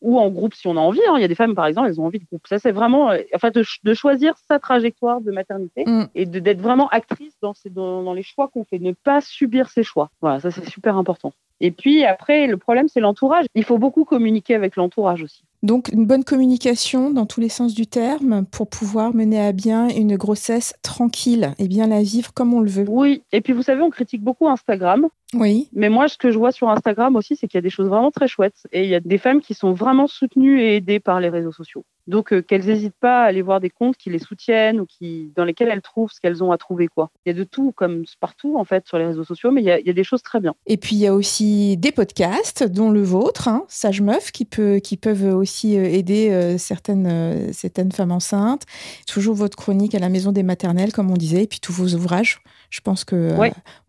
Ou 0.00 0.18
en 0.18 0.30
groupe 0.30 0.54
si 0.54 0.66
on 0.66 0.76
a 0.76 0.80
envie. 0.80 1.00
Hein. 1.06 1.14
Il 1.16 1.20
y 1.20 1.24
a 1.24 1.28
des 1.28 1.34
femmes, 1.34 1.54
par 1.54 1.66
exemple, 1.66 1.88
elles 1.88 2.00
ont 2.00 2.06
envie 2.06 2.18
de 2.18 2.24
groupe. 2.24 2.46
Ça, 2.48 2.58
c'est 2.58 2.72
vraiment 2.72 3.10
euh, 3.10 3.18
enfin, 3.34 3.50
de, 3.50 3.94
choisir 3.94 4.34
sa 4.48 4.58
trajectoire 4.58 5.20
de 5.20 5.30
maternité 5.30 5.84
mm. 5.86 6.06
et 6.14 6.24
d'être 6.24 6.60
vraiment 6.60 6.88
actrice 6.88 7.34
dans, 7.42 7.52
dans, 7.70 8.02
dans 8.02 8.14
les 8.14 8.22
choix 8.22 8.48
qu'on 8.48 8.64
fait, 8.64 8.78
ne 8.78 8.92
pas 8.92 9.20
subir 9.20 9.68
ses 9.68 9.82
choix. 9.82 10.10
Voilà, 10.22 10.40
ça, 10.40 10.50
c'est 10.50 10.66
super 10.68 10.96
important. 10.96 11.32
Et 11.60 11.70
puis 11.70 12.04
après, 12.04 12.46
le 12.46 12.56
problème, 12.56 12.88
c'est 12.88 13.00
l'entourage. 13.00 13.46
Il 13.54 13.64
faut 13.64 13.78
beaucoup 13.78 14.04
communiquer 14.04 14.54
avec 14.54 14.76
l'entourage 14.76 15.22
aussi. 15.22 15.42
Donc 15.62 15.88
une 15.92 16.06
bonne 16.06 16.24
communication 16.24 17.10
dans 17.10 17.26
tous 17.26 17.40
les 17.40 17.48
sens 17.48 17.74
du 17.74 17.86
terme 17.86 18.44
pour 18.46 18.68
pouvoir 18.68 19.14
mener 19.14 19.40
à 19.40 19.52
bien 19.52 19.88
une 19.88 20.16
grossesse 20.16 20.74
tranquille 20.82 21.52
et 21.58 21.68
bien 21.68 21.86
la 21.86 22.02
vivre 22.02 22.32
comme 22.34 22.54
on 22.54 22.60
le 22.60 22.70
veut. 22.70 22.84
Oui, 22.88 23.22
et 23.32 23.40
puis 23.40 23.52
vous 23.52 23.62
savez, 23.62 23.82
on 23.82 23.90
critique 23.90 24.22
beaucoup 24.22 24.48
Instagram. 24.48 25.08
Oui. 25.34 25.68
Mais 25.72 25.88
moi, 25.88 26.08
ce 26.08 26.16
que 26.18 26.30
je 26.30 26.38
vois 26.38 26.52
sur 26.52 26.68
Instagram 26.68 27.16
aussi, 27.16 27.36
c'est 27.36 27.48
qu'il 27.48 27.58
y 27.58 27.58
a 27.58 27.62
des 27.62 27.70
choses 27.70 27.88
vraiment 27.88 28.10
très 28.10 28.28
chouettes 28.28 28.66
et 28.72 28.84
il 28.84 28.90
y 28.90 28.94
a 28.94 29.00
des 29.00 29.18
femmes 29.18 29.40
qui 29.40 29.54
sont 29.54 29.72
vraiment 29.72 30.06
soutenues 30.06 30.60
et 30.60 30.76
aidées 30.76 31.00
par 31.00 31.20
les 31.20 31.28
réseaux 31.28 31.52
sociaux. 31.52 31.84
Donc 32.06 32.32
euh, 32.32 32.42
qu'elles 32.42 32.66
n'hésitent 32.66 32.98
pas 33.00 33.22
à 33.22 33.26
aller 33.26 33.42
voir 33.42 33.60
des 33.60 33.70
comptes 33.70 33.96
qui 33.96 34.10
les 34.10 34.18
soutiennent 34.18 34.80
ou 34.80 34.86
qui 34.86 35.32
dans 35.34 35.44
lesquels 35.44 35.68
elles 35.68 35.82
trouvent 35.82 36.10
ce 36.12 36.20
qu'elles 36.20 36.42
ont 36.42 36.52
à 36.52 36.58
trouver 36.58 36.88
quoi. 36.88 37.10
Il 37.24 37.30
y 37.30 37.34
a 37.34 37.38
de 37.38 37.44
tout 37.44 37.72
comme 37.72 38.04
partout 38.20 38.56
en 38.58 38.64
fait 38.64 38.86
sur 38.86 38.98
les 38.98 39.06
réseaux 39.06 39.24
sociaux, 39.24 39.50
mais 39.50 39.62
il 39.62 39.66
y 39.66 39.70
a, 39.70 39.92
des 39.92 40.04
choses 40.04 40.22
très 40.22 40.40
bien. 40.40 40.54
Et 40.66 40.76
puis 40.76 40.96
il 40.96 41.00
y 41.00 41.06
a 41.06 41.14
aussi 41.14 41.76
des 41.76 41.92
podcasts, 41.92 42.62
dont 42.64 42.90
le 42.90 43.02
vôtre, 43.02 43.48
hein, 43.48 43.64
Sage 43.68 44.00
Meuf, 44.00 44.30
qui 44.30 44.44
peut 44.44 44.78
qui 44.78 44.96
peuvent 44.96 45.34
aussi 45.34 45.76
euh, 45.76 45.84
aider 45.84 46.30
euh, 46.30 46.58
certaines 46.58 47.52
certaines 47.52 47.92
femmes 47.92 48.12
enceintes. 48.12 48.64
Toujours 49.06 49.34
votre 49.34 49.56
chronique 49.56 49.94
à 49.94 49.98
la 49.98 50.08
maison 50.08 50.32
des 50.32 50.42
maternelles, 50.42 50.92
comme 50.92 51.10
on 51.10 51.16
disait, 51.16 51.44
et 51.44 51.46
puis 51.46 51.60
tous 51.60 51.72
vos 51.72 51.94
ouvrages. 51.94 52.40
Je 52.70 52.80
pense 52.80 53.04
que 53.04 53.32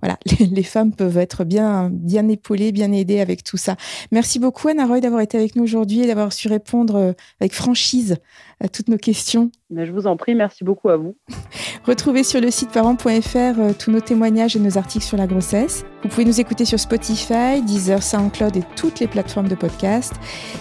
voilà, 0.01 0.17
les, 0.39 0.63
femmes 0.63 0.93
peuvent 0.93 1.17
être 1.17 1.43
bien, 1.43 1.89
bien 1.91 2.27
épaulées, 2.27 2.71
bien 2.71 2.91
aidées 2.91 3.19
avec 3.19 3.43
tout 3.43 3.57
ça. 3.57 3.75
Merci 4.11 4.39
beaucoup, 4.39 4.67
Anna 4.67 4.85
Roy, 4.85 4.99
d'avoir 4.99 5.21
été 5.21 5.37
avec 5.37 5.55
nous 5.55 5.63
aujourd'hui 5.63 6.01
et 6.01 6.07
d'avoir 6.07 6.33
su 6.33 6.47
répondre 6.47 7.15
avec 7.39 7.53
franchise 7.53 8.17
à 8.59 8.67
toutes 8.67 8.89
nos 8.89 8.97
questions. 8.97 9.51
Je 9.75 9.91
vous 9.91 10.07
en 10.07 10.15
prie, 10.15 10.33
merci 10.33 10.63
beaucoup 10.63 10.89
à 10.89 10.97
vous. 10.97 11.15
Retrouvez 11.85 12.23
sur 12.23 12.39
le 12.39 12.51
site 12.51 12.71
parents.fr 12.71 13.05
euh, 13.37 13.73
tous 13.77 13.91
nos 13.91 13.99
témoignages 13.99 14.55
et 14.55 14.59
nos 14.59 14.77
articles 14.77 15.05
sur 15.05 15.17
la 15.17 15.27
grossesse. 15.27 15.85
Vous 16.03 16.09
pouvez 16.09 16.25
nous 16.25 16.39
écouter 16.39 16.63
sur 16.63 16.79
Spotify, 16.79 17.61
Deezer, 17.65 18.01
SoundCloud 18.01 18.55
et 18.55 18.63
toutes 18.75 18.99
les 18.99 19.07
plateformes 19.07 19.47
de 19.49 19.55
podcast. 19.55 20.13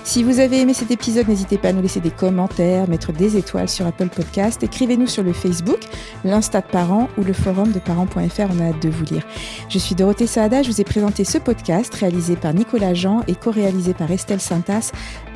Si 0.02 0.22
vous 0.22 0.40
avez 0.40 0.60
aimé 0.60 0.74
cet 0.74 0.90
épisode, 0.90 1.28
n'hésitez 1.28 1.58
pas 1.58 1.68
à 1.68 1.72
nous 1.72 1.82
laisser 1.82 2.00
des 2.00 2.10
commentaires, 2.10 2.88
mettre 2.88 3.12
des 3.12 3.36
étoiles 3.36 3.68
sur 3.68 3.86
Apple 3.86 4.08
Podcast. 4.08 4.62
Écrivez-nous 4.62 5.06
sur 5.06 5.22
le 5.22 5.32
Facebook, 5.32 5.80
l'Insta 6.24 6.60
de 6.60 6.66
parents 6.66 7.08
ou 7.16 7.22
le 7.22 7.32
forum 7.32 7.70
de 7.70 7.78
parents.fr. 7.78 8.50
On 8.56 8.60
a 8.60 8.70
hâte 8.70 8.82
de 8.82 8.88
vous 8.88 9.04
lire. 9.04 9.24
Je 9.68 9.78
suis 9.78 9.94
Dorothée 9.94 10.26
Saada, 10.26 10.62
je 10.62 10.70
vous 10.70 10.80
ai 10.80 10.84
présenté 10.84 11.24
ce 11.24 11.38
podcast 11.38 11.94
réalisé 11.94 12.34
par 12.34 12.54
Nicolas 12.54 12.94
Jean 12.94 13.22
et 13.28 13.34
co-réalisé 13.36 13.94
par 13.94 14.10
Estelle 14.10 14.40
Santas. 14.40 14.90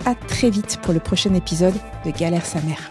À 0.06 0.14
très 0.14 0.50
vite 0.50 0.78
pour 0.82 0.92
le 0.92 1.00
prochain 1.00 1.34
épisode 1.34 1.74
de 2.04 2.10
Galère 2.10 2.46
sa 2.46 2.60
mère. 2.62 2.90